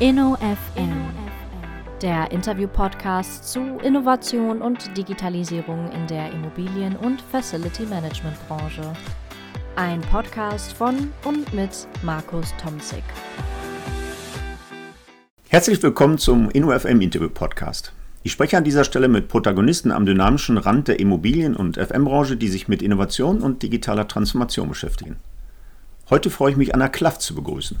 InnoFM, 0.00 0.92
der 2.00 2.30
Interview-Podcast 2.32 3.46
zu 3.52 3.60
Innovation 3.84 4.62
und 4.62 4.96
Digitalisierung 4.96 5.92
in 5.92 6.06
der 6.06 6.32
Immobilien- 6.32 6.96
und 6.96 7.20
Facility 7.20 7.84
Management-Branche. 7.84 8.94
Ein 9.76 10.00
Podcast 10.00 10.72
von 10.72 11.12
und 11.26 11.52
mit 11.52 11.86
Markus 12.02 12.54
Tomzig. 12.56 13.02
Herzlich 15.50 15.82
willkommen 15.82 16.16
zum 16.16 16.48
InnoFM 16.48 17.02
Interview-Podcast. 17.02 17.92
Ich 18.22 18.32
spreche 18.32 18.56
an 18.56 18.64
dieser 18.64 18.84
Stelle 18.84 19.08
mit 19.08 19.28
Protagonisten 19.28 19.92
am 19.92 20.06
dynamischen 20.06 20.56
Rand 20.56 20.88
der 20.88 20.98
Immobilien- 20.98 21.56
und 21.56 21.76
FM-Branche, 21.76 22.38
die 22.38 22.48
sich 22.48 22.68
mit 22.68 22.80
Innovation 22.80 23.42
und 23.42 23.62
digitaler 23.62 24.08
Transformation 24.08 24.70
beschäftigen. 24.70 25.16
Heute 26.08 26.30
freue 26.30 26.52
ich 26.52 26.56
mich, 26.56 26.74
Anna 26.74 26.88
Klaff 26.88 27.18
zu 27.18 27.34
begrüßen. 27.34 27.76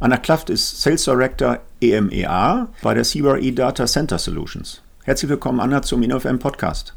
Anna 0.00 0.16
Klaff 0.16 0.48
ist 0.48 0.82
Sales 0.82 1.04
Director 1.04 1.60
EMEA 1.80 2.68
bei 2.82 2.94
der 2.94 3.04
CBRE 3.04 3.52
Data 3.52 3.86
Center 3.86 4.18
Solutions. 4.18 4.82
Herzlich 5.04 5.30
willkommen, 5.30 5.60
Anna, 5.60 5.82
zum 5.82 6.02
InnoFM 6.02 6.38
Podcast. 6.38 6.94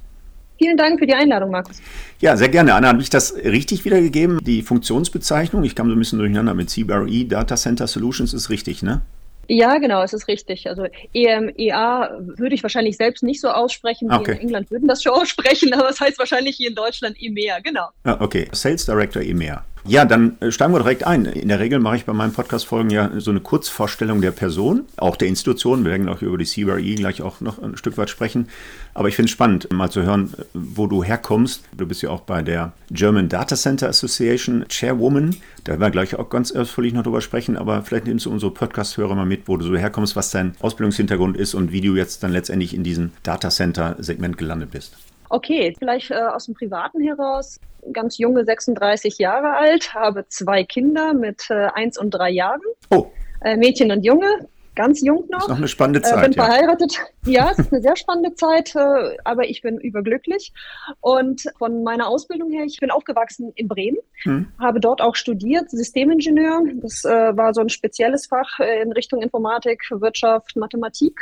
Vielen 0.57 0.77
Dank 0.77 0.99
für 0.99 1.05
die 1.05 1.13
Einladung, 1.13 1.51
Markus. 1.51 1.79
Ja, 2.19 2.35
sehr 2.35 2.49
gerne. 2.49 2.73
Anna, 2.73 2.87
habe 2.87 3.01
ich 3.01 3.11
das 3.11 3.35
richtig 3.35 3.85
wiedergegeben? 3.85 4.39
Die 4.43 4.63
Funktionsbezeichnung, 4.63 5.63
ich 5.63 5.75
kam 5.75 5.89
so 5.89 5.95
ein 5.95 5.99
bisschen 5.99 6.17
durcheinander 6.17 6.55
mit 6.55 6.71
CBRE 6.71 7.25
Data 7.25 7.55
Center 7.55 7.85
Solutions, 7.85 8.33
ist 8.33 8.49
richtig, 8.49 8.81
ne? 8.81 9.01
Ja, 9.47 9.77
genau, 9.77 10.01
es 10.03 10.13
ist 10.13 10.27
richtig. 10.27 10.67
Also 10.67 10.87
EMEA 11.13 12.17
würde 12.19 12.55
ich 12.55 12.63
wahrscheinlich 12.63 12.97
selbst 12.97 13.23
nicht 13.23 13.39
so 13.39 13.49
aussprechen. 13.49 14.11
Okay. 14.11 14.33
in 14.33 14.39
England 14.39 14.71
würden 14.71 14.87
das 14.87 15.03
schon 15.03 15.13
aussprechen, 15.13 15.73
aber 15.73 15.89
es 15.89 15.99
heißt 15.99 16.17
wahrscheinlich 16.17 16.55
hier 16.57 16.69
in 16.69 16.75
Deutschland 16.75 17.15
EMEA, 17.21 17.59
genau. 17.59 17.89
Ah, 18.03 18.17
okay, 18.19 18.47
Sales 18.51 18.85
Director 18.85 19.21
EMEA. 19.21 19.63
Ja, 19.87 20.03
dann 20.03 20.35
äh, 20.41 20.51
steigen 20.51 20.73
wir 20.73 20.79
direkt 20.79 21.07
ein. 21.07 21.25
In 21.25 21.47
der 21.47 21.61
Regel 21.61 21.79
mache 21.79 21.95
ich 21.95 22.03
bei 22.03 22.11
meinen 22.11 22.33
Podcast-Folgen 22.33 22.89
ja 22.89 23.09
so 23.19 23.31
eine 23.31 23.39
Kurzvorstellung 23.39 24.19
der 24.19 24.31
Person, 24.31 24.83
auch 24.97 25.15
der 25.15 25.29
Institution. 25.29 25.85
Wir 25.85 25.91
werden 25.91 26.09
auch 26.09 26.21
über 26.21 26.37
die 26.37 26.43
CBRE 26.43 26.95
gleich 26.95 27.21
auch 27.21 27.39
noch 27.39 27.61
ein 27.63 27.77
Stück 27.77 27.97
weit 27.97 28.09
sprechen. 28.09 28.49
Aber 28.93 29.07
ich 29.07 29.15
finde 29.15 29.27
es 29.27 29.31
spannend, 29.31 29.71
mal 29.71 29.89
zu 29.89 30.03
hören, 30.03 30.33
wo 30.53 30.87
du 30.87 31.05
herkommst. 31.05 31.63
Du 31.71 31.87
bist 31.87 32.01
ja 32.01 32.09
auch 32.09 32.21
bei 32.21 32.41
der 32.41 32.73
German 32.91 33.29
Data 33.29 33.55
Center 33.55 33.87
Association 33.87 34.65
Chairwoman. 34.67 35.37
Da 35.63 35.73
werden 35.73 35.81
wir 35.81 35.91
gleich 35.91 36.15
auch 36.15 36.29
ganz 36.29 36.51
ausführlich 36.51 36.93
noch 36.93 37.03
drüber 37.03 37.21
sprechen. 37.21 37.55
Aber 37.55 37.81
vielleicht 37.83 38.07
nimmst 38.07 38.25
du 38.25 38.31
unsere 38.31 38.51
Podcast-Hörer 38.51 39.15
mal 39.15 39.25
mit, 39.25 39.47
wo 39.47 39.55
du 39.55 39.65
so 39.65 39.77
herkommst, 39.77 40.17
was 40.17 40.31
dein 40.31 40.53
Ausbildungshintergrund 40.59 41.37
ist 41.37 41.53
und 41.53 41.71
wie 41.71 41.79
du 41.79 41.95
jetzt 41.95 42.23
dann 42.23 42.33
letztendlich 42.33 42.73
in 42.73 42.83
diesem 42.83 43.11
Data 43.23 43.49
Center-Segment 43.49 44.37
gelandet 44.37 44.71
bist. 44.71 44.97
Okay, 45.29 45.75
vielleicht 45.77 46.11
äh, 46.11 46.15
aus 46.15 46.45
dem 46.45 46.55
Privaten 46.55 47.01
heraus. 47.01 47.59
Ganz 47.93 48.17
junge, 48.17 48.43
36 48.43 49.17
Jahre 49.17 49.55
alt, 49.55 49.93
habe 49.93 50.27
zwei 50.27 50.63
Kinder 50.63 51.13
mit 51.13 51.49
äh, 51.49 51.67
eins 51.73 51.97
und 51.97 52.11
drei 52.11 52.31
Jahren. 52.31 52.61
Oh. 52.89 53.07
Äh, 53.41 53.55
Mädchen 53.55 53.91
und 53.91 54.03
Junge, 54.03 54.47
ganz 54.77 55.01
jung 55.01 55.25
noch. 55.29 55.39
Das 55.39 55.43
ist 55.43 55.49
noch 55.49 55.57
eine 55.57 55.67
spannende 55.67 56.01
Zeit. 56.01 56.19
Äh, 56.19 56.21
bin 56.21 56.31
ja. 56.33 56.45
verheiratet. 56.45 56.97
Ja, 57.25 57.51
es 57.51 57.59
ist 57.59 57.73
eine 57.73 57.81
sehr 57.81 57.97
spannende 57.97 58.35
Zeit, 58.35 58.73
äh, 58.73 59.17
aber 59.25 59.49
ich 59.49 59.61
bin 59.61 59.79
überglücklich. 59.79 60.53
Und 61.01 61.43
von 61.57 61.83
meiner 61.83 62.07
Ausbildung 62.07 62.49
her, 62.51 62.63
ich 62.63 62.79
bin 62.79 62.89
aufgewachsen 62.89 63.51
in 63.55 63.67
Bremen, 63.67 63.97
Hm. 64.23 64.47
habe 64.59 64.79
dort 64.79 65.01
auch 65.01 65.15
studiert, 65.15 65.69
Systemingenieur. 65.69 66.61
Das 66.75 67.03
äh, 67.03 67.35
war 67.35 67.53
so 67.53 67.59
ein 67.59 67.67
spezielles 67.67 68.27
Fach 68.27 68.59
in 68.59 68.93
Richtung 68.93 69.21
Informatik, 69.21 69.81
Wirtschaft, 69.91 70.55
Mathematik. 70.55 71.19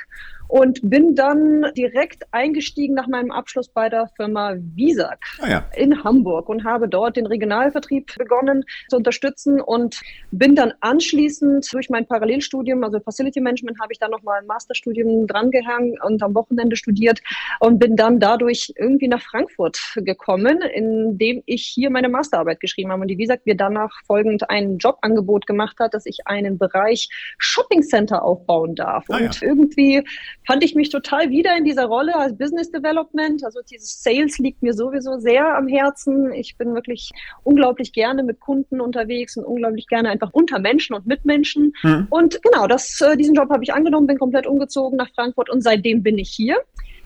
Und 0.47 0.79
bin 0.83 1.15
dann 1.15 1.65
direkt 1.75 2.23
eingestiegen 2.31 2.95
nach 2.95 3.07
meinem 3.07 3.31
Abschluss 3.31 3.67
bei 3.67 3.89
der 3.89 4.07
Firma 4.15 4.53
Visag 4.57 5.19
Ah, 5.41 5.49
ja. 5.49 5.65
in 5.75 6.03
Hamburg 6.03 6.49
und 6.49 6.63
habe 6.63 6.87
dort 6.87 7.17
den 7.17 7.25
Regionalvertrieb 7.25 8.15
begonnen 8.17 8.63
zu 8.89 8.97
unterstützen 8.97 9.59
und 9.59 9.99
bin 10.31 10.55
dann 10.55 10.73
anschließend 10.81 11.67
durch 11.73 11.89
mein 11.89 12.05
Parallelstudium, 12.05 12.83
also 12.83 12.99
Facility 12.99 13.41
Management, 13.41 13.79
habe 13.81 13.93
ich 13.93 13.99
dann 13.99 14.11
nochmal 14.11 14.41
ein 14.41 14.47
Masterstudium 14.47 15.27
drangehangen 15.27 15.97
und 16.03 16.21
am 16.21 16.35
Wochenende 16.35 16.75
studiert 16.75 17.21
und 17.59 17.79
bin 17.79 17.95
dann 17.95 18.19
dadurch 18.19 18.73
irgendwie 18.77 19.07
nach 19.07 19.21
Frankfurt 19.21 19.79
gekommen, 19.97 20.61
in 20.61 21.17
dem 21.17 21.41
ich 21.45 21.65
hier 21.65 21.89
meine 21.89 22.09
Masterarbeit 22.09 22.59
geschrieben 22.59 22.91
habe 22.91 23.01
und 23.01 23.07
die 23.07 23.17
Visag 23.17 23.45
mir 23.45 23.55
danach 23.55 23.91
folgend 24.05 24.49
ein 24.49 24.77
Jobangebot 24.77 25.47
gemacht 25.47 25.77
hat, 25.79 25.93
dass 25.93 26.05
ich 26.05 26.19
einen 26.25 26.57
Bereich 26.57 27.09
Shopping 27.37 27.81
Center 27.81 28.23
aufbauen 28.23 28.75
darf. 28.75 29.05
Ah, 29.09 29.19
ja. 29.19 29.25
und 29.25 29.41
irgendwie 29.41 30.03
fand 30.45 30.63
ich 30.63 30.75
mich 30.75 30.89
total 30.89 31.29
wieder 31.29 31.57
in 31.57 31.65
dieser 31.65 31.85
Rolle 31.85 32.15
als 32.15 32.37
Business 32.37 32.71
Development. 32.71 33.43
Also 33.43 33.61
dieses 33.61 34.01
Sales 34.01 34.37
liegt 34.37 34.61
mir 34.61 34.73
sowieso 34.73 35.19
sehr 35.19 35.55
am 35.55 35.67
Herzen. 35.67 36.31
Ich 36.33 36.57
bin 36.57 36.73
wirklich 36.73 37.11
unglaublich 37.43 37.93
gerne 37.93 38.23
mit 38.23 38.39
Kunden 38.39 38.81
unterwegs 38.81 39.37
und 39.37 39.45
unglaublich 39.45 39.87
gerne 39.87 40.09
einfach 40.09 40.31
unter 40.33 40.59
Menschen 40.59 40.95
und 40.95 41.05
mit 41.05 41.25
Menschen. 41.25 41.73
Hm. 41.81 42.07
Und 42.09 42.41
genau, 42.41 42.67
das, 42.67 43.01
äh, 43.01 43.17
diesen 43.17 43.35
Job 43.35 43.49
habe 43.49 43.63
ich 43.63 43.73
angenommen, 43.73 44.07
bin 44.07 44.17
komplett 44.17 44.47
umgezogen 44.47 44.97
nach 44.97 45.09
Frankfurt 45.13 45.49
und 45.49 45.61
seitdem 45.61 46.03
bin 46.03 46.17
ich 46.17 46.29
hier. 46.29 46.57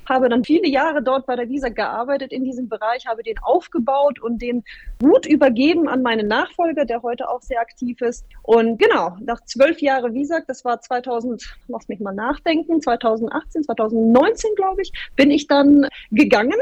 Habe 0.09 0.28
dann 0.28 0.44
viele 0.44 0.68
Jahre 0.68 1.03
dort 1.03 1.25
bei 1.28 1.36
der 1.36 1.47
Visa 1.47 1.70
gearbeitet 1.70 2.34
in 2.34 2.44
diesem 2.44 2.68
Bereich, 2.68 3.06
habe 3.06 3.24
den 3.24 3.38
aufgebaut 3.40 4.20
und 4.20 4.42
den 4.42 4.64
gut 5.00 5.25
übergeben 5.25 5.88
an 5.88 6.02
meinen 6.02 6.28
Nachfolger, 6.28 6.86
der 6.86 7.03
heute 7.03 7.30
auch 7.30 7.42
sehr 7.42 7.62
aktiv 7.62 8.02
ist. 8.02 8.25
Und 8.42 8.80
genau, 8.80 9.16
nach 9.22 9.44
zwölf 9.46 9.80
Jahren 9.81 10.14
Visa, 10.14 10.40
das 10.48 10.66
war 10.66 10.81
2000, 10.81 11.58
lass 11.68 11.88
mich 11.88 12.00
mal 12.00 12.14
nachdenken, 12.14 12.81
2018, 12.81 13.64
2019, 13.64 14.56
glaube 14.56 14.81
ich, 14.81 14.92
bin 15.16 15.31
ich 15.31 15.48
dann 15.48 15.88
gegangen 16.12 16.59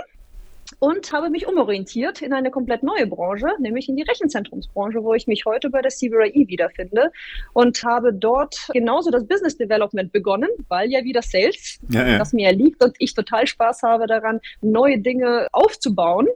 und 0.79 1.11
habe 1.11 1.29
mich 1.29 1.47
umorientiert 1.47 2.21
in 2.21 2.33
eine 2.33 2.51
komplett 2.51 2.83
neue 2.83 3.07
Branche, 3.07 3.47
nämlich 3.59 3.89
in 3.89 3.95
die 3.95 4.03
Rechenzentrumsbranche, 4.03 5.03
wo 5.03 5.13
ich 5.13 5.27
mich 5.27 5.45
heute 5.45 5.69
bei 5.69 5.81
der 5.81 5.91
CBRE 5.91 6.31
wiederfinde 6.33 7.11
und 7.53 7.83
habe 7.83 8.13
dort 8.13 8.67
genauso 8.73 9.09
das 9.09 9.27
Business 9.27 9.57
Development 9.57 10.11
begonnen, 10.11 10.49
weil 10.67 10.91
ja 10.91 11.03
wieder 11.03 11.21
Sales, 11.21 11.79
Ja, 11.89 12.07
ja. 12.07 12.17
das 12.17 12.33
mir 12.33 12.51
liegt 12.51 12.83
und 12.83 12.95
ich 12.99 13.13
total 13.13 13.47
Spaß 13.47 13.83
habe 13.83 14.07
daran, 14.07 14.39
neue 14.61 14.99
Dinge 14.99 15.47
aufzubauen 15.51 16.27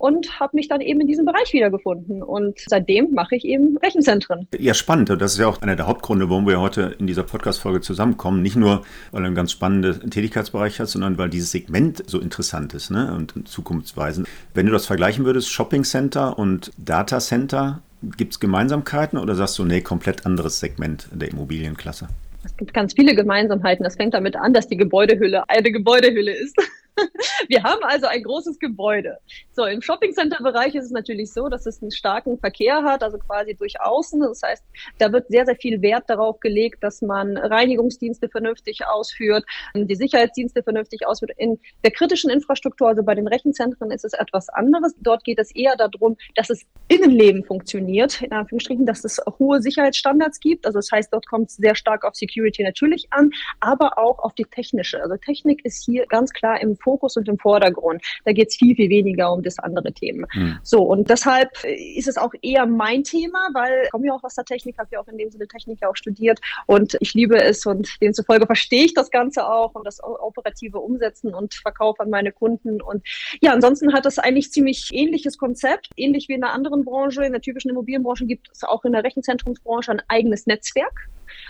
und 0.00 0.40
habe 0.40 0.56
mich 0.56 0.66
dann 0.66 0.80
eben 0.80 1.00
in 1.02 1.06
diesem 1.06 1.26
Bereich 1.26 1.52
wiedergefunden 1.52 2.22
und 2.22 2.58
seitdem 2.66 3.12
mache 3.12 3.36
ich 3.36 3.44
eben 3.44 3.76
Rechenzentren. 3.76 4.48
Ja, 4.58 4.72
spannend. 4.72 5.10
Und 5.10 5.20
das 5.20 5.34
ist 5.34 5.38
ja 5.38 5.46
auch 5.46 5.60
einer 5.60 5.76
der 5.76 5.86
Hauptgründe, 5.86 6.30
warum 6.30 6.46
wir 6.46 6.58
heute 6.58 6.96
in 6.98 7.06
dieser 7.06 7.22
Podcast-Folge 7.22 7.82
zusammenkommen. 7.82 8.40
Nicht 8.40 8.56
nur, 8.56 8.82
weil 9.12 9.22
er 9.22 9.26
einen 9.26 9.34
ganz 9.34 9.52
spannenden 9.52 10.10
Tätigkeitsbereich 10.10 10.80
hat, 10.80 10.88
sondern 10.88 11.18
weil 11.18 11.28
dieses 11.28 11.50
Segment 11.50 12.02
so 12.06 12.18
interessant 12.18 12.72
ist 12.72 12.90
ne? 12.90 13.14
und 13.14 13.46
zukunftsweisend. 13.46 14.26
Wenn 14.54 14.64
du 14.64 14.72
das 14.72 14.86
vergleichen 14.86 15.26
würdest, 15.26 15.50
Shopping 15.50 15.84
Center 15.84 16.38
und 16.38 16.72
Data 16.78 17.18
Center, 17.18 17.82
gibt 18.16 18.32
es 18.32 18.40
Gemeinsamkeiten 18.40 19.18
oder 19.18 19.34
sagst 19.34 19.58
du, 19.58 19.64
nee, 19.64 19.82
komplett 19.82 20.24
anderes 20.24 20.60
Segment 20.60 21.08
der 21.12 21.30
Immobilienklasse? 21.30 22.08
Es 22.42 22.56
gibt 22.56 22.72
ganz 22.72 22.94
viele 22.94 23.14
Gemeinsamkeiten. 23.14 23.84
Das 23.84 23.96
fängt 23.96 24.14
damit 24.14 24.34
an, 24.34 24.54
dass 24.54 24.66
die 24.66 24.78
Gebäudehülle 24.78 25.48
eine 25.48 25.70
Gebäudehülle 25.70 26.32
ist. 26.32 26.56
Wir 27.48 27.62
haben 27.62 27.82
also 27.82 28.06
ein 28.06 28.22
großes 28.22 28.58
Gebäude. 28.58 29.18
So, 29.52 29.64
im 29.64 29.82
Shopping-Center-Bereich 29.82 30.74
ist 30.74 30.86
es 30.86 30.90
natürlich 30.90 31.32
so, 31.32 31.48
dass 31.48 31.66
es 31.66 31.82
einen 31.82 31.90
starken 31.90 32.38
Verkehr 32.38 32.82
hat, 32.82 33.02
also 33.02 33.18
quasi 33.18 33.54
durch 33.54 33.80
außen. 33.80 34.20
Das 34.20 34.42
heißt, 34.42 34.64
da 34.98 35.12
wird 35.12 35.28
sehr, 35.28 35.46
sehr 35.46 35.56
viel 35.56 35.82
Wert 35.82 36.04
darauf 36.08 36.40
gelegt, 36.40 36.82
dass 36.82 37.02
man 37.02 37.36
Reinigungsdienste 37.36 38.28
vernünftig 38.28 38.86
ausführt, 38.86 39.44
die 39.74 39.94
Sicherheitsdienste 39.94 40.62
vernünftig 40.62 41.06
ausführt. 41.06 41.32
In 41.36 41.58
der 41.84 41.90
kritischen 41.90 42.30
Infrastruktur, 42.30 42.88
also 42.88 43.02
bei 43.02 43.14
den 43.14 43.28
Rechenzentren, 43.28 43.90
ist 43.90 44.04
es 44.04 44.12
etwas 44.12 44.48
anderes. 44.48 44.94
Dort 45.00 45.24
geht 45.24 45.38
es 45.38 45.54
eher 45.54 45.76
darum, 45.76 46.16
dass 46.34 46.50
es 46.50 46.64
Innenleben 46.88 47.44
funktioniert, 47.44 48.22
in 48.22 48.32
Anführungsstrichen, 48.32 48.86
dass 48.86 49.04
es 49.04 49.20
hohe 49.38 49.60
Sicherheitsstandards 49.60 50.40
gibt. 50.40 50.66
Also 50.66 50.78
das 50.78 50.90
heißt, 50.90 51.12
dort 51.12 51.26
kommt 51.26 51.50
es 51.50 51.56
sehr 51.56 51.74
stark 51.74 52.04
auf 52.04 52.14
Security 52.14 52.62
natürlich 52.62 53.06
an, 53.10 53.30
aber 53.60 53.98
auch 53.98 54.18
auf 54.18 54.34
die 54.34 54.44
technische. 54.44 55.00
Also 55.02 55.16
Technik 55.16 55.64
ist 55.64 55.84
hier 55.84 56.06
ganz 56.06 56.32
klar 56.32 56.60
im 56.60 56.76
Fokus 56.80 57.16
und 57.16 57.28
im 57.28 57.38
Vordergrund. 57.38 58.02
Da 58.24 58.32
geht 58.32 58.48
es 58.48 58.56
viel, 58.56 58.74
viel 58.74 58.90
weniger 58.90 59.32
um 59.32 59.42
das 59.42 59.58
andere 59.58 59.92
Themen. 59.92 60.26
Hm. 60.30 60.58
So, 60.62 60.82
und 60.82 61.10
deshalb 61.10 61.50
ist 61.64 62.08
es 62.08 62.16
auch 62.16 62.32
eher 62.42 62.66
mein 62.66 63.04
Thema, 63.04 63.38
weil 63.52 63.82
ich 63.84 63.90
komme 63.90 64.06
ja 64.06 64.14
auch 64.14 64.24
aus 64.24 64.34
der 64.34 64.44
Technik, 64.44 64.78
habe 64.78 64.88
ja 64.92 65.00
auch 65.00 65.08
in 65.08 65.18
dem 65.18 65.30
Sinne 65.30 65.46
Technik 65.46 65.78
ja 65.82 65.88
auch 65.88 65.96
studiert 65.96 66.40
und 66.66 66.96
ich 67.00 67.14
liebe 67.14 67.40
es 67.40 67.66
und 67.66 68.00
demzufolge 68.00 68.46
verstehe 68.46 68.84
ich 68.84 68.94
das 68.94 69.10
Ganze 69.10 69.46
auch 69.46 69.74
und 69.74 69.86
das 69.86 70.02
operative 70.02 70.78
Umsetzen 70.78 71.34
und 71.34 71.54
Verkauf 71.54 72.00
an 72.00 72.10
meine 72.10 72.32
Kunden. 72.32 72.80
Und 72.80 73.06
ja, 73.40 73.52
ansonsten 73.52 73.92
hat 73.92 74.06
das 74.06 74.18
eigentlich 74.18 74.52
ziemlich 74.52 74.90
ähnliches 74.92 75.38
Konzept, 75.38 75.90
ähnlich 75.96 76.28
wie 76.28 76.34
in 76.34 76.44
einer 76.44 76.52
anderen 76.52 76.84
Branche, 76.84 77.24
in 77.24 77.32
der 77.32 77.40
typischen 77.40 77.70
Immobilienbranche 77.70 78.26
gibt 78.26 78.50
es 78.52 78.64
auch 78.64 78.84
in 78.84 78.92
der 78.92 79.04
Rechenzentrumsbranche 79.04 79.92
ein 79.92 80.02
eigenes 80.08 80.46
Netzwerk. 80.46 81.08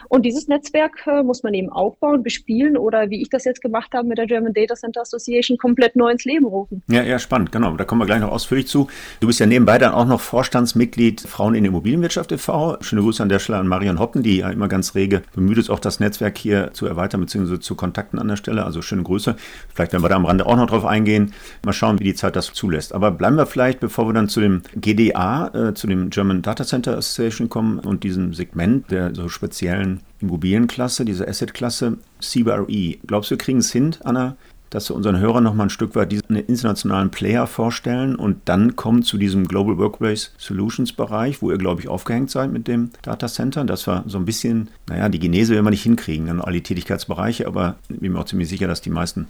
Und 0.09 0.25
dieses 0.25 0.49
Netzwerk 0.49 1.06
äh, 1.06 1.23
muss 1.23 1.43
man 1.43 1.55
eben 1.55 1.71
aufbauen, 1.71 2.23
bespielen 2.23 2.77
oder 2.77 3.11
wie 3.11 3.23
ich 3.23 3.29
das 3.29 3.44
jetzt 3.44 3.61
gemacht 3.61 3.93
habe 3.94 4.09
mit 4.09 4.19
der 4.19 4.27
German 4.27 4.53
Data 4.53 4.75
Center 4.75 5.03
Association 5.03 5.59
komplett 5.59 5.97
neu 5.97 6.11
ins 6.11 6.25
Leben 6.25 6.47
rufen. 6.47 6.82
Ja, 6.88 7.03
ja, 7.03 7.19
spannend, 7.19 7.53
genau. 7.53 7.77
Da 7.77 7.85
kommen 7.85 8.00
wir 8.00 8.06
gleich 8.06 8.21
noch 8.21 8.32
ausführlich 8.32 8.67
zu. 8.67 8.88
Du 9.21 9.27
bist 9.27 9.41
ja 9.41 9.47
nebenbei 9.47 9.79
dann 9.79 9.93
auch 9.93 10.06
noch 10.06 10.21
Vorstandsmitglied 10.21 11.21
Frauen 11.21 11.55
in 11.55 11.65
der 11.65 11.71
Immobilienwirtschaft 11.71 12.32
e.V. 12.32 12.79
Schöne 12.81 13.03
Grüße 13.03 13.23
an 13.23 13.29
der 13.29 13.38
Stelle 13.38 13.59
an 13.59 13.69
Marion 13.69 13.99
Hoppen, 13.99 14.23
die 14.23 14.38
ja 14.38 14.50
immer 14.50 14.69
ganz 14.69 14.94
rege 14.94 15.23
bemüht 15.35 15.59
ist, 15.59 15.71
auch 15.71 15.79
das 15.79 16.00
Netzwerk 16.00 16.38
hier 16.38 16.71
zu 16.73 16.87
erweitern, 16.87 17.21
beziehungsweise 17.21 17.61
zu 17.61 17.75
Kontakten 17.75 18.19
an 18.19 18.29
der 18.29 18.37
Stelle. 18.37 18.65
Also 18.65 18.82
schöne 18.82 19.03
Grüße. 19.03 19.37
Vielleicht 19.73 19.93
werden 19.93 20.03
wir 20.03 20.09
da 20.09 20.17
am 20.17 20.27
Rande 20.27 20.47
auch 20.47 20.56
noch 20.56 20.67
drauf 20.67 20.85
eingehen. 20.85 21.32
Mal 21.65 21.73
schauen, 21.73 22.00
wie 22.00 22.05
die 22.05 22.15
Zeit 22.15 22.37
das 22.37 22.53
zulässt. 22.53 22.94
Aber 22.94 23.11
bleiben 23.11 23.37
wir 23.37 23.47
vielleicht, 23.47 23.81
bevor 23.81 24.09
wir 24.09 24.12
dann 24.12 24.29
zu 24.29 24.41
dem 24.41 24.62
GDA, 24.75 25.49
äh, 25.55 25.75
zu 25.75 25.87
dem 25.87 26.11
German 26.11 26.43
Data 26.43 26.65
Center 26.65 26.97
Association 26.97 27.49
kommen 27.49 27.79
und 27.79 28.05
diesem 28.05 28.35
Segment 28.35 28.91
der 28.91 29.15
so 29.15 29.29
speziellen 29.29 29.69
neuen 29.76 30.00
Immobilienklasse, 30.20 31.05
dieser 31.05 31.28
Asset-Klasse 31.28 31.99
CBRE. 32.20 32.99
Glaubst 33.06 33.31
du, 33.31 33.34
wir 33.34 33.38
kriegen 33.38 33.58
es 33.58 33.72
hin, 33.72 33.96
Anna, 34.05 34.37
dass 34.70 34.88
wir 34.88 34.94
unseren 34.94 35.19
Hörern 35.19 35.43
noch 35.44 35.55
mal 35.55 35.64
ein 35.64 35.70
Stück 35.70 35.96
weit 35.96 36.12
diesen 36.12 36.37
internationalen 36.37 37.11
Player 37.11 37.46
vorstellen 37.46 38.14
und 38.14 38.38
dann 38.44 38.76
kommen 38.76 39.02
zu 39.02 39.19
diesem 39.19 39.49
Global 39.49 39.78
Workplace 39.78 40.32
Solutions 40.38 40.93
Bereich, 40.93 41.43
wo 41.43 41.50
ihr, 41.50 41.58
glaube 41.58 41.81
ich, 41.81 41.88
aufgehängt 41.88 42.31
seid 42.31 42.52
mit 42.52 42.69
dem 42.69 42.90
Data 43.02 43.26
Center. 43.26 43.64
Das 43.64 43.87
war 43.88 44.05
so 44.06 44.19
ein 44.19 44.25
bisschen, 44.25 44.69
naja, 44.88 45.08
die 45.08 45.19
Genese 45.19 45.55
werden 45.55 45.67
wir 45.67 45.70
nicht 45.70 45.82
hinkriegen, 45.82 46.26
dann 46.26 46.40
alle 46.40 46.62
Tätigkeitsbereiche, 46.62 47.46
aber 47.46 47.76
ich 47.88 47.99
bin 47.99 48.12
mir 48.12 48.20
auch 48.20 48.26
ziemlich 48.26 48.49
sicher, 48.49 48.69
dass 48.69 48.81
die 48.81 48.90
meisten 48.90 49.26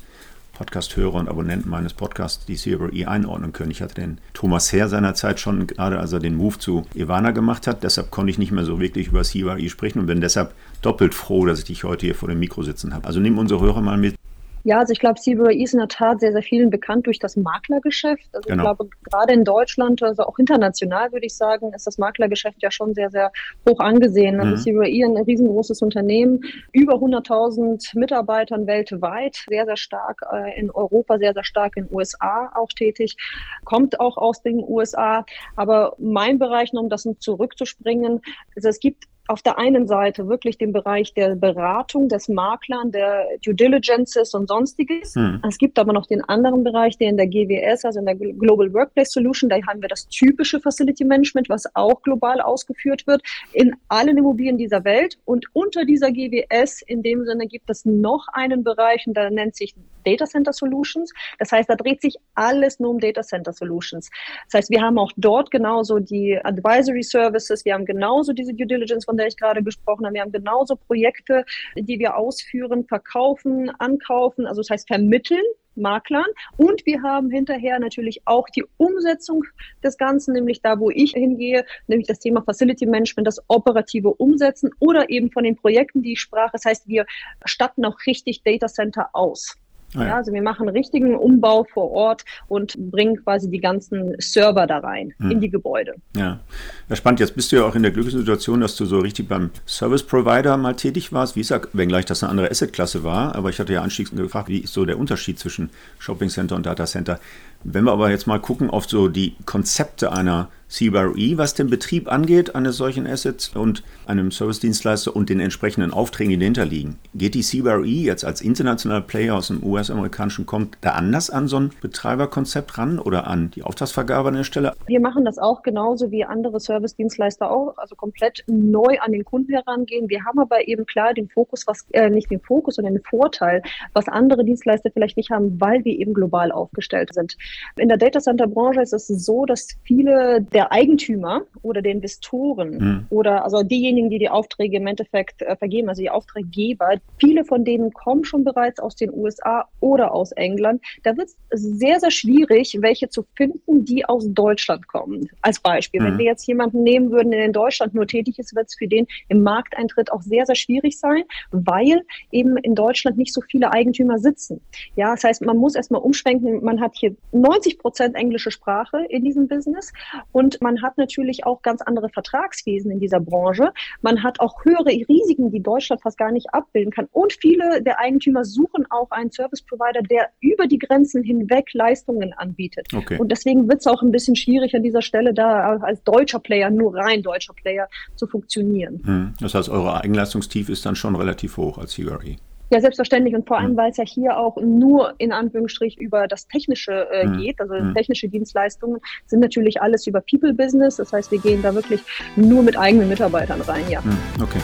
Podcast-Hörer 0.60 1.14
und 1.14 1.28
Abonnenten 1.30 1.70
meines 1.70 1.94
Podcasts 1.94 2.44
die 2.44 2.54
CBRE 2.54 3.08
einordnen 3.08 3.54
können. 3.54 3.70
Ich 3.70 3.80
hatte 3.80 3.94
den 3.94 4.18
Thomas 4.34 4.70
Herr 4.74 4.90
seinerzeit 4.90 5.40
schon, 5.40 5.66
gerade 5.66 5.98
als 5.98 6.12
er 6.12 6.20
den 6.20 6.36
Move 6.36 6.58
zu 6.58 6.84
Ivana 6.94 7.30
gemacht 7.30 7.66
hat. 7.66 7.82
Deshalb 7.82 8.10
konnte 8.10 8.30
ich 8.30 8.36
nicht 8.36 8.52
mehr 8.52 8.66
so 8.66 8.78
wirklich 8.78 9.08
über 9.08 9.22
CBRE 9.22 9.70
sprechen 9.70 10.00
und 10.00 10.06
bin 10.06 10.20
deshalb 10.20 10.52
doppelt 10.82 11.14
froh, 11.14 11.46
dass 11.46 11.60
ich 11.60 11.64
dich 11.64 11.84
heute 11.84 12.04
hier 12.04 12.14
vor 12.14 12.28
dem 12.28 12.40
Mikro 12.40 12.62
sitzen 12.62 12.92
habe. 12.92 13.06
Also 13.06 13.20
nehmen 13.20 13.38
unsere 13.38 13.62
Hörer 13.62 13.80
mal 13.80 13.96
mit. 13.96 14.16
Ja, 14.64 14.78
also 14.78 14.92
ich 14.92 14.98
glaube, 14.98 15.20
CBRE 15.20 15.54
ist 15.54 15.72
in 15.72 15.78
der 15.78 15.88
Tat 15.88 16.20
sehr, 16.20 16.32
sehr 16.32 16.42
vielen 16.42 16.70
bekannt 16.70 17.06
durch 17.06 17.18
das 17.18 17.36
Maklergeschäft. 17.36 18.28
Also 18.32 18.48
genau. 18.48 18.56
ich 18.56 18.62
glaube, 18.62 18.90
gerade 19.10 19.32
in 19.32 19.44
Deutschland, 19.44 20.02
also 20.02 20.24
auch 20.24 20.38
international 20.38 21.12
würde 21.12 21.26
ich 21.26 21.34
sagen, 21.34 21.72
ist 21.74 21.86
das 21.86 21.98
Maklergeschäft 21.98 22.62
ja 22.62 22.70
schon 22.70 22.94
sehr, 22.94 23.10
sehr 23.10 23.32
hoch 23.68 23.80
angesehen. 23.80 24.40
Also 24.40 24.56
mhm. 24.56 24.78
CBRE 24.78 25.04
ein 25.04 25.24
riesengroßes 25.24 25.80
Unternehmen, 25.82 26.40
über 26.72 26.94
100.000 26.94 27.98
Mitarbeitern 27.98 28.66
weltweit, 28.66 29.44
sehr, 29.48 29.64
sehr 29.64 29.76
stark 29.76 30.20
äh, 30.32 30.58
in 30.60 30.70
Europa, 30.70 31.18
sehr, 31.18 31.32
sehr 31.32 31.44
stark 31.44 31.76
in 31.76 31.86
den 31.86 31.94
USA 31.94 32.52
auch 32.54 32.68
tätig, 32.68 33.16
kommt 33.64 33.98
auch 33.98 34.16
aus 34.16 34.42
den 34.42 34.62
USA. 34.66 35.24
Aber 35.56 35.94
mein 35.98 36.38
Bereich, 36.38 36.72
um 36.72 36.88
das 36.88 37.08
zurückzuspringen, 37.18 38.20
also 38.54 38.68
es 38.68 38.78
gibt 38.78 39.04
auf 39.30 39.42
der 39.42 39.58
einen 39.58 39.86
Seite 39.86 40.26
wirklich 40.26 40.58
den 40.58 40.72
Bereich 40.72 41.14
der 41.14 41.36
Beratung 41.36 42.08
des 42.08 42.28
Maklern, 42.28 42.90
der 42.90 43.26
Due 43.44 43.54
Diligences 43.54 44.34
und 44.34 44.48
sonstiges. 44.48 45.14
Hm. 45.14 45.40
Es 45.48 45.56
gibt 45.56 45.78
aber 45.78 45.92
noch 45.92 46.06
den 46.06 46.22
anderen 46.24 46.64
Bereich, 46.64 46.98
der 46.98 47.10
in 47.10 47.16
der 47.16 47.28
GWS, 47.28 47.84
also 47.84 48.00
in 48.00 48.06
der 48.06 48.16
Global 48.16 48.74
Workplace 48.74 49.12
Solution, 49.12 49.48
da 49.48 49.56
haben 49.68 49.80
wir 49.80 49.88
das 49.88 50.08
typische 50.08 50.58
Facility 50.58 51.04
Management, 51.04 51.48
was 51.48 51.64
auch 51.76 52.02
global 52.02 52.40
ausgeführt 52.40 53.06
wird, 53.06 53.22
in 53.52 53.76
allen 53.88 54.18
Immobilien 54.18 54.58
dieser 54.58 54.84
Welt. 54.84 55.16
Und 55.24 55.46
unter 55.52 55.84
dieser 55.84 56.10
GWS 56.10 56.82
in 56.82 57.04
dem 57.04 57.24
Sinne 57.24 57.46
gibt 57.46 57.70
es 57.70 57.84
noch 57.84 58.26
einen 58.32 58.64
Bereich, 58.64 59.06
und 59.06 59.16
der 59.16 59.30
nennt 59.30 59.54
sich 59.54 59.76
Data 60.04 60.26
Center 60.26 60.52
Solutions. 60.52 61.12
Das 61.38 61.52
heißt, 61.52 61.68
da 61.68 61.76
dreht 61.76 62.00
sich 62.00 62.16
alles 62.34 62.80
nur 62.80 62.90
um 62.90 62.98
Data 62.98 63.22
Center 63.22 63.52
Solutions. 63.52 64.10
Das 64.46 64.58
heißt, 64.58 64.70
wir 64.70 64.82
haben 64.82 64.98
auch 64.98 65.12
dort 65.16 65.50
genauso 65.50 65.98
die 65.98 66.38
Advisory 66.42 67.02
Services, 67.02 67.64
wir 67.64 67.74
haben 67.74 67.84
genauso 67.84 68.32
diese 68.32 68.54
Due 68.54 68.66
Diligence 68.66 69.04
von 69.04 69.16
der 69.16 69.26
ich 69.26 69.36
gerade 69.36 69.62
gesprochen 69.62 70.04
habe. 70.04 70.14
Wir 70.14 70.22
haben 70.22 70.32
genauso 70.32 70.76
Projekte, 70.76 71.44
die 71.76 71.98
wir 71.98 72.16
ausführen, 72.16 72.84
verkaufen, 72.84 73.70
ankaufen, 73.78 74.46
also 74.46 74.60
das 74.60 74.70
heißt 74.70 74.88
vermitteln. 74.88 75.42
Maklern 75.76 76.26
und 76.56 76.84
wir 76.84 77.02
haben 77.02 77.30
hinterher 77.30 77.78
natürlich 77.78 78.22
auch 78.24 78.48
die 78.48 78.64
Umsetzung 78.76 79.44
des 79.82 79.96
Ganzen, 79.96 80.34
nämlich 80.34 80.60
da, 80.62 80.78
wo 80.78 80.90
ich 80.90 81.12
hingehe, 81.12 81.64
nämlich 81.86 82.08
das 82.08 82.18
Thema 82.18 82.42
Facility 82.42 82.86
Management, 82.86 83.26
das 83.26 83.40
operative 83.48 84.10
Umsetzen 84.14 84.70
oder 84.78 85.10
eben 85.10 85.30
von 85.30 85.44
den 85.44 85.56
Projekten, 85.56 86.02
die 86.02 86.12
ich 86.12 86.20
sprach. 86.20 86.50
Das 86.50 86.64
heißt, 86.64 86.88
wir 86.88 87.06
statten 87.44 87.84
auch 87.84 87.96
richtig 88.06 88.42
Data 88.42 88.66
Center 88.66 89.10
aus. 89.12 89.56
Ah, 89.94 90.06
ja. 90.06 90.16
also 90.16 90.32
wir 90.32 90.42
machen 90.42 90.68
richtigen 90.68 91.16
Umbau 91.16 91.64
vor 91.64 91.90
Ort 91.90 92.24
und 92.48 92.76
bringen 92.90 93.16
quasi 93.24 93.50
die 93.50 93.60
ganzen 93.60 94.14
Server 94.18 94.66
da 94.66 94.78
rein 94.78 95.12
hm. 95.18 95.30
in 95.30 95.40
die 95.40 95.50
Gebäude. 95.50 95.94
Ja. 96.16 96.40
ja, 96.88 96.96
spannend. 96.96 97.20
Jetzt 97.20 97.34
bist 97.34 97.50
du 97.50 97.56
ja 97.56 97.64
auch 97.64 97.74
in 97.74 97.82
der 97.82 97.90
glücklichen 97.90 98.20
Situation, 98.20 98.60
dass 98.60 98.76
du 98.76 98.84
so 98.84 98.98
richtig 99.00 99.28
beim 99.28 99.50
Service 99.66 100.02
Provider 100.02 100.56
mal 100.56 100.74
tätig 100.74 101.12
warst. 101.12 101.36
Wie 101.36 101.40
ist 101.40 101.52
wenngleich 101.72 102.04
das 102.04 102.22
eine 102.22 102.30
andere 102.30 102.50
Assetklasse 102.50 103.02
war, 103.04 103.34
aber 103.34 103.50
ich 103.50 103.58
hatte 103.58 103.72
ja 103.72 103.82
anschließend 103.82 104.20
gefragt, 104.20 104.48
wie 104.48 104.58
ist 104.58 104.72
so 104.72 104.84
der 104.84 104.98
Unterschied 104.98 105.38
zwischen 105.38 105.70
Shopping 105.98 106.28
Center 106.28 106.56
und 106.56 106.66
Data 106.66 106.84
Center? 106.84 107.18
Wenn 107.62 107.84
wir 107.84 107.92
aber 107.92 108.10
jetzt 108.10 108.26
mal 108.26 108.40
gucken 108.40 108.70
auf 108.70 108.88
so 108.88 109.08
die 109.08 109.36
Konzepte 109.44 110.12
einer 110.12 110.48
CBRE, 110.70 111.36
was 111.36 111.54
den 111.54 111.68
Betrieb 111.68 112.10
angeht 112.10 112.54
eines 112.54 112.76
solchen 112.76 113.06
Assets 113.06 113.48
und 113.56 113.82
einem 114.06 114.30
Service-Dienstleister 114.30 115.14
und 115.14 115.28
den 115.28 115.40
entsprechenden 115.40 115.92
Aufträgen, 115.92 116.30
die 116.30 116.38
dahinter 116.38 116.64
liegen. 116.64 116.98
Geht 117.12 117.34
die 117.34 117.42
CBRE 117.42 117.84
jetzt 117.84 118.24
als 118.24 118.40
internationaler 118.40 119.00
Player 119.00 119.34
aus 119.34 119.48
dem 119.48 119.64
US-amerikanischen 119.64 120.46
kommt 120.46 120.78
da 120.80 120.90
anders 120.90 121.28
an 121.28 121.48
so 121.48 121.58
ein 121.58 121.70
Betreiberkonzept 121.80 122.78
ran 122.78 123.00
oder 123.00 123.26
an 123.26 123.50
die 123.50 123.64
Auftragsvergabe 123.64 124.28
an 124.28 124.36
der 124.36 124.44
Stelle? 124.44 124.74
Wir 124.86 125.00
machen 125.00 125.24
das 125.24 125.38
auch 125.38 125.62
genauso 125.62 126.12
wie 126.12 126.24
andere 126.24 126.60
Service-Dienstleister 126.60 127.50
auch, 127.50 127.76
also 127.76 127.96
komplett 127.96 128.44
neu 128.46 128.98
an 129.00 129.10
den 129.10 129.24
Kunden 129.24 129.52
herangehen. 129.52 130.08
Wir 130.08 130.24
haben 130.24 130.38
aber 130.38 130.68
eben 130.68 130.86
klar 130.86 131.14
den 131.14 131.28
Fokus, 131.28 131.66
was 131.66 131.84
äh, 131.90 132.08
nicht 132.10 132.30
den 132.30 132.40
Fokus, 132.40 132.76
sondern 132.76 132.94
den 132.94 133.02
Vorteil, 133.02 133.62
was 133.92 134.06
andere 134.06 134.44
Dienstleister 134.44 134.90
vielleicht 134.92 135.16
nicht 135.16 135.30
haben, 135.30 135.60
weil 135.60 135.84
wir 135.84 135.98
eben 135.98 136.14
global 136.14 136.52
aufgestellt 136.52 137.12
sind. 137.12 137.36
In 137.76 137.88
der 137.88 137.96
Data 137.96 138.20
Center 138.20 138.46
Branche 138.46 138.80
ist 138.80 138.92
es 138.92 139.06
so, 139.06 139.46
dass 139.46 139.68
viele 139.84 140.42
der 140.52 140.72
Eigentümer 140.72 141.42
oder 141.62 141.82
der 141.82 141.92
Investoren 141.92 142.70
mhm. 142.70 143.06
oder 143.10 143.44
also 143.44 143.62
diejenigen, 143.62 144.10
die 144.10 144.18
die 144.18 144.28
Aufträge 144.28 144.76
im 144.76 144.86
Endeffekt 144.86 145.42
äh, 145.42 145.56
vergeben, 145.56 145.88
also 145.88 146.02
die 146.02 146.10
Auftraggeber, 146.10 147.00
viele 147.18 147.44
von 147.44 147.64
denen 147.64 147.92
kommen 147.92 148.24
schon 148.24 148.44
bereits 148.44 148.80
aus 148.80 148.96
den 148.96 149.12
USA 149.12 149.66
oder 149.80 150.12
aus 150.12 150.32
England. 150.32 150.82
Da 151.02 151.16
wird 151.16 151.28
es 151.50 151.62
sehr, 151.62 152.00
sehr 152.00 152.10
schwierig, 152.10 152.76
welche 152.80 153.08
zu 153.08 153.24
finden, 153.34 153.84
die 153.84 154.04
aus 154.04 154.26
Deutschland 154.28 154.86
kommen. 154.88 155.28
Als 155.42 155.60
Beispiel, 155.60 156.00
mhm. 156.00 156.04
wenn 156.06 156.18
wir 156.18 156.26
jetzt 156.26 156.46
jemanden 156.46 156.82
nehmen 156.82 157.10
würden, 157.10 157.30
der 157.30 157.44
in 157.44 157.52
Deutschland 157.52 157.94
nur 157.94 158.06
tätig 158.06 158.38
ist, 158.38 158.54
wird 158.54 158.68
es 158.68 158.74
für 158.74 158.88
den 158.88 159.06
im 159.28 159.42
Markteintritt 159.42 160.12
auch 160.12 160.22
sehr, 160.22 160.46
sehr 160.46 160.54
schwierig 160.54 160.98
sein, 160.98 161.24
weil 161.50 162.02
eben 162.30 162.56
in 162.58 162.74
Deutschland 162.74 163.16
nicht 163.16 163.32
so 163.32 163.40
viele 163.40 163.72
Eigentümer 163.72 164.18
sitzen. 164.18 164.60
Ja, 164.96 165.14
das 165.14 165.24
heißt, 165.24 165.42
man 165.42 165.56
muss 165.56 165.74
erstmal 165.74 166.00
umschwenken. 166.00 166.62
Man 166.64 166.80
hat 166.80 166.92
hier 166.94 167.14
90 167.40 167.78
Prozent 167.78 168.16
englische 168.16 168.50
Sprache 168.50 169.04
in 169.08 169.24
diesem 169.24 169.48
Business 169.48 169.92
und 170.32 170.60
man 170.60 170.82
hat 170.82 170.98
natürlich 170.98 171.44
auch 171.46 171.62
ganz 171.62 171.80
andere 171.82 172.08
Vertragswesen 172.08 172.90
in 172.90 173.00
dieser 173.00 173.20
Branche. 173.20 173.72
Man 174.02 174.22
hat 174.22 174.40
auch 174.40 174.64
höhere 174.64 174.90
Risiken, 175.08 175.50
die 175.50 175.62
Deutschland 175.62 176.02
fast 176.02 176.18
gar 176.18 176.30
nicht 176.32 176.52
abbilden 176.52 176.92
kann. 176.92 177.08
Und 177.12 177.32
viele 177.32 177.82
der 177.82 177.98
Eigentümer 177.98 178.44
suchen 178.44 178.86
auch 178.90 179.10
einen 179.10 179.30
Service 179.30 179.62
Provider, 179.62 180.02
der 180.02 180.28
über 180.40 180.66
die 180.66 180.78
Grenzen 180.78 181.22
hinweg 181.22 181.72
Leistungen 181.72 182.32
anbietet. 182.34 182.88
Okay. 182.94 183.18
Und 183.18 183.30
deswegen 183.30 183.68
wird 183.68 183.80
es 183.80 183.86
auch 183.86 184.02
ein 184.02 184.12
bisschen 184.12 184.36
schwierig 184.36 184.74
an 184.74 184.82
dieser 184.82 185.02
Stelle, 185.02 185.32
da 185.32 185.76
als 185.78 186.02
deutscher 186.04 186.40
Player, 186.40 186.70
nur 186.70 186.94
rein 186.94 187.22
deutscher 187.22 187.54
Player, 187.54 187.88
zu 188.16 188.26
funktionieren. 188.26 189.00
Hm. 189.04 189.34
Das 189.40 189.54
heißt, 189.54 189.68
eure 189.68 190.00
Eigenleistungstief 190.00 190.68
ist 190.68 190.84
dann 190.84 190.96
schon 190.96 191.16
relativ 191.16 191.56
hoch 191.56 191.78
als 191.78 191.94
CRE. 191.94 192.36
Ja, 192.70 192.80
selbstverständlich. 192.80 193.34
Und 193.34 193.48
vor 193.48 193.58
allem, 193.58 193.76
weil 193.76 193.90
es 193.90 193.96
ja 193.96 194.04
hier 194.04 194.38
auch 194.38 194.56
nur 194.56 195.14
in 195.18 195.32
Anführungsstrich 195.32 195.98
über 195.98 196.28
das 196.28 196.46
Technische 196.46 197.08
äh, 197.10 197.26
mhm. 197.26 197.38
geht. 197.38 197.60
Also 197.60 197.74
mhm. 197.74 197.94
technische 197.94 198.28
Dienstleistungen 198.28 199.00
sind 199.26 199.40
natürlich 199.40 199.82
alles 199.82 200.06
über 200.06 200.20
People 200.20 200.54
Business. 200.54 200.96
Das 200.96 201.12
heißt, 201.12 201.32
wir 201.32 201.40
gehen 201.40 201.62
da 201.62 201.74
wirklich 201.74 202.00
nur 202.36 202.62
mit 202.62 202.78
eigenen 202.78 203.08
Mitarbeitern 203.08 203.60
rein, 203.62 203.84
ja. 203.90 204.00
Okay. 204.40 204.60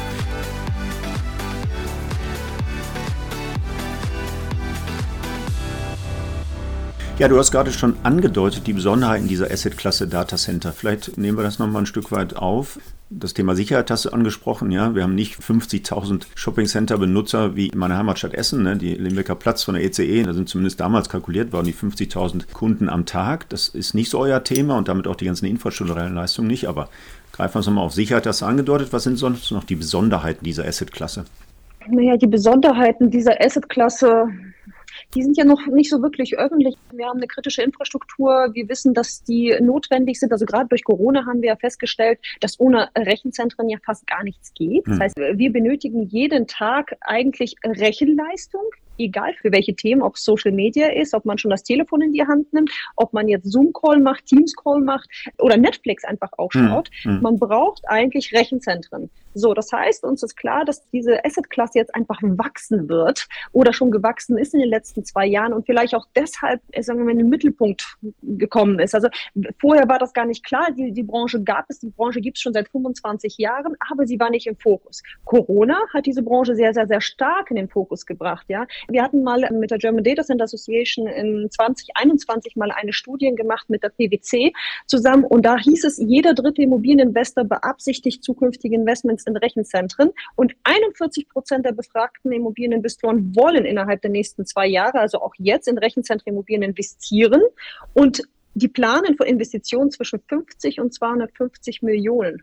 Ja, 7.18 7.28
du 7.28 7.38
hast 7.38 7.50
gerade 7.50 7.72
schon 7.72 7.96
angedeutet, 8.02 8.66
die 8.66 8.74
Besonderheiten 8.74 9.26
dieser 9.26 9.50
Asset-Klasse 9.50 10.06
Data 10.06 10.36
Center. 10.36 10.72
Vielleicht 10.72 11.16
nehmen 11.16 11.38
wir 11.38 11.42
das 11.42 11.58
nochmal 11.58 11.82
ein 11.82 11.86
Stück 11.86 12.12
weit 12.12 12.36
auf. 12.36 12.78
Das 13.08 13.34
Thema 13.34 13.54
Sicherheit 13.54 13.88
hast 13.92 14.04
du 14.04 14.10
angesprochen, 14.10 14.72
ja. 14.72 14.96
Wir 14.96 15.04
haben 15.04 15.14
nicht 15.14 15.38
50.000 15.38 16.26
Shopping-Center-Benutzer 16.34 17.54
wie 17.54 17.68
in 17.68 17.78
meiner 17.78 17.96
Heimatstadt 17.98 18.34
Essen, 18.34 18.64
ne? 18.64 18.76
die 18.76 18.94
Limbecker 18.94 19.36
Platz 19.36 19.62
von 19.62 19.74
der 19.76 19.84
ECE. 19.84 20.02
E. 20.02 20.22
Da 20.24 20.32
sind 20.32 20.48
zumindest 20.48 20.80
damals 20.80 21.08
kalkuliert 21.08 21.52
worden, 21.52 21.66
die 21.66 21.72
50.000 21.72 22.52
Kunden 22.52 22.88
am 22.88 23.06
Tag. 23.06 23.48
Das 23.48 23.68
ist 23.68 23.94
nicht 23.94 24.10
so 24.10 24.18
euer 24.18 24.42
Thema 24.42 24.76
und 24.76 24.88
damit 24.88 25.06
auch 25.06 25.14
die 25.14 25.26
ganzen 25.26 25.46
infrastrukturellen 25.46 26.16
Leistungen 26.16 26.48
nicht. 26.48 26.66
Aber 26.66 26.88
greifen 27.30 27.54
wir 27.54 27.58
uns 27.58 27.66
nochmal 27.66 27.84
auf 27.84 27.94
Sicherheit, 27.94 28.26
hast 28.26 28.42
du 28.42 28.46
angedeutet. 28.46 28.92
Was 28.92 29.04
sind 29.04 29.18
sonst 29.18 29.52
noch 29.52 29.62
die 29.62 29.76
Besonderheiten 29.76 30.44
dieser 30.44 30.66
Asset-Klasse? 30.66 31.26
Naja, 31.88 32.16
die 32.16 32.26
Besonderheiten 32.26 33.12
dieser 33.12 33.40
Asset-Klasse 33.40 34.28
die 35.16 35.22
sind 35.22 35.36
ja 35.36 35.44
noch 35.44 35.66
nicht 35.66 35.90
so 35.90 36.02
wirklich 36.02 36.38
öffentlich. 36.38 36.76
Wir 36.92 37.06
haben 37.06 37.16
eine 37.16 37.26
kritische 37.26 37.62
Infrastruktur. 37.62 38.50
Wir 38.52 38.68
wissen, 38.68 38.92
dass 38.92 39.22
die 39.24 39.56
notwendig 39.60 40.20
sind. 40.20 40.30
Also 40.30 40.44
gerade 40.44 40.68
durch 40.68 40.84
Corona 40.84 41.24
haben 41.24 41.40
wir 41.40 41.48
ja 41.48 41.56
festgestellt, 41.56 42.18
dass 42.40 42.60
ohne 42.60 42.90
Rechenzentren 42.96 43.68
ja 43.70 43.78
fast 43.84 44.06
gar 44.06 44.22
nichts 44.22 44.52
geht. 44.52 44.86
Das 44.86 44.94
hm. 44.94 45.00
heißt, 45.00 45.16
wir 45.16 45.52
benötigen 45.52 46.06
jeden 46.08 46.46
Tag 46.46 46.96
eigentlich 47.00 47.56
Rechenleistung 47.64 48.62
egal 48.98 49.34
für 49.34 49.52
welche 49.52 49.74
Themen, 49.74 50.02
ob 50.02 50.16
Social 50.16 50.52
Media 50.52 50.88
ist, 50.88 51.14
ob 51.14 51.24
man 51.24 51.38
schon 51.38 51.50
das 51.50 51.62
Telefon 51.62 52.02
in 52.02 52.12
die 52.12 52.26
Hand 52.26 52.52
nimmt, 52.52 52.70
ob 52.96 53.12
man 53.12 53.28
jetzt 53.28 53.50
Zoom-Call 53.50 54.00
macht, 54.00 54.26
Teams-Call 54.26 54.80
macht 54.80 55.08
oder 55.38 55.56
Netflix 55.56 56.04
einfach 56.04 56.30
auch 56.38 56.52
hm, 56.52 56.68
schaut. 56.68 56.90
Mhm. 57.04 57.20
Man 57.20 57.38
braucht 57.38 57.82
eigentlich 57.88 58.32
Rechenzentren. 58.32 59.10
So, 59.38 59.52
das 59.52 59.70
heißt, 59.70 60.02
uns 60.04 60.22
ist 60.22 60.34
klar, 60.34 60.64
dass 60.64 60.88
diese 60.92 61.22
Asset-Klasse 61.22 61.78
jetzt 61.78 61.94
einfach 61.94 62.18
wachsen 62.22 62.88
wird 62.88 63.28
oder 63.52 63.74
schon 63.74 63.90
gewachsen 63.90 64.38
ist 64.38 64.54
in 64.54 64.60
den 64.60 64.70
letzten 64.70 65.04
zwei 65.04 65.26
Jahren 65.26 65.52
und 65.52 65.66
vielleicht 65.66 65.94
auch 65.94 66.06
deshalb, 66.16 66.62
äh, 66.72 66.82
sagen 66.82 67.00
wir 67.00 67.04
mal, 67.04 67.10
in 67.10 67.18
den 67.18 67.28
Mittelpunkt 67.28 67.98
gekommen 68.22 68.78
ist. 68.78 68.94
Also 68.94 69.08
vorher 69.60 69.90
war 69.90 69.98
das 69.98 70.14
gar 70.14 70.24
nicht 70.24 70.42
klar. 70.42 70.68
Die, 70.72 70.90
die 70.90 71.02
Branche 71.02 71.42
gab 71.42 71.66
es, 71.68 71.80
die 71.80 71.90
Branche 71.90 72.22
gibt 72.22 72.38
es 72.38 72.42
schon 72.42 72.54
seit 72.54 72.70
25 72.70 73.36
Jahren, 73.36 73.76
aber 73.90 74.06
sie 74.06 74.18
war 74.18 74.30
nicht 74.30 74.46
im 74.46 74.56
Fokus. 74.56 75.02
Corona 75.26 75.78
hat 75.92 76.06
diese 76.06 76.22
Branche 76.22 76.54
sehr, 76.54 76.72
sehr, 76.72 76.86
sehr 76.86 77.02
stark 77.02 77.50
in 77.50 77.56
den 77.56 77.68
Fokus 77.68 78.06
gebracht. 78.06 78.46
Ja, 78.48 78.66
wir 78.88 79.02
hatten 79.02 79.22
mal 79.22 79.46
mit 79.52 79.70
der 79.70 79.76
German 79.76 80.02
Data 80.02 80.22
Center 80.22 80.44
Association 80.44 81.08
in 81.08 81.50
2021 81.50 82.56
mal 82.56 82.70
eine 82.70 82.94
Studie 82.94 83.34
gemacht 83.34 83.68
mit 83.68 83.82
der 83.82 83.90
PwC 83.90 84.54
zusammen 84.86 85.24
und 85.24 85.44
da 85.44 85.58
hieß 85.58 85.84
es, 85.84 85.98
jeder 85.98 86.32
dritte 86.32 86.62
Immobilieninvestor 86.62 87.44
beabsichtigt 87.44 88.24
zukünftige 88.24 88.74
Investments 88.76 89.25
in 89.26 89.36
Rechenzentren 89.36 90.10
und 90.34 90.54
41 90.64 91.28
Prozent 91.28 91.66
der 91.66 91.72
befragten 91.72 92.32
Immobilieninvestoren 92.32 93.34
wollen 93.36 93.64
innerhalb 93.64 94.02
der 94.02 94.10
nächsten 94.10 94.46
zwei 94.46 94.66
Jahre, 94.66 95.00
also 95.00 95.20
auch 95.20 95.34
jetzt 95.38 95.68
in 95.68 95.78
Rechenzentren 95.78 96.32
Immobilien 96.32 96.62
investieren 96.62 97.42
und 97.94 98.22
die 98.54 98.68
planen 98.68 99.16
für 99.16 99.24
Investitionen 99.24 99.90
zwischen 99.90 100.20
50 100.28 100.80
und 100.80 100.94
250 100.94 101.82
Millionen 101.82 102.42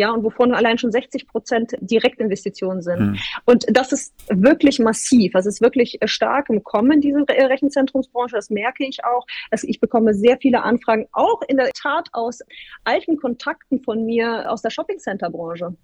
ja, 0.00 0.10
und 0.12 0.24
wovon 0.24 0.54
allein 0.54 0.78
schon 0.78 0.92
60 0.92 1.28
Prozent 1.28 1.76
Direktinvestitionen 1.80 2.80
sind. 2.82 3.00
Mhm. 3.00 3.18
Und 3.44 3.66
das 3.68 3.92
ist 3.92 4.14
wirklich 4.28 4.78
massiv. 4.78 5.32
Das 5.32 5.44
ist 5.44 5.60
wirklich 5.60 5.98
stark 6.04 6.48
im 6.48 6.64
Kommen, 6.64 7.02
diese 7.02 7.18
Rechenzentrumsbranche. 7.28 8.36
Das 8.36 8.48
merke 8.48 8.86
ich 8.86 9.04
auch. 9.04 9.26
Also 9.50 9.68
ich 9.68 9.78
bekomme 9.78 10.14
sehr 10.14 10.38
viele 10.38 10.62
Anfragen, 10.62 11.06
auch 11.12 11.42
in 11.48 11.58
der 11.58 11.70
Tat 11.72 12.08
aus 12.12 12.40
alten 12.84 13.18
Kontakten 13.18 13.82
von 13.82 14.06
mir 14.06 14.50
aus 14.50 14.62
der 14.62 14.70
Shopping-Center-Branche. 14.70 15.76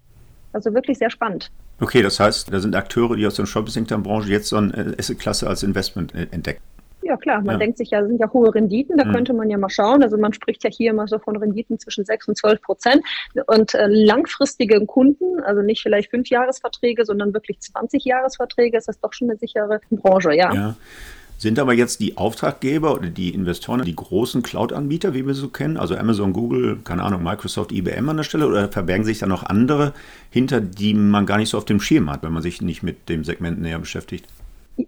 Also 0.53 0.73
wirklich 0.73 0.97
sehr 0.97 1.09
spannend. 1.09 1.51
Okay, 1.79 2.01
das 2.01 2.19
heißt, 2.19 2.51
da 2.51 2.59
sind 2.59 2.75
Akteure, 2.75 3.15
die 3.15 3.27
aus 3.27 3.35
der 3.35 3.45
Shopping-Center-Branche 3.45 4.29
jetzt 4.29 4.49
so 4.49 4.57
eine 4.57 4.95
Asset-Klasse 4.97 5.47
als 5.47 5.63
Investment 5.63 6.15
äh, 6.15 6.27
entdecken. 6.31 6.61
Ja, 7.07 7.15
klar. 7.15 7.37
Man 7.41 7.55
ja. 7.55 7.57
denkt 7.59 7.77
sich 7.77 7.91
ja, 7.91 8.05
sind 8.05 8.19
ja 8.19 8.29
hohe 8.33 8.53
Renditen. 8.53 8.97
Da 8.97 9.05
mhm. 9.05 9.13
könnte 9.13 9.33
man 9.33 9.49
ja 9.49 9.57
mal 9.57 9.69
schauen. 9.69 10.03
Also 10.03 10.17
man 10.17 10.33
spricht 10.33 10.63
ja 10.65 10.69
hier 10.69 10.91
immer 10.91 11.07
so 11.07 11.19
von 11.19 11.37
Renditen 11.37 11.79
zwischen 11.79 12.03
6 12.03 12.27
und 12.27 12.37
12 12.37 12.61
Prozent. 12.61 13.01
Und 13.45 13.73
äh, 13.75 13.87
langfristige 13.87 14.85
Kunden, 14.85 15.39
also 15.43 15.61
nicht 15.61 15.81
vielleicht 15.81 16.09
fünf 16.09 16.27
Jahresverträge, 16.29 17.05
sondern 17.05 17.33
wirklich 17.33 17.61
20 17.61 18.03
Jahresverträge, 18.03 18.77
ist 18.77 18.89
das 18.89 18.99
doch 18.99 19.13
schon 19.13 19.29
eine 19.29 19.39
sichere 19.39 19.79
Branche, 19.89 20.33
ja. 20.33 20.53
ja. 20.53 20.75
Sind 21.37 21.59
aber 21.59 21.73
jetzt 21.73 21.99
die 21.99 22.17
Auftraggeber 22.17 22.95
oder 22.95 23.09
die 23.09 23.29
Investoren 23.29 23.83
die 23.83 23.95
großen 23.95 24.41
Cloud-Anbieter, 24.41 25.13
wie 25.13 25.25
wir 25.25 25.35
so 25.35 25.49
kennen, 25.49 25.77
also 25.77 25.95
Amazon, 25.95 26.33
Google, 26.33 26.79
keine 26.83 27.03
Ahnung, 27.03 27.21
Microsoft, 27.21 27.71
IBM 27.71 28.09
an 28.09 28.17
der 28.17 28.23
Stelle, 28.23 28.47
oder 28.47 28.69
verbergen 28.69 29.05
sich 29.05 29.19
da 29.19 29.27
noch 29.27 29.43
andere 29.43 29.93
hinter, 30.31 30.61
die 30.61 30.95
man 30.95 31.27
gar 31.27 31.37
nicht 31.37 31.49
so 31.49 31.59
auf 31.59 31.65
dem 31.65 31.79
Schirm 31.79 32.09
hat, 32.09 32.23
wenn 32.23 32.33
man 32.33 32.41
sich 32.41 32.61
nicht 32.63 32.81
mit 32.81 33.07
dem 33.07 33.23
Segment 33.23 33.61
näher 33.61 33.77
beschäftigt? 33.77 34.25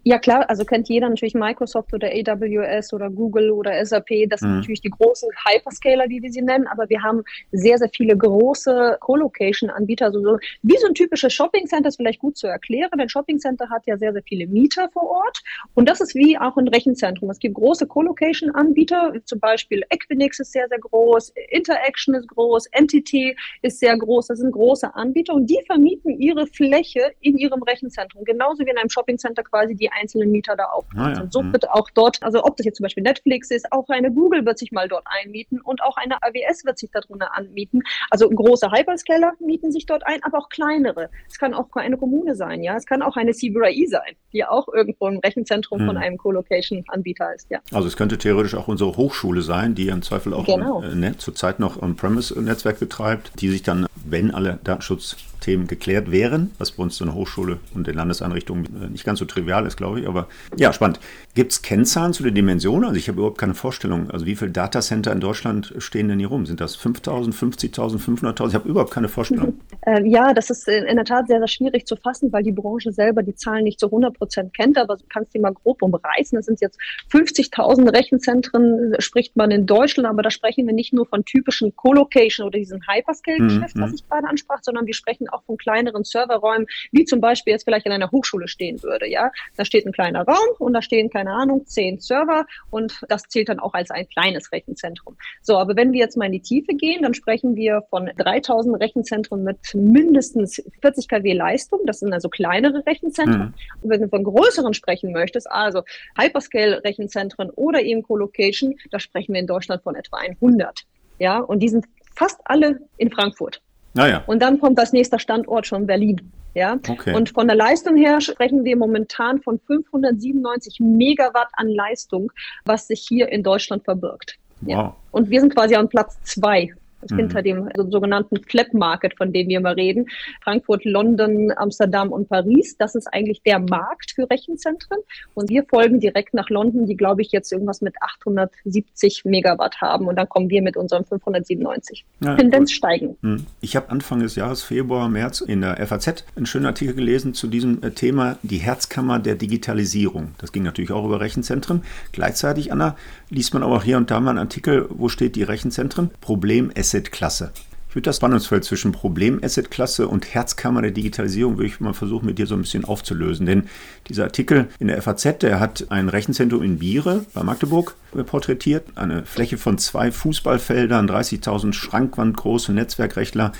Ja 0.03 0.19
klar, 0.19 0.47
also 0.49 0.65
kennt 0.65 0.87
jeder 0.87 1.09
natürlich 1.09 1.33
Microsoft 1.33 1.93
oder 1.93 2.09
AWS 2.09 2.93
oder 2.93 3.09
Google 3.09 3.49
oder 3.49 3.83
SAP. 3.83 4.29
Das 4.29 4.41
sind 4.41 4.51
mhm. 4.51 4.57
natürlich 4.57 4.81
die 4.81 4.91
großen 4.91 5.29
Hyperscaler, 5.47 6.07
wie 6.09 6.21
wir 6.21 6.31
sie 6.31 6.43
nennen. 6.43 6.67
Aber 6.67 6.87
wir 6.89 7.01
haben 7.01 7.23
sehr, 7.51 7.79
sehr 7.79 7.89
viele 7.89 8.15
große 8.15 8.97
Colocation-Anbieter. 8.99 10.05
Also 10.05 10.21
so, 10.21 10.37
wie 10.61 10.77
so 10.77 10.87
ein 10.87 10.93
typisches 10.93 11.33
Shopping 11.33 11.65
Center 11.65 11.89
ist 11.89 11.95
vielleicht 11.95 12.19
gut 12.19 12.37
zu 12.37 12.45
erklären. 12.45 12.99
Ein 12.99 13.09
Shopping 13.09 13.39
Center 13.39 13.67
hat 13.69 13.87
ja 13.87 13.97
sehr, 13.97 14.13
sehr 14.13 14.21
viele 14.21 14.45
Mieter 14.45 14.89
vor 14.93 15.09
Ort. 15.09 15.41
Und 15.73 15.89
das 15.89 16.01
ist 16.01 16.13
wie 16.13 16.37
auch 16.37 16.55
ein 16.57 16.67
Rechenzentrum. 16.67 17.31
Es 17.31 17.39
gibt 17.39 17.55
große 17.55 17.87
Colocation-Anbieter. 17.87 19.13
Zum 19.25 19.39
Beispiel 19.39 19.83
Equinix 19.89 20.39
ist 20.39 20.51
sehr, 20.51 20.67
sehr 20.67 20.79
groß. 20.79 21.33
Interaction 21.49 22.13
ist 22.13 22.27
groß. 22.27 22.67
Entity 22.73 23.35
ist 23.63 23.79
sehr 23.79 23.97
groß. 23.97 24.27
Das 24.27 24.37
sind 24.37 24.51
große 24.51 24.93
Anbieter. 24.93 25.33
Und 25.33 25.49
die 25.49 25.59
vermieten 25.65 26.11
ihre 26.19 26.45
Fläche 26.45 27.11
in 27.21 27.37
ihrem 27.37 27.63
Rechenzentrum. 27.63 28.23
Genauso 28.23 28.63
wie 28.65 28.69
in 28.69 28.77
einem 28.77 28.89
Shopping 28.89 29.17
Center 29.17 29.41
quasi 29.41 29.78
die 29.79 29.91
einzelnen 29.91 30.31
Mieter 30.31 30.55
da 30.55 30.65
auch. 30.65 30.85
Ah, 30.95 31.11
ja. 31.11 31.27
So 31.29 31.41
mhm. 31.41 31.53
wird 31.53 31.69
auch 31.69 31.89
dort, 31.89 32.21
also 32.21 32.43
ob 32.43 32.57
das 32.57 32.65
jetzt 32.65 32.77
zum 32.77 32.83
Beispiel 32.83 33.03
Netflix 33.03 33.51
ist, 33.51 33.71
auch 33.71 33.87
eine 33.89 34.11
Google 34.11 34.45
wird 34.45 34.59
sich 34.59 34.71
mal 34.71 34.87
dort 34.87 35.05
einmieten 35.05 35.61
und 35.61 35.81
auch 35.81 35.97
eine 35.97 36.21
AWS 36.21 36.65
wird 36.65 36.77
sich 36.77 36.91
darunter 36.91 37.35
anmieten. 37.35 37.81
Also 38.09 38.29
große 38.29 38.71
Hyperscaler 38.71 39.33
mieten 39.39 39.71
sich 39.71 39.85
dort 39.85 40.05
ein, 40.05 40.23
aber 40.23 40.39
auch 40.39 40.49
kleinere. 40.49 41.09
Es 41.27 41.37
kann 41.37 41.53
auch 41.53 41.67
eine 41.73 41.97
Kommune 41.97 42.35
sein, 42.35 42.63
ja. 42.63 42.75
Es 42.75 42.85
kann 42.85 43.01
auch 43.01 43.17
eine 43.17 43.31
CBRI 43.31 43.87
sein, 43.87 44.15
die 44.33 44.45
auch 44.45 44.67
irgendwo 44.67 45.07
im 45.07 45.19
Rechenzentrum 45.19 45.81
mhm. 45.81 45.87
von 45.87 45.97
einem 45.97 46.17
Colocation-Anbieter 46.17 47.33
ist, 47.35 47.49
ja. 47.49 47.59
Also 47.71 47.87
es 47.87 47.97
könnte 47.97 48.17
theoretisch 48.17 48.55
auch 48.55 48.67
unsere 48.67 48.97
Hochschule 48.97 49.41
sein, 49.41 49.75
die 49.75 49.87
im 49.87 50.01
Zweifel 50.01 50.33
auch 50.33 50.45
genau. 50.45 50.83
äh, 50.83 51.17
zurzeit 51.17 51.59
noch 51.59 51.81
On-Premise-Netzwerk 51.81 52.79
betreibt, 52.79 53.31
die 53.39 53.49
sich 53.49 53.63
dann, 53.63 53.85
wenn 54.05 54.33
alle 54.33 54.59
Datenschutz 54.63 55.17
Themen 55.39 55.67
geklärt 55.67 56.11
wären, 56.11 56.51
was 56.57 56.71
bei 56.71 56.83
uns 56.83 56.97
so 56.97 57.05
eine 57.05 57.13
Hochschule 57.13 57.59
und 57.73 57.87
den 57.87 57.95
Landeseinrichtungen 57.95 58.65
äh, 58.65 58.89
nicht 58.89 59.05
ganz 59.05 59.19
so 59.19 59.25
trivial 59.25 59.65
ist, 59.69 59.77
glaube 59.77 60.01
ich. 60.01 60.07
Aber 60.07 60.27
ja, 60.57 60.73
spannend. 60.73 60.99
Gibt 61.35 61.51
es 61.53 61.61
Kennzahlen 61.61 62.11
zu 62.11 62.23
den 62.23 62.35
Dimensionen? 62.35 62.85
Also 62.85 62.97
ich 62.97 63.07
habe 63.07 63.19
überhaupt 63.19 63.37
keine 63.37 63.53
Vorstellung. 63.53 64.11
Also 64.11 64.25
wie 64.25 64.35
viele 64.35 64.51
Datacenter 64.51 65.11
in 65.11 65.19
Deutschland 65.19 65.73
stehen 65.77 66.09
denn 66.09 66.19
hier 66.19 66.27
rum? 66.27 66.45
Sind 66.45 66.59
das 66.59 66.77
5.000, 66.77 67.33
50.000, 67.33 67.97
500.000? 67.97 68.49
Ich 68.49 68.55
habe 68.55 68.67
überhaupt 68.67 68.91
keine 68.91 69.07
Vorstellung. 69.07 69.59
Äh, 69.85 70.05
ja, 70.05 70.33
das 70.33 70.49
ist 70.49 70.67
in 70.67 70.97
der 70.97 71.05
Tat 71.05 71.27
sehr, 71.27 71.39
sehr 71.39 71.47
schwierig 71.47 71.87
zu 71.87 71.95
fassen, 71.95 72.33
weil 72.33 72.43
die 72.43 72.51
Branche 72.51 72.91
selber 72.91 73.23
die 73.23 73.33
Zahlen 73.33 73.63
nicht 73.63 73.79
zu 73.79 73.85
100 73.85 74.13
Prozent 74.17 74.53
kennt. 74.53 74.77
Aber 74.77 74.97
du 74.97 75.05
kannst 75.07 75.33
die 75.33 75.39
mal 75.39 75.53
grob 75.53 75.81
umreißen. 75.81 76.35
Das 76.35 76.47
sind 76.47 76.59
jetzt 76.59 76.77
50.000 77.13 77.95
Rechenzentren, 77.95 78.93
spricht 78.99 79.37
man 79.37 79.51
in 79.51 79.65
Deutschland. 79.65 80.09
Aber 80.09 80.21
da 80.21 80.31
sprechen 80.31 80.67
wir 80.67 80.73
nicht 80.73 80.91
nur 80.91 81.05
von 81.05 81.23
typischen 81.23 81.73
Co-Location 81.77 82.45
oder 82.45 82.59
diesem 82.59 82.81
Hyperscale-Geschäft, 82.85 83.77
mhm. 83.77 83.81
was 83.81 83.93
ich 83.93 84.07
gerade 84.07 84.27
ansprach, 84.27 84.59
sondern 84.61 84.85
wir 84.85 84.93
sprechen 84.93 85.29
auch 85.29 85.43
von 85.43 85.57
kleineren 85.57 86.03
Serverräumen, 86.03 86.67
wie 86.91 87.05
zum 87.05 87.21
Beispiel 87.21 87.53
jetzt 87.53 87.63
vielleicht 87.63 87.85
in 87.85 87.93
einer 87.93 88.11
Hochschule 88.11 88.49
stehen 88.49 88.83
würde. 88.83 89.07
Ja, 89.07 89.31
da 89.59 89.65
steht 89.65 89.85
ein 89.85 89.91
kleiner 89.91 90.23
Raum 90.23 90.55
und 90.57 90.73
da 90.73 90.81
stehen 90.81 91.09
keine 91.09 91.33
Ahnung 91.33 91.65
zehn 91.65 91.99
Server 91.99 92.45
und 92.69 93.01
das 93.09 93.23
zählt 93.23 93.49
dann 93.49 93.59
auch 93.59 93.73
als 93.73 93.91
ein 93.91 94.07
kleines 94.07 94.53
Rechenzentrum. 94.53 95.17
So, 95.41 95.57
aber 95.57 95.75
wenn 95.75 95.91
wir 95.91 95.99
jetzt 95.99 96.15
mal 96.15 96.27
in 96.27 96.31
die 96.31 96.41
Tiefe 96.41 96.75
gehen, 96.75 97.01
dann 97.03 97.13
sprechen 97.13 97.57
wir 97.57 97.83
von 97.89 98.09
3000 98.17 98.79
Rechenzentren 98.79 99.43
mit 99.43 99.57
mindestens 99.73 100.63
40 100.81 101.09
kW 101.09 101.33
Leistung. 101.33 101.81
Das 101.85 101.99
sind 101.99 102.13
also 102.13 102.29
kleinere 102.29 102.85
Rechenzentren. 102.85 103.47
Mhm. 103.47 103.53
Und 103.81 103.89
wenn 103.89 104.01
du 104.01 104.07
von 104.07 104.23
größeren 104.23 104.73
sprechen 104.73 105.11
möchtest, 105.11 105.51
also 105.51 105.81
Hyperscale-Rechenzentren 106.17 107.49
oder 107.49 107.81
eben 107.81 108.01
Colocation, 108.03 108.75
da 108.91 108.99
sprechen 108.99 109.33
wir 109.33 109.41
in 109.41 109.47
Deutschland 109.47 109.83
von 109.83 109.95
etwa 109.95 110.17
100. 110.19 110.85
Ja, 111.17 111.39
und 111.39 111.59
die 111.59 111.67
sind 111.67 111.85
fast 112.15 112.39
alle 112.45 112.79
in 112.97 113.11
Frankfurt. 113.11 113.61
Ah, 113.97 114.07
ja. 114.07 114.23
Und 114.27 114.41
dann 114.41 114.59
kommt 114.59 114.79
als 114.79 114.93
nächster 114.93 115.19
Standort 115.19 115.67
schon 115.67 115.87
Berlin. 115.87 116.31
Ja? 116.53 116.79
Okay. 116.87 117.15
Und 117.15 117.29
von 117.29 117.47
der 117.47 117.55
Leistung 117.55 117.95
her 117.95 118.21
sprechen 118.21 118.63
wir 118.63 118.75
momentan 118.75 119.41
von 119.41 119.59
597 119.59 120.79
Megawatt 120.79 121.49
an 121.53 121.69
Leistung, 121.69 122.31
was 122.65 122.87
sich 122.87 123.05
hier 123.07 123.29
in 123.29 123.43
Deutschland 123.43 123.83
verbirgt. 123.83 124.37
Wow. 124.61 124.69
Ja. 124.69 124.95
Und 125.11 125.29
wir 125.29 125.39
sind 125.39 125.55
quasi 125.55 125.75
an 125.75 125.89
Platz 125.89 126.17
zwei 126.23 126.73
mhm. 127.09 127.15
hinter 127.17 127.41
dem 127.41 127.69
sogenannten 127.89 128.37
Flap 128.43 128.73
Market, 128.73 129.15
von 129.17 129.31
dem 129.33 129.47
wir 129.47 129.59
immer 129.59 129.75
reden. 129.75 130.07
Frankfurt, 130.43 130.85
London, 130.85 131.51
Amsterdam 131.55 132.11
und 132.11 132.29
Paris. 132.29 132.77
Das 132.77 132.95
ist 132.95 133.07
eigentlich 133.07 133.41
der 133.43 133.59
Markt 133.59 134.11
für 134.15 134.29
Rechenzentren. 134.29 134.99
Und 135.33 135.49
wir 135.49 135.63
folgen 135.63 135.99
direkt 135.99 136.33
nach 136.33 136.49
London, 136.49 136.85
die, 136.85 136.95
glaube 136.95 137.21
ich, 137.21 137.31
jetzt 137.31 137.51
irgendwas 137.51 137.81
mit 137.81 137.95
870 138.01 139.25
Megawatt 139.25 139.81
haben. 139.81 140.07
Und 140.07 140.15
dann 140.15 140.27
kommen 140.29 140.49
wir 140.49 140.61
mit 140.61 140.77
unserem 140.77 141.05
597. 141.05 142.05
Ja, 142.21 142.35
Tendenz 142.35 142.69
cool. 142.69 142.75
steigen. 142.75 143.17
Hm. 143.21 143.45
Ich 143.61 143.75
habe 143.75 143.89
Anfang 143.89 144.19
des 144.19 144.35
Jahres, 144.35 144.63
Februar, 144.63 145.09
März, 145.09 145.41
in 145.41 145.61
der 145.61 145.85
FAZ 145.85 146.25
einen 146.35 146.45
schönen 146.45 146.65
Artikel 146.65 146.95
gelesen 146.95 147.33
zu 147.33 147.47
diesem 147.47 147.81
äh, 147.83 147.91
Thema, 147.91 148.37
die 148.43 148.57
Herzkammer 148.57 149.19
der 149.19 149.35
Digitalisierung. 149.35 150.33
Das 150.37 150.51
ging 150.51 150.63
natürlich 150.63 150.91
auch 150.91 151.05
über 151.05 151.19
Rechenzentren. 151.19 151.83
Gleichzeitig, 152.11 152.71
Anna, 152.71 152.95
liest 153.29 153.53
man 153.53 153.63
aber 153.63 153.77
auch 153.77 153.83
hier 153.83 153.97
und 153.97 154.11
da 154.11 154.19
mal 154.19 154.31
einen 154.31 154.39
Artikel, 154.39 154.87
wo 154.89 155.09
steht 155.09 155.35
die 155.35 155.43
Rechenzentren? 155.43 156.09
Problem 156.21 156.71
Asset-Klasse. 156.89 157.51
Ich 157.87 157.95
würde 157.95 158.05
das 158.05 158.17
Spannungsfeld 158.17 158.63
zwischen 158.63 158.91
Problem-Asset-Klasse 158.91 160.07
und 160.07 160.33
Herzkammer 160.33 160.81
der 160.81 160.91
Digitalisierung 160.91 161.57
würde 161.57 161.67
ich 161.67 161.79
mal 161.79 161.93
versuchen, 161.93 162.25
mit 162.25 162.39
dir 162.39 162.47
so 162.47 162.55
ein 162.55 162.61
bisschen 162.61 162.85
aufzulösen. 162.85 163.45
Denn 163.45 163.63
dieser 164.07 164.23
Artikel 164.23 164.69
in 164.79 164.87
der 164.87 165.01
FAZ, 165.01 165.39
der 165.41 165.59
hat 165.59 165.85
ein 165.89 166.09
Rechenzentrum 166.09 166.63
in 166.63 166.79
Biere 166.79 167.25
bei 167.33 167.43
Magdeburg 167.43 167.95
porträtiert. 168.25 168.85
Eine 168.95 169.23
Fläche 169.25 169.57
von 169.57 169.77
zwei 169.77 170.11
Fußballfeldern, 170.11 171.09
30.000 171.09 171.73
Schrankwand 171.73 172.37
große 172.37 172.73
Netzwerkrechtler, 172.73 173.51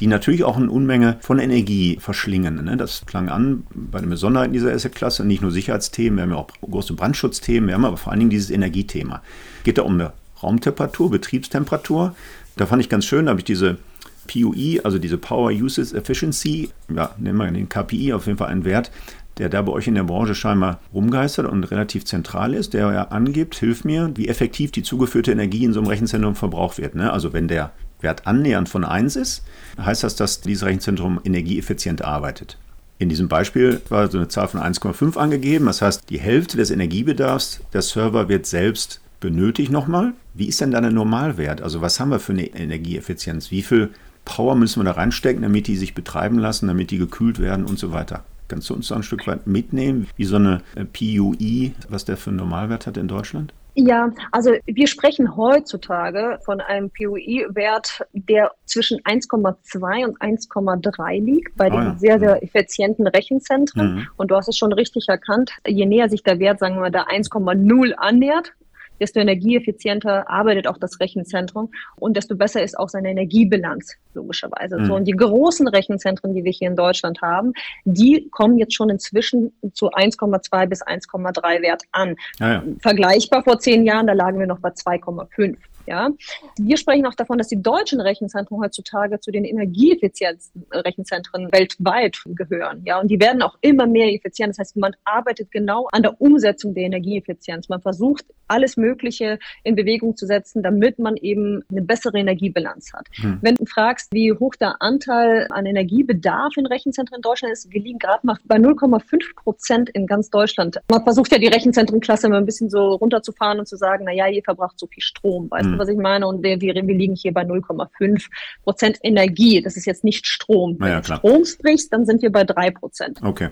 die 0.00 0.06
natürlich 0.06 0.44
auch 0.44 0.56
eine 0.56 0.70
Unmenge 0.70 1.18
von 1.20 1.38
Energie 1.38 1.98
verschlingen. 2.00 2.64
Ne? 2.64 2.76
Das 2.78 3.04
klang 3.04 3.28
an 3.28 3.66
bei 3.74 4.00
den 4.00 4.10
Besonderheiten 4.10 4.52
dieser 4.52 4.72
Asset-Klasse. 4.72 5.24
Nicht 5.24 5.42
nur 5.42 5.50
Sicherheitsthemen, 5.50 6.16
wir 6.16 6.22
haben 6.22 6.30
ja 6.30 6.36
auch 6.36 6.48
große 6.60 6.94
Brandschutzthemen, 6.94 7.68
wir 7.68 7.74
haben 7.74 7.84
aber 7.84 7.98
vor 7.98 8.12
allen 8.12 8.20
Dingen 8.20 8.30
dieses 8.30 8.50
Energiethema. 8.50 9.22
Geht 9.64 9.78
da 9.78 9.82
um 9.82 9.94
eine 9.94 10.12
Raumtemperatur, 10.42 11.10
Betriebstemperatur. 11.10 12.14
Da 12.58 12.66
fand 12.66 12.82
ich 12.82 12.88
ganz 12.88 13.06
schön, 13.06 13.26
da 13.26 13.30
habe 13.30 13.40
ich 13.40 13.44
diese 13.44 13.78
PUE, 14.26 14.80
also 14.84 14.98
diese 14.98 15.16
Power 15.16 15.50
Usage 15.50 15.96
Efficiency, 15.96 16.70
ja, 16.94 17.14
nennen 17.16 17.38
wir 17.38 17.50
den 17.50 17.68
KPI, 17.68 18.12
auf 18.12 18.26
jeden 18.26 18.36
Fall 18.36 18.48
einen 18.48 18.64
Wert, 18.64 18.90
der 19.38 19.48
da 19.48 19.62
bei 19.62 19.72
euch 19.72 19.86
in 19.86 19.94
der 19.94 20.02
Branche 20.02 20.34
scheinbar 20.34 20.80
rumgeistert 20.92 21.46
und 21.46 21.64
relativ 21.70 22.04
zentral 22.04 22.54
ist, 22.54 22.74
der 22.74 22.92
ja 22.92 23.02
angibt, 23.04 23.54
hilf 23.54 23.84
mir, 23.84 24.10
wie 24.16 24.28
effektiv 24.28 24.72
die 24.72 24.82
zugeführte 24.82 25.30
Energie 25.30 25.64
in 25.64 25.72
so 25.72 25.78
einem 25.78 25.88
Rechenzentrum 25.88 26.34
verbraucht 26.34 26.78
wird. 26.78 26.96
Ne? 26.96 27.12
Also 27.12 27.32
wenn 27.32 27.46
der 27.46 27.70
Wert 28.00 28.26
annähernd 28.26 28.68
von 28.68 28.84
1 28.84 29.14
ist, 29.14 29.44
heißt 29.80 30.02
das, 30.02 30.16
dass 30.16 30.40
dieses 30.40 30.64
Rechenzentrum 30.64 31.20
energieeffizient 31.24 32.02
arbeitet. 32.02 32.58
In 32.98 33.08
diesem 33.08 33.28
Beispiel 33.28 33.80
war 33.88 34.10
so 34.10 34.18
eine 34.18 34.26
Zahl 34.26 34.48
von 34.48 34.60
1,5 34.60 35.16
angegeben. 35.16 35.66
Das 35.66 35.82
heißt, 35.82 36.10
die 36.10 36.18
Hälfte 36.18 36.56
des 36.56 36.72
Energiebedarfs 36.72 37.60
der 37.72 37.82
Server 37.82 38.28
wird 38.28 38.46
selbst 38.46 39.00
benötigt 39.20 39.70
nochmal. 39.70 40.12
Wie 40.34 40.48
ist 40.48 40.60
denn 40.60 40.70
da 40.70 40.80
der 40.80 40.90
Normalwert? 40.90 41.62
Also 41.62 41.80
was 41.80 41.98
haben 42.00 42.10
wir 42.10 42.20
für 42.20 42.32
eine 42.32 42.46
Energieeffizienz? 42.46 43.50
Wie 43.50 43.62
viel 43.62 43.90
Power 44.24 44.54
müssen 44.54 44.80
wir 44.80 44.84
da 44.84 44.92
reinstecken, 44.92 45.42
damit 45.42 45.66
die 45.66 45.76
sich 45.76 45.94
betreiben 45.94 46.38
lassen, 46.38 46.68
damit 46.68 46.90
die 46.90 46.98
gekühlt 46.98 47.40
werden 47.40 47.64
und 47.64 47.78
so 47.78 47.92
weiter? 47.92 48.24
Kannst 48.48 48.70
du 48.70 48.74
uns 48.74 48.88
da 48.88 48.96
ein 48.96 49.02
Stück 49.02 49.26
weit 49.26 49.46
mitnehmen, 49.46 50.08
wie 50.16 50.24
so 50.24 50.36
eine 50.36 50.62
äh, 50.74 50.84
PUI, 50.84 51.74
was 51.88 52.04
der 52.04 52.16
für 52.16 52.30
einen 52.30 52.38
Normalwert 52.38 52.86
hat 52.86 52.96
in 52.96 53.08
Deutschland? 53.08 53.52
Ja, 53.80 54.10
also 54.32 54.54
wir 54.66 54.88
sprechen 54.88 55.36
heutzutage 55.36 56.40
von 56.44 56.60
einem 56.60 56.90
PUI-Wert, 56.90 58.04
der 58.12 58.50
zwischen 58.64 58.98
1,2 59.02 60.04
und 60.04 60.20
1,3 60.20 61.24
liegt 61.24 61.56
bei 61.56 61.70
den 61.70 61.78
ah, 61.78 61.84
ja. 61.84 61.96
sehr, 61.96 62.18
sehr 62.18 62.34
mhm. 62.36 62.42
effizienten 62.42 63.06
Rechenzentren. 63.06 63.94
Mhm. 63.94 64.06
Und 64.16 64.32
du 64.32 64.36
hast 64.36 64.48
es 64.48 64.56
schon 64.56 64.72
richtig 64.72 65.08
erkannt, 65.08 65.52
je 65.64 65.86
näher 65.86 66.08
sich 66.08 66.24
der 66.24 66.40
Wert, 66.40 66.58
sagen 66.58 66.74
wir 66.74 66.80
mal, 66.80 66.90
der 66.90 67.06
1,0 67.06 67.92
annähert, 67.92 68.52
desto 69.00 69.20
energieeffizienter 69.20 70.28
arbeitet 70.28 70.66
auch 70.66 70.78
das 70.78 71.00
Rechenzentrum 71.00 71.70
und 71.96 72.16
desto 72.16 72.36
besser 72.36 72.62
ist 72.62 72.78
auch 72.78 72.88
seine 72.88 73.10
Energiebilanz, 73.10 73.96
logischerweise. 74.14 74.78
Mhm. 74.78 74.86
So, 74.86 74.94
und 74.94 75.04
die 75.04 75.12
großen 75.12 75.68
Rechenzentren, 75.68 76.34
die 76.34 76.44
wir 76.44 76.52
hier 76.52 76.68
in 76.68 76.76
Deutschland 76.76 77.20
haben, 77.22 77.52
die 77.84 78.28
kommen 78.30 78.58
jetzt 78.58 78.74
schon 78.74 78.90
inzwischen 78.90 79.52
zu 79.72 79.90
1,2 79.90 80.66
bis 80.66 80.82
1,3 80.84 81.62
Wert 81.62 81.82
an. 81.92 82.16
Ah 82.40 82.52
ja. 82.52 82.62
Vergleichbar 82.80 83.42
vor 83.42 83.58
zehn 83.58 83.84
Jahren, 83.84 84.06
da 84.06 84.12
lagen 84.12 84.38
wir 84.38 84.46
noch 84.46 84.60
bei 84.60 84.70
2,5. 84.70 85.56
Ja? 85.88 86.10
Wir 86.58 86.76
sprechen 86.76 87.06
auch 87.06 87.14
davon, 87.14 87.38
dass 87.38 87.48
die 87.48 87.60
deutschen 87.60 88.00
Rechenzentren 88.00 88.60
heutzutage 88.60 89.20
zu 89.20 89.30
den 89.30 89.44
energieeffizientesten 89.44 90.66
Rechenzentren 90.72 91.50
weltweit 91.50 92.18
gehören. 92.26 92.82
Ja? 92.84 93.00
Und 93.00 93.10
die 93.10 93.20
werden 93.20 93.42
auch 93.42 93.56
immer 93.62 93.86
mehr 93.86 94.12
effizient. 94.12 94.50
Das 94.50 94.58
heißt, 94.58 94.76
man 94.76 94.94
arbeitet 95.04 95.50
genau 95.50 95.88
an 95.92 96.02
der 96.02 96.20
Umsetzung 96.20 96.74
der 96.74 96.84
Energieeffizienz. 96.84 97.68
Man 97.68 97.80
versucht, 97.80 98.26
alles 98.48 98.76
Mögliche 98.76 99.38
in 99.62 99.76
Bewegung 99.76 100.16
zu 100.16 100.26
setzen, 100.26 100.62
damit 100.62 100.98
man 100.98 101.16
eben 101.16 101.62
eine 101.70 101.82
bessere 101.82 102.18
Energiebilanz 102.18 102.92
hat. 102.92 103.06
Hm. 103.16 103.38
Wenn 103.42 103.54
du 103.54 103.66
fragst, 103.66 104.12
wie 104.12 104.32
hoch 104.32 104.54
der 104.56 104.80
Anteil 104.82 105.46
an 105.50 105.66
Energiebedarf 105.66 106.56
in 106.56 106.66
Rechenzentren 106.66 107.16
in 107.16 107.22
Deutschland 107.22 107.52
ist, 107.52 107.70
wir 107.70 107.80
liegen 107.80 107.98
gerade 107.98 108.26
mal 108.26 108.36
bei 108.44 108.56
0,5 108.56 109.34
Prozent 109.36 109.90
in 109.90 110.06
ganz 110.06 110.30
Deutschland. 110.30 110.78
Man 110.90 111.04
versucht 111.04 111.32
ja 111.32 111.38
die 111.38 111.46
Rechenzentrenklasse 111.46 112.26
immer 112.26 112.38
ein 112.38 112.46
bisschen 112.46 112.70
so 112.70 112.94
runterzufahren 112.94 113.58
und 113.58 113.68
zu 113.68 113.76
sagen, 113.76 114.04
na 114.06 114.12
ja, 114.12 114.26
ihr 114.28 114.42
verbraucht 114.42 114.78
so 114.78 114.86
viel 114.86 115.02
Strom. 115.02 115.50
Weißt 115.50 115.66
hm. 115.66 115.72
du, 115.72 115.77
was 115.78 115.88
ich 115.88 115.96
meine? 115.96 116.26
Und 116.26 116.42
wir, 116.42 116.60
wir, 116.60 116.74
wir 116.74 116.94
liegen 116.94 117.14
hier 117.14 117.32
bei 117.32 117.42
0,5 117.42 118.26
Prozent 118.64 118.98
Energie. 119.02 119.62
Das 119.62 119.76
ist 119.76 119.86
jetzt 119.86 120.04
nicht 120.04 120.26
Strom. 120.26 120.76
Wenn 120.78 120.88
ja, 120.88 121.00
du 121.00 121.14
Strom 121.14 121.44
sprichst, 121.44 121.92
dann 121.92 122.06
sind 122.06 122.22
wir 122.22 122.30
bei 122.30 122.44
3 122.44 122.70
Prozent. 122.70 123.20
Okay. 123.22 123.48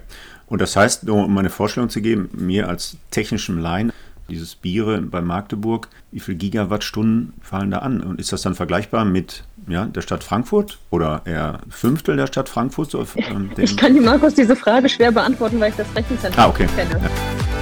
Und 0.48 0.60
das 0.60 0.76
heißt, 0.76 1.08
um 1.08 1.36
eine 1.38 1.50
Vorstellung 1.50 1.88
zu 1.88 2.00
geben, 2.00 2.30
mir 2.32 2.68
als 2.68 2.96
technischem 3.10 3.58
Laien, 3.58 3.92
dieses 4.28 4.56
Biere 4.56 5.00
bei 5.02 5.20
Magdeburg, 5.20 5.88
wie 6.10 6.20
viele 6.20 6.36
Gigawattstunden 6.36 7.34
fallen 7.42 7.70
da 7.70 7.78
an? 7.78 8.00
Und 8.00 8.20
ist 8.20 8.32
das 8.32 8.42
dann 8.42 8.54
vergleichbar 8.54 9.04
mit 9.04 9.44
ja, 9.68 9.86
der 9.86 10.02
Stadt 10.02 10.24
Frankfurt 10.24 10.78
oder 10.90 11.22
eher 11.24 11.60
Fünftel 11.68 12.16
der 12.16 12.26
Stadt 12.26 12.48
Frankfurt? 12.48 12.90
So, 12.90 13.06
ähm, 13.16 13.50
ich 13.56 13.76
kann 13.76 13.94
die 13.94 14.00
Markus 14.00 14.34
diese 14.34 14.56
Frage 14.56 14.88
schwer 14.88 15.12
beantworten, 15.12 15.60
weil 15.60 15.70
ich 15.70 15.76
das 15.76 15.94
Rechenzentrum 15.94 16.44
ah, 16.44 16.48
okay. 16.48 16.66
kenne. 16.76 17.00
Ja. 17.02 17.55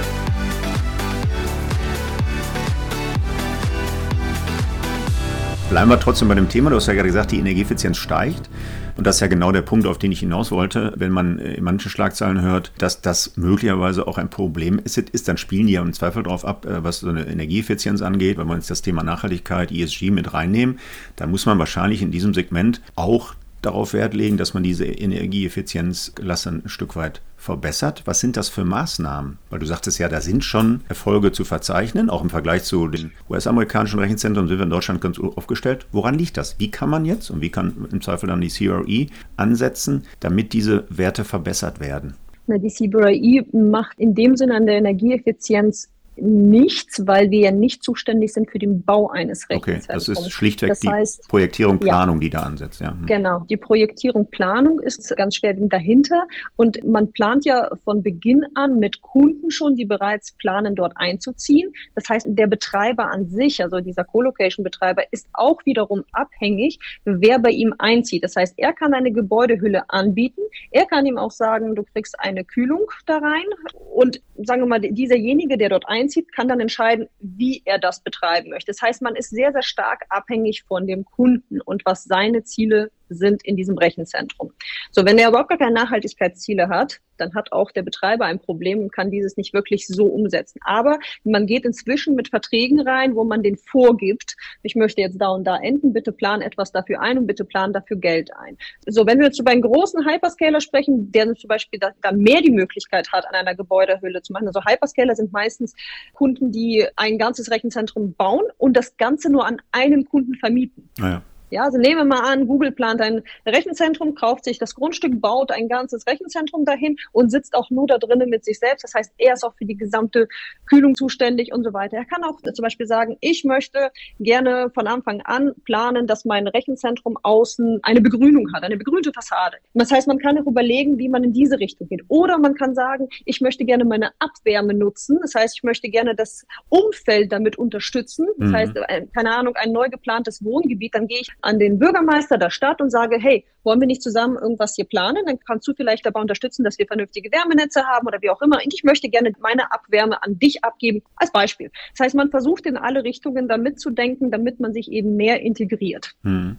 Bleiben 5.75 5.89
wir 5.89 5.99
trotzdem 5.99 6.29
bei 6.29 6.35
dem 6.35 6.47
Thema. 6.47 6.69
Du 6.69 6.77
hast 6.77 6.87
ja 6.87 6.93
gerade 6.93 7.09
gesagt, 7.09 7.31
die 7.31 7.39
Energieeffizienz 7.39 7.97
steigt. 7.97 8.49
Und 8.95 9.05
das 9.05 9.15
ist 9.17 9.19
ja 9.19 9.27
genau 9.27 9.51
der 9.51 9.61
Punkt, 9.61 9.85
auf 9.87 9.97
den 9.97 10.09
ich 10.09 10.21
hinaus 10.21 10.49
wollte. 10.49 10.93
Wenn 10.95 11.11
man 11.11 11.37
in 11.37 11.65
manchen 11.65 11.91
Schlagzeilen 11.91 12.41
hört, 12.41 12.71
dass 12.77 13.01
das 13.01 13.35
möglicherweise 13.35 14.07
auch 14.07 14.17
ein 14.17 14.29
Problem 14.29 14.79
ist, 14.81 14.97
ist 14.97 15.27
dann 15.27 15.35
spielen 15.35 15.67
die 15.67 15.73
ja 15.73 15.81
im 15.81 15.91
Zweifel 15.91 16.23
darauf 16.23 16.45
ab, 16.45 16.65
äh, 16.65 16.81
was 16.81 17.01
so 17.01 17.09
eine 17.09 17.27
Energieeffizienz 17.27 18.01
angeht. 18.01 18.37
Wenn 18.37 18.47
wir 18.47 18.55
jetzt 18.55 18.69
das 18.69 18.83
Thema 18.83 19.03
Nachhaltigkeit, 19.03 19.69
ESG 19.69 20.11
mit 20.11 20.33
reinnehmen, 20.33 20.79
dann 21.17 21.29
muss 21.29 21.45
man 21.45 21.59
wahrscheinlich 21.59 22.01
in 22.01 22.09
diesem 22.09 22.33
Segment 22.33 22.79
auch 22.95 23.33
darauf 23.65 23.93
Wert 23.93 24.13
legen, 24.13 24.37
dass 24.37 24.53
man 24.53 24.63
diese 24.63 24.85
Energieeffizienzklasse 24.85 26.49
ein 26.49 26.69
Stück 26.69 26.95
weit 26.95 27.21
verbessert. 27.37 28.03
Was 28.05 28.19
sind 28.19 28.37
das 28.37 28.49
für 28.49 28.65
Maßnahmen? 28.65 29.37
Weil 29.49 29.59
du 29.59 29.65
sagtest 29.65 29.99
ja, 29.99 30.09
da 30.09 30.21
sind 30.21 30.43
schon 30.43 30.81
Erfolge 30.87 31.31
zu 31.31 31.45
verzeichnen, 31.45 32.09
auch 32.09 32.23
im 32.23 32.29
Vergleich 32.29 32.63
zu 32.63 32.87
den 32.87 33.11
US-amerikanischen 33.29 33.99
Rechenzentren 33.99 34.47
sind 34.47 34.57
wir 34.57 34.63
in 34.63 34.69
Deutschland 34.69 35.01
ganz 35.01 35.19
aufgestellt. 35.19 35.85
Woran 35.91 36.15
liegt 36.15 36.37
das? 36.37 36.59
Wie 36.59 36.71
kann 36.71 36.89
man 36.89 37.05
jetzt 37.05 37.29
und 37.29 37.41
wie 37.41 37.49
kann 37.49 37.87
im 37.91 38.01
Zweifel 38.01 38.27
dann 38.27 38.41
die 38.41 38.49
CRE 38.49 39.07
ansetzen, 39.37 40.03
damit 40.19 40.53
diese 40.53 40.85
Werte 40.89 41.23
verbessert 41.23 41.79
werden? 41.79 42.15
die 42.47 42.69
CBRI 42.69 43.43
macht 43.53 43.99
in 43.99 44.13
dem 44.13 44.35
Sinne 44.35 44.55
an 44.55 44.67
der 44.67 44.75
Energieeffizienz 44.75 45.89
nichts, 46.17 47.05
weil 47.05 47.31
wir 47.31 47.39
ja 47.39 47.51
nicht 47.51 47.83
zuständig 47.83 48.33
sind 48.33 48.49
für 48.49 48.59
den 48.59 48.83
Bau 48.83 49.09
eines 49.09 49.49
Rechenzentrums. 49.49 49.89
Okay, 49.89 49.93
das 49.93 50.07
ist 50.07 50.31
schlichtweg 50.31 50.69
das 50.69 50.83
heißt, 50.85 51.23
die 51.25 51.29
Projektierung, 51.29 51.79
Planung, 51.79 52.17
ja, 52.17 52.21
die 52.21 52.29
da 52.29 52.39
ansetzt. 52.39 52.81
Ja. 52.81 52.91
Hm. 52.91 53.05
Genau, 53.05 53.39
die 53.49 53.57
Projektierung, 53.57 54.29
Planung 54.29 54.79
ist 54.79 55.15
ganz 55.17 55.35
schwer 55.35 55.53
dahinter 55.53 56.27
und 56.55 56.83
man 56.85 57.11
plant 57.11 57.45
ja 57.45 57.69
von 57.83 58.03
Beginn 58.03 58.45
an 58.55 58.79
mit 58.79 59.01
Kunden 59.01 59.51
schon, 59.51 59.75
die 59.75 59.85
bereits 59.85 60.33
planen, 60.33 60.75
dort 60.75 60.93
einzuziehen. 60.95 61.71
Das 61.95 62.07
heißt, 62.09 62.27
der 62.29 62.47
Betreiber 62.47 63.11
an 63.11 63.27
sich, 63.27 63.61
also 63.61 63.79
dieser 63.79 64.03
Co-Location-Betreiber, 64.03 65.03
ist 65.11 65.27
auch 65.33 65.65
wiederum 65.65 66.03
abhängig, 66.11 66.79
wer 67.05 67.39
bei 67.39 67.51
ihm 67.51 67.73
einzieht. 67.77 68.23
Das 68.23 68.35
heißt, 68.35 68.55
er 68.57 68.73
kann 68.73 68.93
eine 68.93 69.11
Gebäudehülle 69.11 69.83
anbieten, 69.89 70.41
er 70.71 70.85
kann 70.85 71.05
ihm 71.05 71.17
auch 71.17 71.31
sagen, 71.31 71.75
du 71.75 71.83
kriegst 71.83 72.19
eine 72.19 72.43
Kühlung 72.43 72.81
da 73.05 73.17
rein 73.17 73.45
und 73.93 74.21
sagen 74.43 74.61
wir 74.61 74.67
mal, 74.67 74.79
dieserjenige, 74.79 75.57
der 75.57 75.69
dort 75.69 75.87
einzieht, 75.87 76.04
einzieht, 76.05 76.31
kann 76.31 76.47
dann 76.47 76.59
entscheiden, 76.59 77.09
wie 77.19 77.61
er 77.65 77.79
das 77.79 78.01
betreiben 78.01 78.49
möchte. 78.49 78.71
Das 78.71 78.81
heißt, 78.81 79.01
man 79.01 79.15
ist 79.15 79.29
sehr, 79.29 79.51
sehr 79.51 79.63
stark 79.63 80.05
abhängig 80.09 80.63
von 80.63 80.87
dem 80.87 81.05
Kunden 81.05 81.61
und 81.61 81.85
was 81.85 82.03
seine 82.03 82.43
Ziele 82.43 82.91
sind 83.09 83.43
in 83.45 83.55
diesem 83.55 83.77
Rechenzentrum. 83.77 84.53
So, 84.91 85.05
wenn 85.05 85.17
er 85.17 85.29
überhaupt 85.29 85.49
gar 85.49 85.57
keine 85.57 85.73
Nachhaltigkeitsziele 85.73 86.69
hat, 86.69 86.99
dann 87.17 87.33
hat 87.33 87.51
auch 87.51 87.71
der 87.71 87.83
Betreiber 87.83 88.25
ein 88.25 88.39
Problem 88.39 88.79
und 88.79 88.91
kann 88.91 89.11
dieses 89.11 89.37
nicht 89.37 89.53
wirklich 89.53 89.87
so 89.87 90.05
umsetzen. 90.05 90.59
Aber 90.63 90.99
man 91.23 91.45
geht 91.45 91.65
inzwischen 91.65 92.15
mit 92.15 92.29
Verträgen 92.29 92.81
rein, 92.81 93.15
wo 93.15 93.23
man 93.23 93.43
den 93.43 93.57
vorgibt, 93.57 94.35
ich 94.63 94.75
möchte 94.75 95.01
jetzt 95.01 95.19
da 95.19 95.29
und 95.29 95.45
da 95.45 95.57
enden, 95.57 95.93
bitte 95.93 96.11
plan 96.11 96.41
etwas 96.41 96.71
dafür 96.71 97.01
ein 97.01 97.17
und 97.17 97.27
bitte 97.27 97.45
plan 97.45 97.73
dafür 97.73 97.97
Geld 97.97 98.31
ein. 98.35 98.57
So, 98.85 99.05
wenn 99.05 99.19
wir 99.19 99.27
jetzt 99.27 99.39
über 99.39 99.51
einen 99.51 99.61
großen 99.61 100.05
Hyperscaler 100.05 100.61
sprechen, 100.61 101.11
der 101.11 101.33
zum 101.35 101.47
Beispiel 101.47 101.79
da, 101.79 101.91
da 102.01 102.11
mehr 102.11 102.41
die 102.41 102.51
Möglichkeit 102.51 103.11
hat, 103.11 103.25
an 103.27 103.35
einer 103.35 103.55
Gebäudehülle 103.55 104.21
zu 104.21 104.33
machen. 104.33 104.47
Also 104.47 104.61
Hyperscaler 104.63 105.15
sind 105.15 105.31
meistens 105.31 105.73
Kunden, 106.13 106.51
die 106.51 106.85
ein 106.95 107.17
ganzes 107.17 107.51
Rechenzentrum 107.51 108.13
bauen 108.13 108.45
und 108.57 108.75
das 108.75 108.97
Ganze 108.97 109.31
nur 109.31 109.45
an 109.45 109.61
einem 109.71 110.05
Kunden 110.05 110.35
vermieten. 110.35 110.89
Naja. 110.97 111.21
Ja, 111.51 111.63
also 111.63 111.77
nehmen 111.77 111.97
wir 111.97 112.05
mal 112.05 112.31
an, 112.31 112.47
Google 112.47 112.71
plant 112.71 113.01
ein 113.01 113.21
Rechenzentrum, 113.45 114.15
kauft 114.15 114.45
sich 114.45 114.57
das 114.57 114.73
Grundstück, 114.75 115.21
baut 115.21 115.51
ein 115.51 115.67
ganzes 115.67 116.07
Rechenzentrum 116.07 116.65
dahin 116.65 116.97
und 117.11 117.29
sitzt 117.29 117.55
auch 117.55 117.69
nur 117.69 117.87
da 117.87 117.97
drinnen 117.97 118.29
mit 118.29 118.43
sich 118.43 118.59
selbst. 118.59 118.83
Das 118.83 118.93
heißt, 118.93 119.13
er 119.17 119.33
ist 119.33 119.43
auch 119.43 119.53
für 119.55 119.65
die 119.65 119.77
gesamte 119.77 120.27
Kühlung 120.67 120.95
zuständig 120.95 121.53
und 121.53 121.63
so 121.63 121.73
weiter. 121.73 121.97
Er 121.97 122.05
kann 122.05 122.23
auch 122.23 122.41
zum 122.41 122.63
Beispiel 122.63 122.87
sagen, 122.87 123.17
ich 123.21 123.43
möchte 123.43 123.91
gerne 124.19 124.71
von 124.73 124.87
Anfang 124.87 125.21
an 125.21 125.53
planen, 125.65 126.07
dass 126.07 126.25
mein 126.25 126.47
Rechenzentrum 126.47 127.17
außen 127.21 127.79
eine 127.83 128.01
Begrünung 128.01 128.51
hat, 128.53 128.63
eine 128.63 128.77
begrünte 128.77 129.11
Fassade. 129.13 129.57
Das 129.73 129.91
heißt, 129.91 130.07
man 130.07 130.17
kann 130.17 130.37
auch 130.39 130.47
überlegen, 130.47 130.97
wie 130.97 131.09
man 131.09 131.23
in 131.23 131.33
diese 131.33 131.59
Richtung 131.59 131.87
geht. 131.87 132.03
Oder 132.07 132.37
man 132.37 132.55
kann 132.55 132.73
sagen, 132.73 133.07
ich 133.25 133.41
möchte 133.41 133.65
gerne 133.65 133.85
meine 133.85 134.11
Abwärme 134.19 134.73
nutzen. 134.73 135.19
Das 135.21 135.35
heißt, 135.35 135.57
ich 135.57 135.63
möchte 135.63 135.89
gerne 135.89 136.15
das 136.15 136.45
Umfeld 136.69 137.31
damit 137.31 137.57
unterstützen. 137.57 138.27
Das 138.37 138.49
mhm. 138.49 138.55
heißt, 138.55 138.73
keine 139.13 139.35
Ahnung, 139.35 139.55
ein 139.55 139.71
neu 139.71 139.89
geplantes 139.89 140.43
Wohngebiet, 140.43 140.95
dann 140.95 141.07
gehe 141.07 141.19
ich 141.19 141.34
an 141.41 141.59
den 141.59 141.79
Bürgermeister 141.79 142.37
der 142.37 142.49
Stadt 142.49 142.81
und 142.81 142.89
sage, 142.89 143.17
hey, 143.19 143.45
wollen 143.63 143.79
wir 143.79 143.87
nicht 143.87 144.01
zusammen 144.01 144.37
irgendwas 144.37 144.75
hier 144.75 144.85
planen? 144.85 145.23
Dann 145.25 145.39
kannst 145.39 145.67
du 145.67 145.73
vielleicht 145.73 146.05
dabei 146.05 146.21
unterstützen, 146.21 146.63
dass 146.63 146.77
wir 146.77 146.85
vernünftige 146.87 147.31
Wärmenetze 147.31 147.83
haben 147.83 148.07
oder 148.07 148.21
wie 148.21 148.29
auch 148.29 148.41
immer. 148.41 148.59
Ich 148.65 148.83
möchte 148.83 149.09
gerne 149.09 149.33
meine 149.41 149.71
Abwärme 149.71 150.21
an 150.23 150.37
dich 150.39 150.63
abgeben, 150.63 151.01
als 151.15 151.31
Beispiel. 151.31 151.71
Das 151.97 152.05
heißt, 152.05 152.15
man 152.15 152.29
versucht 152.29 152.65
in 152.65 152.77
alle 152.77 153.03
Richtungen 153.03 153.47
da 153.47 153.57
mitzudenken, 153.57 154.31
damit 154.31 154.59
man 154.59 154.73
sich 154.73 154.91
eben 154.91 155.15
mehr 155.15 155.41
integriert. 155.41 156.11
Hm. 156.23 156.57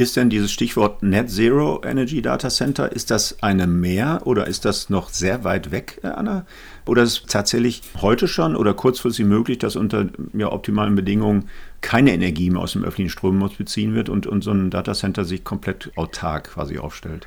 Ist 0.00 0.16
denn 0.16 0.30
dieses 0.30 0.52
Stichwort 0.52 1.02
Net 1.02 1.28
Zero 1.28 1.82
Energy 1.84 2.22
Data 2.22 2.48
Center, 2.48 2.92
ist 2.92 3.10
das 3.10 3.42
eine 3.42 3.66
mehr 3.66 4.20
oder 4.24 4.46
ist 4.46 4.64
das 4.64 4.90
noch 4.90 5.10
sehr 5.10 5.42
weit 5.42 5.72
weg, 5.72 5.98
äh, 6.04 6.06
Anna? 6.06 6.46
Oder 6.86 7.02
ist 7.02 7.12
es 7.12 7.22
tatsächlich 7.26 7.82
heute 8.00 8.28
schon 8.28 8.54
oder 8.54 8.74
kurzfristig 8.74 9.26
möglich, 9.26 9.58
dass 9.58 9.74
unter 9.74 10.06
ja, 10.34 10.52
optimalen 10.52 10.94
Bedingungen 10.94 11.48
keine 11.80 12.12
Energie 12.12 12.50
mehr 12.50 12.60
aus 12.60 12.72
dem 12.72 12.84
öffentlichen 12.84 13.10
Stromnetz 13.10 13.54
beziehen 13.54 13.94
wird 13.94 14.08
und, 14.08 14.26
und 14.26 14.42
so 14.42 14.50
ein 14.50 14.70
Datacenter 14.70 15.24
sich 15.24 15.44
komplett 15.44 15.92
autark 15.96 16.52
quasi 16.52 16.78
aufstellt? 16.78 17.26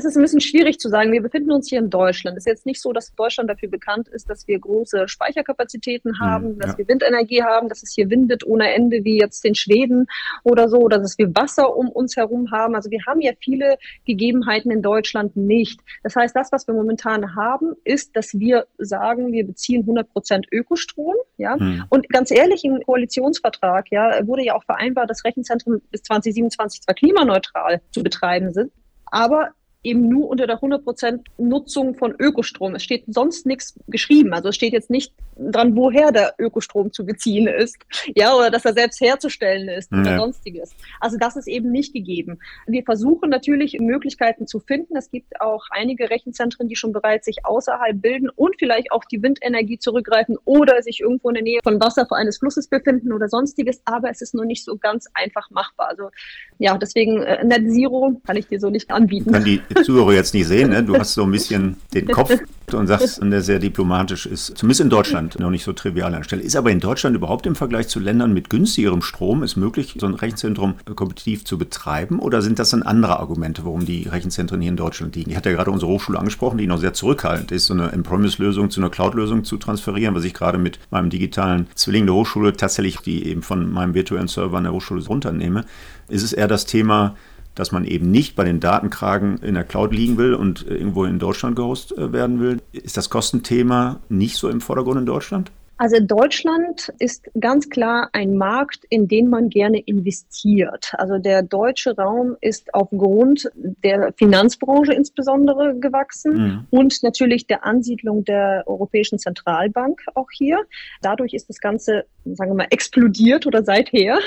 Es 0.00 0.06
ist 0.06 0.16
ein 0.16 0.22
bisschen 0.22 0.40
schwierig 0.40 0.78
zu 0.78 0.88
sagen. 0.88 1.12
Wir 1.12 1.20
befinden 1.20 1.52
uns 1.52 1.68
hier 1.68 1.78
in 1.78 1.90
Deutschland. 1.90 2.38
Es 2.38 2.46
ist 2.46 2.50
jetzt 2.50 2.66
nicht 2.66 2.80
so, 2.80 2.92
dass 2.92 3.14
Deutschland 3.14 3.50
dafür 3.50 3.68
bekannt 3.68 4.08
ist, 4.08 4.30
dass 4.30 4.48
wir 4.48 4.58
große 4.58 5.08
Speicherkapazitäten 5.08 6.12
hm, 6.12 6.20
haben, 6.20 6.58
dass 6.58 6.72
ja. 6.72 6.78
wir 6.78 6.88
Windenergie 6.88 7.42
haben, 7.42 7.68
dass 7.68 7.82
es 7.82 7.92
hier 7.94 8.08
windet 8.08 8.46
ohne 8.46 8.72
Ende, 8.72 9.04
wie 9.04 9.18
jetzt 9.18 9.44
in 9.44 9.54
Schweden 9.54 10.06
oder 10.42 10.68
so, 10.68 10.78
oder 10.78 10.98
dass 10.98 11.18
wir 11.18 11.34
Wasser 11.36 11.76
um 11.76 11.90
uns 11.90 12.16
herum 12.16 12.50
haben. 12.50 12.74
Also 12.74 12.90
wir 12.90 13.00
haben 13.06 13.20
ja 13.20 13.32
viele 13.40 13.76
Gegebenheiten 14.06 14.70
in 14.70 14.80
Deutschland 14.80 15.36
nicht. 15.36 15.80
Das 16.02 16.16
heißt, 16.16 16.34
das, 16.34 16.50
was 16.50 16.66
wir 16.66 16.74
momentan 16.74 17.34
haben, 17.34 17.74
ist, 17.84 18.16
dass 18.16 18.32
wir 18.38 18.66
sagen, 18.78 19.32
wir 19.32 19.46
beziehen 19.46 19.82
100 19.82 20.10
Prozent 20.10 20.46
Ökostrom. 20.50 21.14
Ja? 21.36 21.58
Hm. 21.58 21.84
Und 21.90 22.08
ganz 22.08 22.30
ehrlich, 22.30 22.64
im 22.64 22.80
Koalitionsvertrag 22.82 23.90
ja, 23.90 24.26
wurde 24.26 24.44
ja 24.44 24.54
auch 24.54 24.64
vereinbart, 24.64 25.10
dass 25.10 25.24
Rechenzentren 25.24 25.82
bis 25.90 26.02
2027 26.02 26.80
zwar 26.80 26.94
klimaneutral 26.94 27.82
zu 27.90 28.02
betreiben 28.02 28.52
sind, 28.52 28.72
aber 29.10 29.50
eben 29.82 30.08
nur 30.08 30.28
unter 30.28 30.46
der 30.46 30.60
100% 30.60 31.20
Nutzung 31.38 31.94
von 31.94 32.14
Ökostrom. 32.18 32.74
Es 32.74 32.82
steht 32.82 33.04
sonst 33.06 33.46
nichts 33.46 33.74
geschrieben. 33.88 34.34
Also 34.34 34.50
es 34.50 34.54
steht 34.54 34.72
jetzt 34.72 34.90
nicht 34.90 35.12
dran, 35.36 35.74
woher 35.74 36.12
der 36.12 36.34
Ökostrom 36.38 36.92
zu 36.92 37.06
beziehen 37.06 37.46
ist, 37.46 37.78
ja, 38.14 38.34
oder 38.34 38.50
dass 38.50 38.64
er 38.64 38.74
selbst 38.74 39.00
herzustellen 39.00 39.68
ist 39.68 39.90
oder 39.92 40.18
sonstiges. 40.18 40.74
Also 41.00 41.16
das 41.16 41.36
ist 41.36 41.48
eben 41.48 41.70
nicht 41.70 41.94
gegeben. 41.94 42.38
Wir 42.66 42.82
versuchen 42.82 43.30
natürlich 43.30 43.78
Möglichkeiten 43.80 44.46
zu 44.46 44.60
finden. 44.60 44.96
Es 44.96 45.10
gibt 45.10 45.40
auch 45.40 45.64
einige 45.70 46.10
Rechenzentren, 46.10 46.68
die 46.68 46.76
schon 46.76 46.92
bereits 46.92 47.24
sich 47.24 47.44
außerhalb 47.44 48.00
bilden 48.00 48.28
und 48.28 48.56
vielleicht 48.58 48.92
auf 48.92 49.04
die 49.06 49.22
Windenergie 49.22 49.78
zurückgreifen 49.78 50.36
oder 50.44 50.82
sich 50.82 51.00
irgendwo 51.00 51.30
in 51.30 51.34
der 51.34 51.44
Nähe 51.44 51.60
von 51.62 51.80
Wasser 51.80 52.06
eines 52.10 52.38
Flusses 52.38 52.68
befinden 52.68 53.12
oder 53.12 53.28
sonstiges. 53.28 53.80
Aber 53.84 54.10
es 54.10 54.20
ist 54.20 54.34
nur 54.34 54.44
nicht 54.44 54.64
so 54.64 54.76
ganz 54.76 55.06
einfach 55.14 55.50
machbar. 55.50 55.88
Also 55.88 56.10
ja, 56.58 56.76
deswegen 56.76 57.22
äh, 57.22 57.44
Net 57.44 57.70
Zero 57.70 58.20
kann 58.26 58.36
ich 58.36 58.48
dir 58.48 58.60
so 58.60 58.68
nicht 58.68 58.90
anbieten. 58.90 59.30
Die 59.70 59.82
Zuhörer 59.82 60.12
jetzt 60.12 60.34
nicht 60.34 60.46
sehen. 60.46 60.70
Ne? 60.70 60.82
Du 60.82 60.96
hast 60.96 61.14
so 61.14 61.22
ein 61.22 61.30
bisschen 61.30 61.76
den 61.94 62.08
Kopf 62.08 62.36
und 62.74 62.86
sagst, 62.86 63.20
der 63.22 63.40
sehr 63.42 63.58
diplomatisch 63.58 64.26
ist. 64.26 64.56
Zumindest 64.56 64.80
in 64.80 64.90
Deutschland 64.90 65.38
noch 65.38 65.50
nicht 65.50 65.64
so 65.64 65.72
trivial 65.72 66.14
an 66.14 66.24
Stelle. 66.24 66.42
Ist 66.42 66.56
aber 66.56 66.70
in 66.70 66.80
Deutschland 66.80 67.16
überhaupt 67.16 67.46
im 67.46 67.54
Vergleich 67.54 67.88
zu 67.88 68.00
Ländern 68.00 68.32
mit 68.32 68.50
günstigerem 68.50 69.02
Strom 69.02 69.42
es 69.42 69.56
möglich, 69.56 69.96
so 69.98 70.06
ein 70.06 70.14
Rechenzentrum 70.14 70.74
kompetitiv 70.94 71.44
zu 71.44 71.58
betreiben? 71.58 72.18
Oder 72.18 72.42
sind 72.42 72.58
das 72.58 72.70
dann 72.70 72.82
andere 72.82 73.18
Argumente, 73.18 73.64
warum 73.64 73.86
die 73.86 74.08
Rechenzentren 74.08 74.60
hier 74.60 74.70
in 74.70 74.76
Deutschland 74.76 75.16
liegen? 75.16 75.30
Ich 75.30 75.36
hatte 75.36 75.50
ja 75.50 75.56
gerade 75.56 75.70
unsere 75.70 75.90
Hochschule 75.90 76.18
angesprochen, 76.18 76.58
die 76.58 76.66
noch 76.66 76.78
sehr 76.78 76.92
zurückhaltend 76.92 77.52
ist, 77.52 77.66
so 77.66 77.74
eine 77.74 77.92
On-Premise-Lösung 77.92 78.70
zu 78.70 78.80
einer 78.80 78.90
Cloud-Lösung 78.90 79.44
zu 79.44 79.56
transferieren, 79.56 80.14
was 80.14 80.24
ich 80.24 80.34
gerade 80.34 80.58
mit 80.58 80.78
meinem 80.90 81.10
digitalen 81.10 81.66
Zwilling 81.74 82.06
der 82.06 82.14
Hochschule 82.14 82.52
tatsächlich, 82.52 82.98
die 82.98 83.26
eben 83.26 83.42
von 83.42 83.70
meinem 83.70 83.94
virtuellen 83.94 84.28
Server 84.28 84.58
an 84.58 84.64
der 84.64 84.72
Hochschule 84.72 85.04
runternehme. 85.04 85.64
Ist 86.08 86.22
es 86.22 86.32
eher 86.32 86.48
das 86.48 86.66
Thema, 86.66 87.16
dass 87.54 87.72
man 87.72 87.84
eben 87.84 88.10
nicht 88.10 88.36
bei 88.36 88.44
den 88.44 88.60
Datenkragen 88.60 89.38
in 89.38 89.54
der 89.54 89.64
Cloud 89.64 89.92
liegen 89.92 90.16
will 90.18 90.34
und 90.34 90.66
irgendwo 90.66 91.04
in 91.04 91.18
Deutschland 91.18 91.56
gehostet 91.56 91.98
äh, 91.98 92.12
werden 92.12 92.40
will. 92.40 92.58
Ist 92.72 92.96
das 92.96 93.10
Kostenthema 93.10 94.00
nicht 94.08 94.36
so 94.36 94.48
im 94.48 94.60
Vordergrund 94.60 95.00
in 95.00 95.06
Deutschland? 95.06 95.50
Also 95.80 95.96
Deutschland 95.98 96.92
ist 96.98 97.30
ganz 97.40 97.70
klar 97.70 98.10
ein 98.12 98.36
Markt, 98.36 98.84
in 98.90 99.08
den 99.08 99.30
man 99.30 99.48
gerne 99.48 99.78
investiert. 99.78 100.92
Also 100.98 101.16
der 101.16 101.42
deutsche 101.42 101.96
Raum 101.96 102.36
ist 102.42 102.74
aufgrund 102.74 103.50
der 103.54 104.12
Finanzbranche 104.18 104.92
insbesondere 104.92 105.74
gewachsen 105.80 106.34
mhm. 106.34 106.66
und 106.68 107.02
natürlich 107.02 107.46
der 107.46 107.64
Ansiedlung 107.64 108.26
der 108.26 108.64
Europäischen 108.66 109.18
Zentralbank 109.18 110.02
auch 110.14 110.28
hier. 110.30 110.58
Dadurch 111.00 111.32
ist 111.32 111.48
das 111.48 111.60
Ganze, 111.60 112.04
sagen 112.24 112.52
wir 112.52 112.56
mal, 112.56 112.66
explodiert 112.70 113.46
oder 113.46 113.64
seither. 113.64 114.18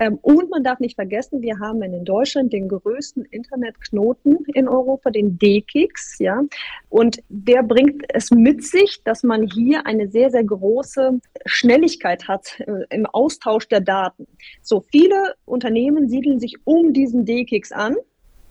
Ähm, 0.00 0.18
und 0.22 0.50
man 0.50 0.62
darf 0.62 0.80
nicht 0.80 0.94
vergessen, 0.94 1.42
wir 1.42 1.58
haben 1.58 1.82
in 1.82 2.04
Deutschland 2.04 2.52
den 2.52 2.68
größten 2.68 3.24
Internetknoten 3.26 4.38
in 4.54 4.68
Europa, 4.68 5.10
den 5.10 5.38
DKIX, 5.38 6.18
ja. 6.18 6.42
Und 6.88 7.22
der 7.28 7.62
bringt 7.62 8.04
es 8.08 8.30
mit 8.30 8.64
sich, 8.64 9.02
dass 9.04 9.22
man 9.22 9.46
hier 9.46 9.86
eine 9.86 10.08
sehr, 10.08 10.30
sehr 10.30 10.44
große 10.44 11.20
Schnelligkeit 11.44 12.28
hat 12.28 12.60
äh, 12.60 12.84
im 12.90 13.06
Austausch 13.06 13.68
der 13.68 13.80
Daten. 13.80 14.26
So 14.62 14.80
viele 14.80 15.34
Unternehmen 15.44 16.08
siedeln 16.08 16.40
sich 16.40 16.56
um 16.64 16.92
diesen 16.92 17.24
D-Kicks 17.24 17.72
an. 17.72 17.96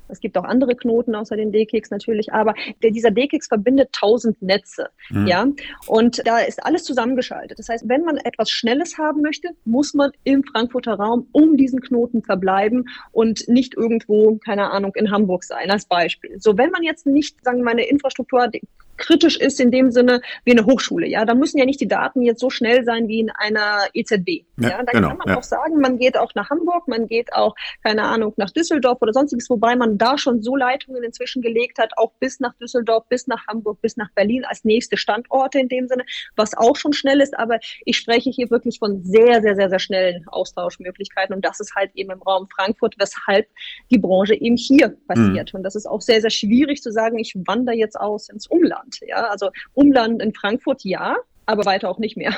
Es 0.08 0.20
gibt 0.20 0.38
auch 0.38 0.44
andere 0.44 0.76
Knoten 0.76 1.15
außer 1.15 1.36
den 1.36 1.52
D-Kicks 1.52 1.89
natürlich, 1.91 2.34
aber 2.34 2.54
der, 2.84 2.91
dieser 2.91 3.12
D-Kicks 3.12 3.48
verbindet 3.48 3.91
tausend 3.91 4.41
Netze, 4.41 4.89
mhm. 5.10 5.28
ja, 5.28 5.48
und 5.88 6.22
da 6.26 6.39
ist 6.39 6.63
alles 6.65 6.84
zusammengeschaltet. 6.84 7.60
Das 7.60 7.70
heißt, 7.70 7.88
wenn 7.88 8.04
man 8.04 8.18
etwas 8.18 8.50
Schnelles 8.50 8.98
haben 8.98 9.22
möchte, 9.22 9.50
muss 9.65 9.94
man 9.94 10.12
im 10.24 10.44
Frankfurter 10.44 10.94
Raum 10.94 11.28
um 11.32 11.58
diesen 11.58 11.82
Knoten 11.82 12.22
verbleiben 12.22 12.88
und 13.12 13.48
nicht 13.48 13.76
irgendwo, 13.76 14.38
keine 14.38 14.72
Ahnung, 14.72 14.94
in 14.96 15.12
Hamburg 15.12 15.44
sein, 15.44 15.72
als 15.72 15.86
Beispiel. 15.86 16.39
So, 16.39 16.58
wenn 16.58 16.72
man 16.72 16.84
jetzt 16.84 17.06
nicht, 17.06 17.44
sagen 17.44 17.60
wir 17.60 17.65
mal, 17.65 17.72
eine 17.72 17.88
Infrastruktur 17.88 18.41
hat, 18.41 18.56
kritisch 18.97 19.38
ist 19.38 19.60
in 19.60 19.71
dem 19.71 19.91
Sinne 19.91 20.21
wie 20.43 20.51
eine 20.51 20.65
Hochschule. 20.65 21.08
Ja, 21.08 21.25
da 21.25 21.34
müssen 21.34 21.58
ja 21.58 21.65
nicht 21.65 21.81
die 21.81 21.88
Daten 21.88 22.21
jetzt 22.21 22.39
so 22.39 22.49
schnell 22.49 22.84
sein 22.84 23.08
wie 23.08 23.19
in 23.19 23.29
einer 23.29 23.79
EZB. 23.93 24.45
Ja, 24.58 24.69
ja 24.69 24.84
da 24.84 24.91
genau, 24.91 25.10
kann 25.10 25.17
man 25.17 25.27
ja. 25.29 25.38
auch 25.38 25.43
sagen, 25.43 25.79
man 25.79 25.97
geht 25.97 26.17
auch 26.17 26.34
nach 26.36 26.49
Hamburg, 26.49 26.88
man 26.88 27.08
geht 27.08 27.34
auch, 27.34 27.55
keine 27.84 28.03
Ahnung, 28.03 28.34
nach 28.38 28.51
Düsseldorf 28.51 29.01
oder 29.01 29.13
sonstiges, 29.13 29.49
wobei 29.49 29.75
man 29.75 29.97
da 29.97 30.17
schon 30.17 30.41
so 30.41 30.55
Leitungen 30.55 31.03
inzwischen 31.03 31.41
gelegt 31.41 31.79
hat, 31.79 31.97
auch 31.97 32.12
bis 32.19 32.39
nach 32.39 32.53
Düsseldorf, 32.55 33.05
bis 33.10 33.27
nach 33.27 33.47
Hamburg, 33.47 33.81
bis 33.81 33.97
nach 33.97 34.12
Berlin 34.12 34.45
als 34.45 34.63
nächste 34.63 34.97
Standorte 34.97 35.60
in 35.60 35.67
dem 35.67 35.88
Sinne, 35.88 36.05
was 36.36 36.55
auch 36.55 36.75
schon 36.75 36.93
schnell 36.93 37.21
ist. 37.21 37.38
Aber 37.38 37.60
ich 37.86 37.97
spreche 37.97 38.29
hier 38.29 38.49
wirklich 38.49 38.79
von 38.79 39.03
sehr, 39.03 39.41
sehr, 39.41 39.55
sehr, 39.55 39.69
sehr 39.69 39.79
schnellen 39.79 40.25
Austauschmöglichkeiten 40.27 41.36
und 41.36 41.43
das 41.43 41.60
ist 41.60 41.75
halt 41.75 41.91
eben 41.95 42.12
im 42.12 42.21
Raum 42.21 42.47
Frankfurt, 42.47 42.95
weshalb 42.97 43.47
die 43.91 43.97
Branche 43.97 44.36
eben 44.36 44.58
hier 44.58 44.95
passiert. 45.08 45.53
Mhm. 45.53 45.58
Und 45.58 45.63
das 45.63 45.75
ist 45.75 45.86
auch 45.86 46.01
sehr, 46.01 46.21
sehr 46.21 46.29
schwierig 46.29 46.81
zu 46.81 46.91
sagen, 46.91 47.19
ich 47.19 47.36
wandere 47.45 47.75
jetzt 47.75 47.99
aus 47.99 48.29
ins 48.29 48.47
Umland. 48.47 48.85
Umland. 48.86 49.00
Ja? 49.08 49.28
Also 49.28 49.50
Umland 49.74 50.21
in 50.21 50.34
Frankfurt 50.34 50.84
ja, 50.84 51.15
aber 51.45 51.65
weiter 51.65 51.89
auch 51.89 52.00
nicht 52.00 52.17
mehr. 52.17 52.34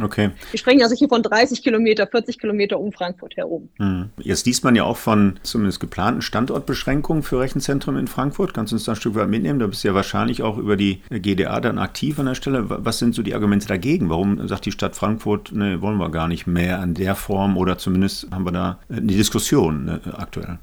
Okay. 0.00 0.30
Wir 0.52 0.58
sprechen 0.58 0.82
also 0.82 0.94
hier 0.94 1.08
von 1.08 1.20
30 1.20 1.64
Kilometer, 1.64 2.06
40 2.06 2.38
Kilometer 2.38 2.78
um 2.78 2.92
Frankfurt 2.92 3.36
herum. 3.36 3.68
Hm. 3.78 4.10
Jetzt 4.18 4.46
liest 4.46 4.62
man 4.62 4.76
ja 4.76 4.84
auch 4.84 4.96
von 4.96 5.40
zumindest 5.42 5.80
geplanten 5.80 6.22
Standortbeschränkungen 6.22 7.24
für 7.24 7.40
Rechenzentren 7.40 7.96
in 7.96 8.06
Frankfurt. 8.06 8.54
Kannst 8.54 8.70
du 8.70 8.76
uns 8.76 8.84
da 8.84 8.92
ein 8.92 8.96
Stück 8.96 9.16
weit 9.16 9.28
mitnehmen? 9.28 9.58
Da 9.58 9.66
bist 9.66 9.82
du 9.82 9.88
ja 9.88 9.94
wahrscheinlich 9.94 10.44
auch 10.44 10.58
über 10.58 10.76
die 10.76 11.02
GDA 11.10 11.60
dann 11.60 11.78
aktiv 11.78 12.20
an 12.20 12.26
der 12.26 12.36
Stelle. 12.36 12.66
Was 12.68 13.00
sind 13.00 13.16
so 13.16 13.22
die 13.22 13.34
Argumente 13.34 13.66
dagegen? 13.66 14.08
Warum 14.08 14.46
sagt 14.46 14.64
die 14.64 14.72
Stadt 14.72 14.94
Frankfurt, 14.94 15.50
ne, 15.50 15.82
wollen 15.82 15.98
wir 15.98 16.10
gar 16.10 16.28
nicht 16.28 16.46
mehr 16.46 16.78
an 16.78 16.94
der 16.94 17.16
Form 17.16 17.56
oder 17.56 17.76
zumindest 17.76 18.30
haben 18.30 18.46
wir 18.46 18.52
da 18.52 18.78
eine 18.88 19.02
Diskussion 19.02 19.86
ne, 19.86 20.00
aktuell? 20.16 20.60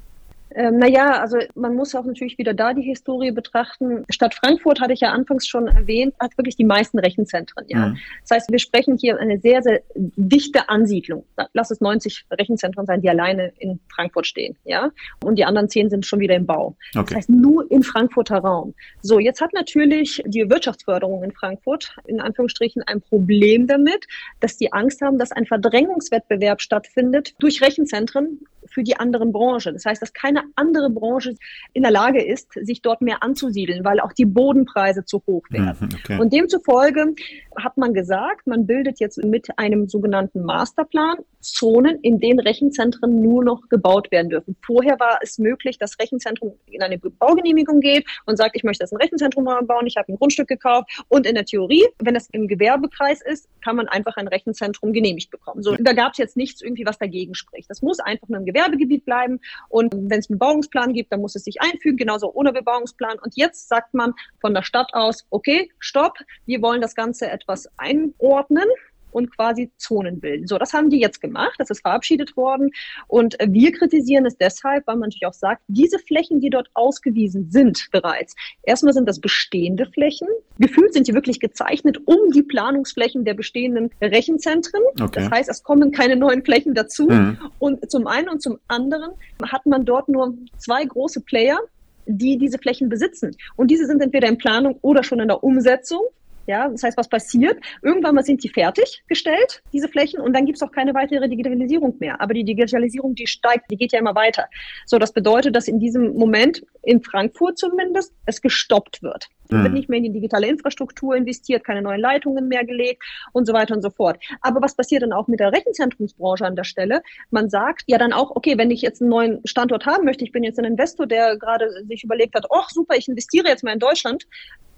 Ähm, 0.54 0.78
naja, 0.78 1.20
also 1.20 1.38
man 1.54 1.74
muss 1.74 1.94
auch 1.94 2.04
natürlich 2.04 2.38
wieder 2.38 2.54
da 2.54 2.72
die 2.72 2.82
Historie 2.82 3.30
betrachten. 3.30 4.04
Stadt 4.08 4.34
Frankfurt, 4.34 4.80
hatte 4.80 4.92
ich 4.92 5.00
ja 5.00 5.10
anfangs 5.10 5.46
schon 5.46 5.66
erwähnt, 5.66 6.14
hat 6.20 6.36
wirklich 6.38 6.56
die 6.56 6.64
meisten 6.64 6.98
Rechenzentren. 6.98 7.64
Ja. 7.68 7.88
Mhm. 7.88 7.98
Das 8.22 8.36
heißt, 8.36 8.50
wir 8.50 8.58
sprechen 8.58 8.96
hier 8.96 9.18
eine 9.18 9.38
sehr, 9.40 9.62
sehr 9.62 9.82
dichte 9.94 10.68
Ansiedlung. 10.68 11.24
Lass 11.52 11.70
es 11.70 11.80
90 11.80 12.24
Rechenzentren 12.30 12.86
sein, 12.86 13.02
die 13.02 13.10
alleine 13.10 13.52
in 13.58 13.78
Frankfurt 13.94 14.26
stehen. 14.26 14.56
Ja. 14.64 14.90
Und 15.24 15.36
die 15.36 15.44
anderen 15.44 15.68
zehn 15.68 15.90
sind 15.90 16.06
schon 16.06 16.20
wieder 16.20 16.34
im 16.34 16.46
Bau. 16.46 16.76
Okay. 16.94 17.06
Das 17.08 17.14
heißt, 17.16 17.30
nur 17.30 17.70
im 17.70 17.82
Frankfurter 17.82 18.38
Raum. 18.38 18.74
So, 19.02 19.18
jetzt 19.18 19.40
hat 19.40 19.52
natürlich 19.52 20.22
die 20.26 20.48
Wirtschaftsförderung 20.48 21.22
in 21.22 21.32
Frankfurt 21.32 21.94
in 22.06 22.20
Anführungsstrichen 22.20 22.82
ein 22.86 23.00
Problem 23.00 23.66
damit, 23.66 24.06
dass 24.40 24.56
die 24.56 24.72
Angst 24.72 25.02
haben, 25.02 25.18
dass 25.18 25.32
ein 25.32 25.46
Verdrängungswettbewerb 25.46 26.62
stattfindet 26.62 27.34
durch 27.38 27.60
Rechenzentren 27.60 28.40
für 28.70 28.82
die 28.82 28.96
anderen 28.96 29.32
Branchen. 29.32 29.74
Das 29.74 29.84
heißt, 29.84 30.00
dass 30.02 30.12
keine 30.12 30.42
andere 30.56 30.90
Branche 30.90 31.34
in 31.72 31.82
der 31.82 31.90
Lage 31.90 32.24
ist, 32.24 32.52
sich 32.54 32.82
dort 32.82 33.00
mehr 33.00 33.22
anzusiedeln, 33.22 33.84
weil 33.84 34.00
auch 34.00 34.12
die 34.12 34.26
Bodenpreise 34.26 35.04
zu 35.04 35.22
hoch 35.26 35.44
werden. 35.50 35.76
Mhm, 35.80 35.88
okay. 35.98 36.18
Und 36.20 36.32
demzufolge 36.32 37.14
hat 37.56 37.76
man 37.76 37.94
gesagt, 37.94 38.46
man 38.46 38.66
bildet 38.66 39.00
jetzt 39.00 39.22
mit 39.24 39.46
einem 39.58 39.88
sogenannten 39.88 40.42
Masterplan 40.44 41.18
Zonen, 41.40 41.98
in 42.02 42.18
denen 42.18 42.40
Rechenzentren 42.40 43.20
nur 43.20 43.44
noch 43.44 43.68
gebaut 43.68 44.10
werden 44.10 44.28
dürfen. 44.30 44.56
Vorher 44.64 44.98
war 44.98 45.18
es 45.22 45.38
möglich, 45.38 45.78
dass 45.78 45.98
Rechenzentrum 45.98 46.54
in 46.66 46.82
eine 46.82 46.98
Baugenehmigung 46.98 47.80
geht 47.80 48.06
und 48.26 48.36
sagt, 48.36 48.56
ich 48.56 48.64
möchte 48.64 48.82
das 48.82 48.92
ein 48.92 48.96
Rechenzentrum 48.96 49.44
bauen, 49.44 49.86
ich 49.86 49.96
habe 49.96 50.12
ein 50.12 50.16
Grundstück 50.16 50.48
gekauft. 50.48 51.04
Und 51.08 51.26
in 51.26 51.34
der 51.34 51.44
Theorie, 51.44 51.84
wenn 51.98 52.14
das 52.14 52.28
im 52.32 52.48
Gewerbekreis 52.48 53.20
ist, 53.22 53.48
kann 53.62 53.76
man 53.76 53.88
einfach 53.88 54.16
ein 54.16 54.28
Rechenzentrum 54.28 54.92
genehmigt 54.92 55.30
bekommen. 55.30 55.62
So, 55.62 55.76
da 55.78 55.92
gab 55.92 56.12
es 56.12 56.18
jetzt 56.18 56.36
nichts 56.36 56.60
irgendwie, 56.60 56.86
was 56.86 56.98
dagegen 56.98 57.34
spricht. 57.34 57.70
Das 57.70 57.82
muss 57.82 58.00
einfach 58.00 58.28
nur 58.28 58.38
im 58.38 58.44
Gewerbegebiet 58.58 59.04
bleiben. 59.04 59.40
Und 59.68 59.94
wenn 59.94 60.18
es 60.18 60.28
einen 60.28 60.38
Bebauungsplan 60.38 60.92
gibt, 60.92 61.12
dann 61.12 61.20
muss 61.20 61.36
es 61.36 61.44
sich 61.44 61.60
einfügen, 61.60 61.96
genauso 61.96 62.32
ohne 62.32 62.52
Bebauungsplan. 62.52 63.18
Und 63.18 63.36
jetzt 63.36 63.68
sagt 63.68 63.94
man 63.94 64.14
von 64.40 64.54
der 64.54 64.62
Stadt 64.62 64.92
aus, 64.92 65.26
okay, 65.30 65.70
stopp, 65.78 66.18
wir 66.46 66.60
wollen 66.62 66.80
das 66.80 66.94
Ganze 66.94 67.30
etwas 67.30 67.68
einordnen 67.76 68.66
und 69.10 69.34
quasi 69.34 69.70
Zonen 69.76 70.20
bilden. 70.20 70.46
So, 70.46 70.58
das 70.58 70.72
haben 70.72 70.90
die 70.90 71.00
jetzt 71.00 71.20
gemacht, 71.20 71.54
das 71.58 71.70
ist 71.70 71.80
verabschiedet 71.80 72.36
worden 72.36 72.70
und 73.06 73.36
wir 73.46 73.72
kritisieren 73.72 74.26
es 74.26 74.36
deshalb, 74.36 74.86
weil 74.86 74.96
man 74.96 75.08
natürlich 75.08 75.26
auch 75.26 75.32
sagt, 75.32 75.62
diese 75.68 75.98
Flächen, 75.98 76.40
die 76.40 76.50
dort 76.50 76.70
ausgewiesen 76.74 77.50
sind 77.50 77.88
bereits, 77.92 78.34
erstmal 78.62 78.92
sind 78.92 79.08
das 79.08 79.20
bestehende 79.20 79.86
Flächen, 79.86 80.28
gefühlt 80.58 80.92
sind 80.92 81.08
die 81.08 81.14
wirklich 81.14 81.40
gezeichnet 81.40 81.98
um 82.06 82.30
die 82.32 82.42
Planungsflächen 82.42 83.24
der 83.24 83.34
bestehenden 83.34 83.90
Rechenzentren. 84.00 84.82
Okay. 85.00 85.10
Das 85.12 85.30
heißt, 85.30 85.48
es 85.48 85.62
kommen 85.62 85.92
keine 85.92 86.16
neuen 86.16 86.44
Flächen 86.44 86.74
dazu 86.74 87.08
mhm. 87.08 87.38
und 87.58 87.90
zum 87.90 88.06
einen 88.06 88.28
und 88.28 88.42
zum 88.42 88.58
anderen 88.68 89.12
hat 89.42 89.66
man 89.66 89.84
dort 89.84 90.08
nur 90.08 90.34
zwei 90.58 90.84
große 90.84 91.20
Player, 91.20 91.58
die 92.06 92.38
diese 92.38 92.58
Flächen 92.58 92.88
besitzen. 92.88 93.36
Und 93.56 93.70
diese 93.70 93.86
sind 93.86 94.02
entweder 94.02 94.28
in 94.28 94.38
Planung 94.38 94.78
oder 94.82 95.02
schon 95.02 95.20
in 95.20 95.28
der 95.28 95.44
Umsetzung. 95.44 96.02
Ja, 96.48 96.66
das 96.66 96.82
heißt, 96.82 96.96
was 96.96 97.10
passiert? 97.10 97.58
Irgendwann 97.82 98.14
mal 98.14 98.24
sind 98.24 98.42
die 98.42 98.48
fertiggestellt, 98.48 99.62
diese 99.70 99.86
Flächen, 99.86 100.18
und 100.18 100.32
dann 100.32 100.46
gibt 100.46 100.56
es 100.56 100.62
auch 100.62 100.72
keine 100.72 100.94
weitere 100.94 101.28
Digitalisierung 101.28 101.96
mehr. 101.98 102.18
Aber 102.22 102.32
die 102.32 102.42
Digitalisierung, 102.42 103.14
die 103.14 103.26
steigt, 103.26 103.70
die 103.70 103.76
geht 103.76 103.92
ja 103.92 103.98
immer 103.98 104.14
weiter. 104.14 104.46
So, 104.86 104.98
das 104.98 105.12
bedeutet, 105.12 105.54
dass 105.54 105.68
in 105.68 105.78
diesem 105.78 106.14
Moment, 106.14 106.64
in 106.82 107.02
Frankfurt 107.02 107.58
zumindest, 107.58 108.14
es 108.24 108.40
gestoppt 108.40 109.02
wird. 109.02 109.28
Es 109.50 109.62
wird 109.62 109.72
nicht 109.72 109.88
mehr 109.88 109.98
in 109.98 110.04
die 110.04 110.12
digitale 110.12 110.46
Infrastruktur 110.46 111.16
investiert, 111.16 111.64
keine 111.64 111.82
neuen 111.82 112.00
Leitungen 112.00 112.48
mehr 112.48 112.64
gelegt 112.64 113.02
und 113.32 113.46
so 113.46 113.52
weiter 113.52 113.74
und 113.74 113.82
so 113.82 113.90
fort. 113.90 114.18
Aber 114.40 114.60
was 114.60 114.74
passiert 114.74 115.02
dann 115.02 115.12
auch 115.12 115.28
mit 115.28 115.40
der 115.40 115.52
Rechenzentrumsbranche 115.52 116.46
an 116.46 116.56
der 116.56 116.64
Stelle? 116.64 117.02
Man 117.30 117.50
sagt 117.50 117.84
ja 117.86 117.98
dann 117.98 118.12
auch, 118.12 118.34
okay, 118.36 118.58
wenn 118.58 118.70
ich 118.70 118.82
jetzt 118.82 119.00
einen 119.00 119.10
neuen 119.10 119.40
Standort 119.46 119.86
haben 119.86 120.04
möchte, 120.04 120.24
ich 120.24 120.32
bin 120.32 120.42
jetzt 120.42 120.58
ein 120.58 120.64
Investor, 120.64 121.06
der 121.06 121.36
gerade 121.36 121.70
sich 121.88 122.04
überlegt 122.04 122.34
hat, 122.34 122.46
ach 122.52 122.70
super, 122.70 122.96
ich 122.96 123.08
investiere 123.08 123.48
jetzt 123.48 123.64
mal 123.64 123.72
in 123.72 123.78
Deutschland, 123.78 124.26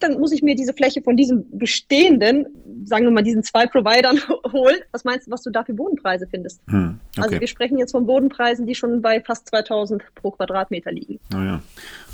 dann 0.01 0.19
muss 0.19 0.33
ich 0.33 0.43
mir 0.43 0.55
diese 0.55 0.73
Fläche 0.73 1.03
von 1.03 1.17
diesem 1.17 1.45
bestehenden, 1.53 2.47
sagen 2.85 3.05
wir 3.05 3.11
mal, 3.11 3.23
diesen 3.23 3.43
zwei 3.43 3.67
Providern 3.67 4.19
holen. 4.53 4.79
Was 4.93 5.05
meinst 5.05 5.27
du, 5.27 5.31
was 5.31 5.43
du 5.43 5.51
da 5.51 5.63
für 5.63 5.75
Bodenpreise 5.75 6.27
findest? 6.29 6.61
Hm, 6.69 6.99
okay. 7.17 7.23
Also 7.23 7.41
wir 7.41 7.47
sprechen 7.47 7.79
jetzt 7.79 7.93
von 7.93 8.07
Bodenpreisen, 8.07 8.67
die 8.67 8.75
schon 8.75 9.03
bei 9.03 9.21
fast 9.21 9.49
2000 9.49 10.03
pro 10.15 10.31
Quadratmeter 10.33 10.91
liegen. 10.91 11.21
Naja, 11.31 11.63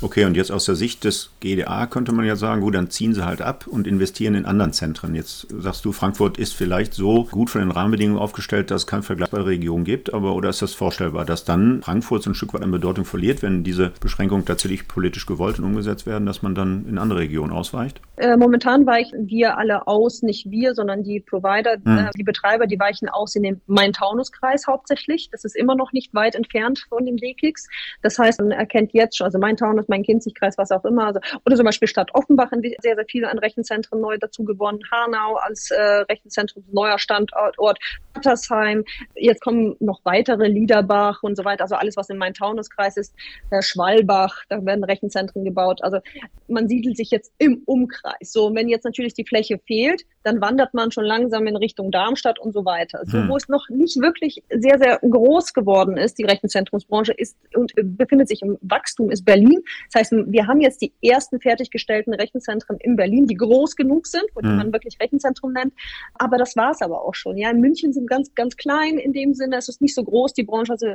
okay. 0.01 0.25
Und 0.25 0.35
jetzt 0.35 0.51
aus 0.51 0.65
der 0.65 0.75
Sicht 0.75 1.03
des 1.03 1.31
GDA 1.39 1.87
könnte 1.87 2.11
man 2.11 2.25
ja 2.25 2.35
sagen, 2.35 2.46
gut, 2.55 2.75
dann 2.75 2.89
ziehen 2.89 3.13
sie 3.13 3.25
halt 3.25 3.41
ab 3.41 3.67
und 3.67 3.87
investieren 3.87 4.35
in 4.35 4.45
anderen 4.45 4.73
Zentren. 4.73 5.15
Jetzt 5.15 5.47
sagst 5.49 5.85
du, 5.85 5.91
Frankfurt 5.91 6.37
ist 6.37 6.53
vielleicht 6.53 6.93
so 6.93 7.25
gut 7.25 7.49
von 7.49 7.61
den 7.61 7.71
Rahmenbedingungen 7.71 8.21
aufgestellt, 8.21 8.71
dass 8.71 8.83
es 8.83 8.87
keine 8.87 9.03
vergleichbare 9.03 9.45
Region 9.45 9.83
gibt, 9.83 10.13
aber 10.13 10.35
oder 10.35 10.49
ist 10.49 10.61
das 10.61 10.73
vorstellbar, 10.73 11.25
dass 11.25 11.43
dann 11.43 11.81
Frankfurt 11.81 12.23
so 12.23 12.31
ein 12.31 12.35
Stück 12.35 12.53
weit 12.53 12.63
an 12.63 12.71
Bedeutung 12.71 13.05
verliert, 13.05 13.41
wenn 13.41 13.63
diese 13.63 13.91
Beschränkungen 13.99 14.45
tatsächlich 14.45 14.87
politisch 14.87 15.25
gewollt 15.25 15.59
und 15.59 15.65
umgesetzt 15.65 16.05
werden, 16.05 16.25
dass 16.25 16.41
man 16.41 16.55
dann 16.55 16.85
in 16.87 16.97
andere 16.97 17.19
Regionen 17.19 17.51
ausweicht? 17.51 18.01
Äh, 18.17 18.37
momentan 18.37 18.85
weichen 18.85 19.27
wir 19.27 19.57
alle 19.57 19.87
aus, 19.87 20.23
nicht 20.23 20.49
wir, 20.49 20.73
sondern 20.73 21.03
die 21.03 21.19
Provider, 21.19 21.77
hm. 21.83 21.97
äh, 21.97 22.09
die 22.17 22.23
Betreiber, 22.23 22.65
die 22.65 22.79
weichen 22.79 23.09
aus 23.09 23.35
in 23.35 23.43
den 23.43 23.61
Main-Taunus-Kreis 23.67 24.67
hauptsächlich. 24.67 25.29
Das 25.31 25.45
ist 25.45 25.55
immer 25.55 25.75
noch 25.75 25.91
nicht 25.91 26.13
weit 26.13 26.35
entfernt 26.35 26.85
von 26.89 27.05
den 27.05 27.17
D-Kicks. 27.17 27.67
Das 28.01 28.17
heißt, 28.17 28.39
man 28.39 28.51
erkennt 28.51 28.93
jetzt 28.93 29.17
schon, 29.17 29.25
also 29.25 29.37
Main-Taunus, 29.37 29.87
Main-Kinzig-Kreis, 29.87 30.57
was 30.57 30.71
auch 30.71 30.85
immer. 30.85 31.07
Also, 31.07 31.19
oder 31.45 31.55
zum 31.55 31.65
Beispiel 31.65 31.87
Stadt 31.87 32.13
Offenbach 32.37 32.51
sehr, 32.81 32.95
sehr 32.95 33.05
viele 33.09 33.29
an 33.29 33.39
Rechenzentren 33.39 34.01
neu 34.01 34.17
dazu 34.17 34.43
gewonnen. 34.43 34.79
Hanau 34.91 35.35
als 35.35 35.71
äh, 35.71 35.81
Rechenzentrum, 35.81 36.63
neuer 36.71 36.99
Standort. 36.99 37.79
Hattersheim. 38.15 38.83
Jetzt 39.15 39.41
kommen 39.41 39.75
noch 39.79 40.01
weitere, 40.03 40.47
Liederbach 40.47 41.21
und 41.21 41.35
so 41.35 41.45
weiter. 41.45 41.63
Also 41.63 41.75
alles, 41.75 41.97
was 41.97 42.09
im 42.09 42.17
Main-Taunus-Kreis 42.17 42.97
ist. 42.97 43.15
Der 43.51 43.61
Schwalbach, 43.61 44.43
da 44.49 44.63
werden 44.65 44.83
Rechenzentren 44.83 45.43
gebaut. 45.43 45.83
Also 45.83 45.99
man 46.47 46.67
siedelt 46.67 46.97
sich 46.97 47.11
jetzt 47.11 47.31
im 47.37 47.61
Umkreis. 47.65 48.31
So, 48.31 48.47
und 48.47 48.55
wenn 48.55 48.67
jetzt 48.69 48.85
natürlich 48.85 49.13
die 49.13 49.25
Fläche 49.25 49.59
fehlt, 49.65 50.03
dann 50.27 50.41
wandert 50.41 50.73
man 50.73 50.91
schon 50.91 51.05
langsam 51.05 51.47
in 51.47 51.55
Richtung 51.55 51.89
Darmstadt 51.89 52.37
und 52.37 52.51
so 52.53 52.65
weiter. 52.65 52.99
So, 53.05 53.19
hm. 53.19 53.29
wo 53.29 53.37
es 53.37 53.47
noch 53.47 53.69
nicht 53.69 53.97
wirklich 54.01 54.43
sehr, 54.49 54.77
sehr 54.77 54.99
groß 54.99 55.53
geworden 55.53 55.95
ist, 55.95 56.17
die 56.17 56.25
Rechenzentrumsbranche 56.25 57.13
ist 57.13 57.37
und 57.55 57.71
befindet 57.75 58.27
sich 58.27 58.41
im 58.41 58.57
Wachstum, 58.61 59.09
ist 59.09 59.23
Berlin. 59.23 59.61
Das 59.91 60.01
heißt, 60.01 60.13
wir 60.27 60.45
haben 60.45 60.59
jetzt 60.59 60.81
die 60.81 60.91
ersten 61.01 61.39
fertiggestellten 61.39 62.13
Rechenzentren 62.13 62.77
in 62.79 62.97
Berlin, 62.97 63.25
die 63.27 63.35
groß 63.35 63.77
genug 63.77 64.05
sind, 64.05 64.25
wo 64.35 64.41
hm. 64.41 64.57
man 64.57 64.73
wirklich 64.73 64.99
Rechenzentrum 64.99 65.53
nennt. 65.53 65.73
Aber 66.15 66.37
das 66.37 66.57
war 66.57 66.71
es 66.71 66.81
aber 66.81 67.05
auch 67.05 67.15
schon. 67.15 67.37
Ja, 67.37 67.49
in 67.49 67.61
München 67.61 67.93
sind 67.93 68.09
ganz, 68.09 68.35
ganz 68.35 68.57
klein 68.57 68.97
in 68.97 69.13
dem 69.13 69.33
Sinne. 69.33 69.55
Es 69.55 69.69
ist 69.69 69.81
nicht 69.81 69.95
so 69.95 70.03
groß, 70.03 70.33
die 70.33 70.43
Branche. 70.43 70.73
Also 70.73 70.87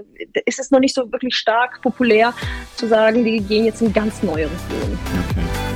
ist 0.45 0.61
es 0.61 0.71
noch 0.71 0.81
nicht 0.81 0.95
so 0.95 1.11
wirklich 1.11 1.35
stark 1.35 1.81
populär 1.81 2.35
zu 2.77 2.87
sagen, 2.87 3.25
die 3.25 3.41
gehen 3.41 3.65
jetzt 3.65 3.81
in 3.81 3.95
ganz 3.95 4.23
neue 4.23 4.45
Regionen. 4.45 4.99
Okay. 5.31 5.72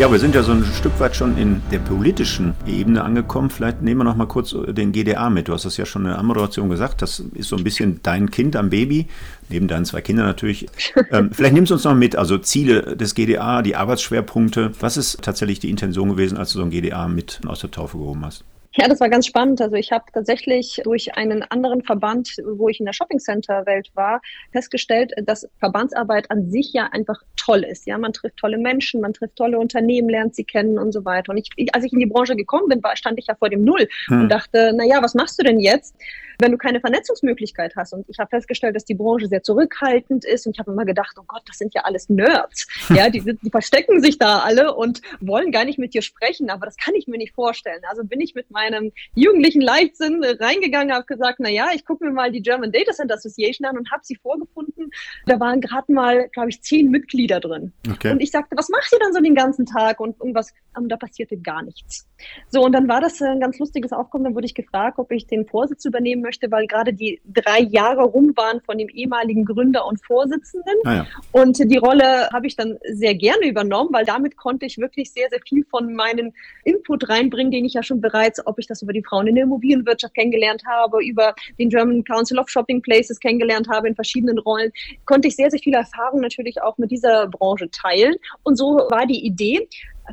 Ja, 0.00 0.10
wir 0.10 0.18
sind 0.18 0.34
ja 0.34 0.42
so 0.42 0.52
ein 0.52 0.64
Stück 0.64 0.98
weit 0.98 1.14
schon 1.14 1.36
in 1.36 1.60
der 1.70 1.78
politischen 1.78 2.54
Ebene 2.66 3.04
angekommen. 3.04 3.50
Vielleicht 3.50 3.82
nehmen 3.82 4.00
wir 4.00 4.04
noch 4.04 4.16
mal 4.16 4.24
kurz 4.24 4.56
den 4.66 4.92
GDA 4.92 5.28
mit. 5.28 5.48
Du 5.48 5.52
hast 5.52 5.66
das 5.66 5.76
ja 5.76 5.84
schon 5.84 6.06
in 6.06 6.08
der 6.08 6.18
Anmoderation 6.18 6.70
gesagt. 6.70 7.02
Das 7.02 7.20
ist 7.34 7.50
so 7.50 7.56
ein 7.56 7.64
bisschen 7.64 8.00
dein 8.02 8.30
Kind 8.30 8.56
am 8.56 8.70
Baby, 8.70 9.08
neben 9.50 9.68
deinen 9.68 9.84
zwei 9.84 10.00
Kindern 10.00 10.24
natürlich. 10.24 10.68
ähm, 11.10 11.32
vielleicht 11.34 11.52
nimmst 11.52 11.68
du 11.68 11.74
uns 11.74 11.84
noch 11.84 11.94
mit, 11.94 12.16
also 12.16 12.38
Ziele 12.38 12.96
des 12.96 13.14
GDA, 13.14 13.60
die 13.60 13.76
Arbeitsschwerpunkte. 13.76 14.72
Was 14.80 14.96
ist 14.96 15.20
tatsächlich 15.20 15.58
die 15.58 15.68
Intention 15.68 16.08
gewesen, 16.08 16.38
als 16.38 16.54
du 16.54 16.60
so 16.60 16.64
ein 16.64 16.70
GDA 16.70 17.06
mit 17.06 17.42
aus 17.46 17.60
der 17.60 17.70
Taufe 17.70 17.98
gehoben 17.98 18.24
hast? 18.24 18.42
Ja, 18.80 18.88
das 18.88 18.98
war 18.98 19.10
ganz 19.10 19.26
spannend. 19.26 19.60
Also 19.60 19.76
ich 19.76 19.92
habe 19.92 20.04
tatsächlich 20.10 20.80
durch 20.84 21.14
einen 21.14 21.42
anderen 21.42 21.82
Verband, 21.82 22.30
wo 22.56 22.70
ich 22.70 22.80
in 22.80 22.86
der 22.86 22.94
Shopping 22.94 23.18
Center 23.18 23.66
Welt 23.66 23.90
war, 23.92 24.22
festgestellt, 24.52 25.12
dass 25.26 25.46
Verbandsarbeit 25.58 26.30
an 26.30 26.50
sich 26.50 26.72
ja 26.72 26.86
einfach 26.86 27.20
toll 27.36 27.62
ist. 27.62 27.86
Ja, 27.86 27.98
man 27.98 28.14
trifft 28.14 28.38
tolle 28.38 28.56
Menschen, 28.56 29.02
man 29.02 29.12
trifft 29.12 29.36
tolle 29.36 29.58
Unternehmen, 29.58 30.08
lernt 30.08 30.34
sie 30.34 30.44
kennen 30.44 30.78
und 30.78 30.92
so 30.92 31.04
weiter. 31.04 31.32
Und 31.32 31.36
ich, 31.36 31.74
als 31.74 31.84
ich 31.84 31.92
in 31.92 31.98
die 31.98 32.06
Branche 32.06 32.36
gekommen 32.36 32.68
bin, 32.68 32.82
war, 32.82 32.96
stand 32.96 33.18
ich 33.18 33.26
ja 33.26 33.34
vor 33.34 33.50
dem 33.50 33.64
Null 33.64 33.86
hm. 34.06 34.22
und 34.22 34.28
dachte, 34.30 34.72
na 34.74 34.84
ja, 34.84 35.02
was 35.02 35.14
machst 35.14 35.38
du 35.38 35.42
denn 35.42 35.60
jetzt? 35.60 35.94
Wenn 36.40 36.52
du 36.52 36.58
keine 36.58 36.80
Vernetzungsmöglichkeit 36.80 37.74
hast. 37.76 37.92
Und 37.92 38.08
ich 38.08 38.18
habe 38.18 38.30
festgestellt, 38.30 38.76
dass 38.76 38.84
die 38.84 38.94
Branche 38.94 39.26
sehr 39.26 39.42
zurückhaltend 39.42 40.24
ist. 40.24 40.46
Und 40.46 40.56
ich 40.56 40.58
habe 40.58 40.72
immer 40.72 40.84
gedacht, 40.84 41.16
oh 41.18 41.24
Gott, 41.26 41.42
das 41.46 41.58
sind 41.58 41.74
ja 41.74 41.82
alles 41.82 42.08
Nerds. 42.08 42.66
Ja, 42.90 43.08
die, 43.08 43.20
die 43.20 43.50
verstecken 43.50 44.02
sich 44.02 44.18
da 44.18 44.40
alle 44.40 44.74
und 44.74 45.00
wollen 45.20 45.52
gar 45.52 45.64
nicht 45.64 45.78
mit 45.78 45.94
dir 45.94 46.02
sprechen. 46.02 46.50
Aber 46.50 46.66
das 46.66 46.76
kann 46.76 46.94
ich 46.94 47.06
mir 47.06 47.18
nicht 47.18 47.34
vorstellen. 47.34 47.80
Also 47.88 48.02
bin 48.04 48.20
ich 48.20 48.34
mit 48.34 48.50
meinem 48.50 48.92
jugendlichen 49.14 49.60
Leichtsinn 49.60 50.22
reingegangen, 50.24 50.92
habe 50.92 51.06
gesagt, 51.06 51.38
na 51.38 51.48
ja, 51.48 51.68
ich 51.72 51.84
gucke 51.84 52.04
mir 52.04 52.10
mal 52.10 52.32
die 52.32 52.42
German 52.42 52.72
Data 52.72 52.92
Center 52.92 53.14
Association 53.14 53.64
an 53.66 53.78
und 53.78 53.90
habe 53.92 54.02
sie 54.04 54.16
vorgefunden. 54.16 54.90
Da 55.26 55.38
waren 55.38 55.60
gerade 55.60 55.92
mal, 55.92 56.28
glaube 56.30 56.50
ich, 56.50 56.62
zehn 56.62 56.90
Mitglieder 56.90 57.38
drin. 57.38 57.72
Okay. 57.88 58.10
Und 58.10 58.20
ich 58.20 58.32
sagte, 58.32 58.56
was 58.56 58.68
macht 58.68 58.92
ihr 58.92 58.98
dann 58.98 59.12
so 59.12 59.20
den 59.20 59.36
ganzen 59.36 59.66
Tag? 59.66 60.00
Und 60.00 60.18
irgendwas, 60.18 60.52
und 60.74 60.88
da 60.88 60.96
passierte 60.96 61.36
gar 61.36 61.62
nichts. 61.62 62.08
So, 62.48 62.62
und 62.62 62.72
dann 62.72 62.88
war 62.88 63.00
das 63.00 63.22
ein 63.22 63.40
ganz 63.40 63.58
lustiges 63.58 63.92
Aufkommen. 63.92 64.24
Dann 64.24 64.34
wurde 64.34 64.46
ich 64.46 64.54
gefragt, 64.54 64.98
ob 64.98 65.12
ich 65.12 65.26
den 65.26 65.46
Vorsitz 65.46 65.84
übernehmen 65.84 66.22
möchte 66.22 66.29
möchte, 66.30 66.50
weil 66.50 66.66
gerade 66.66 66.92
die 66.92 67.20
drei 67.24 67.60
Jahre 67.60 68.02
rum 68.02 68.32
waren 68.36 68.60
von 68.60 68.78
dem 68.78 68.88
ehemaligen 68.88 69.44
Gründer 69.44 69.86
und 69.86 70.04
Vorsitzenden. 70.04 70.74
Ah 70.84 70.94
ja. 70.94 71.06
Und 71.32 71.58
die 71.58 71.76
Rolle 71.76 72.28
habe 72.32 72.46
ich 72.46 72.54
dann 72.54 72.78
sehr 72.92 73.14
gerne 73.14 73.48
übernommen, 73.48 73.90
weil 73.92 74.04
damit 74.04 74.36
konnte 74.36 74.66
ich 74.66 74.78
wirklich 74.78 75.12
sehr, 75.12 75.28
sehr 75.30 75.40
viel 75.46 75.64
von 75.64 75.94
meinem 75.94 76.32
Input 76.64 77.08
reinbringen, 77.08 77.50
den 77.50 77.64
ich 77.64 77.74
ja 77.74 77.82
schon 77.82 78.00
bereits, 78.00 78.46
ob 78.46 78.58
ich 78.60 78.68
das 78.68 78.82
über 78.82 78.92
die 78.92 79.02
Frauen 79.02 79.26
in 79.26 79.34
der 79.34 79.44
Immobilienwirtschaft 79.44 80.14
kennengelernt 80.14 80.62
habe, 80.66 81.04
über 81.04 81.34
den 81.58 81.68
German 81.68 82.04
Council 82.04 82.38
of 82.38 82.48
Shopping 82.48 82.80
Places 82.80 83.18
kennengelernt 83.18 83.68
habe 83.68 83.88
in 83.88 83.94
verschiedenen 83.96 84.38
Rollen, 84.38 84.70
konnte 85.04 85.28
ich 85.28 85.36
sehr, 85.36 85.50
sehr 85.50 85.60
viel 85.60 85.74
Erfahrung 85.74 86.20
natürlich 86.20 86.62
auch 86.62 86.78
mit 86.78 86.90
dieser 86.92 87.26
Branche 87.26 87.68
teilen. 87.70 88.14
Und 88.44 88.56
so 88.56 88.86
war 88.90 89.06
die 89.06 89.24
Idee, 89.26 89.66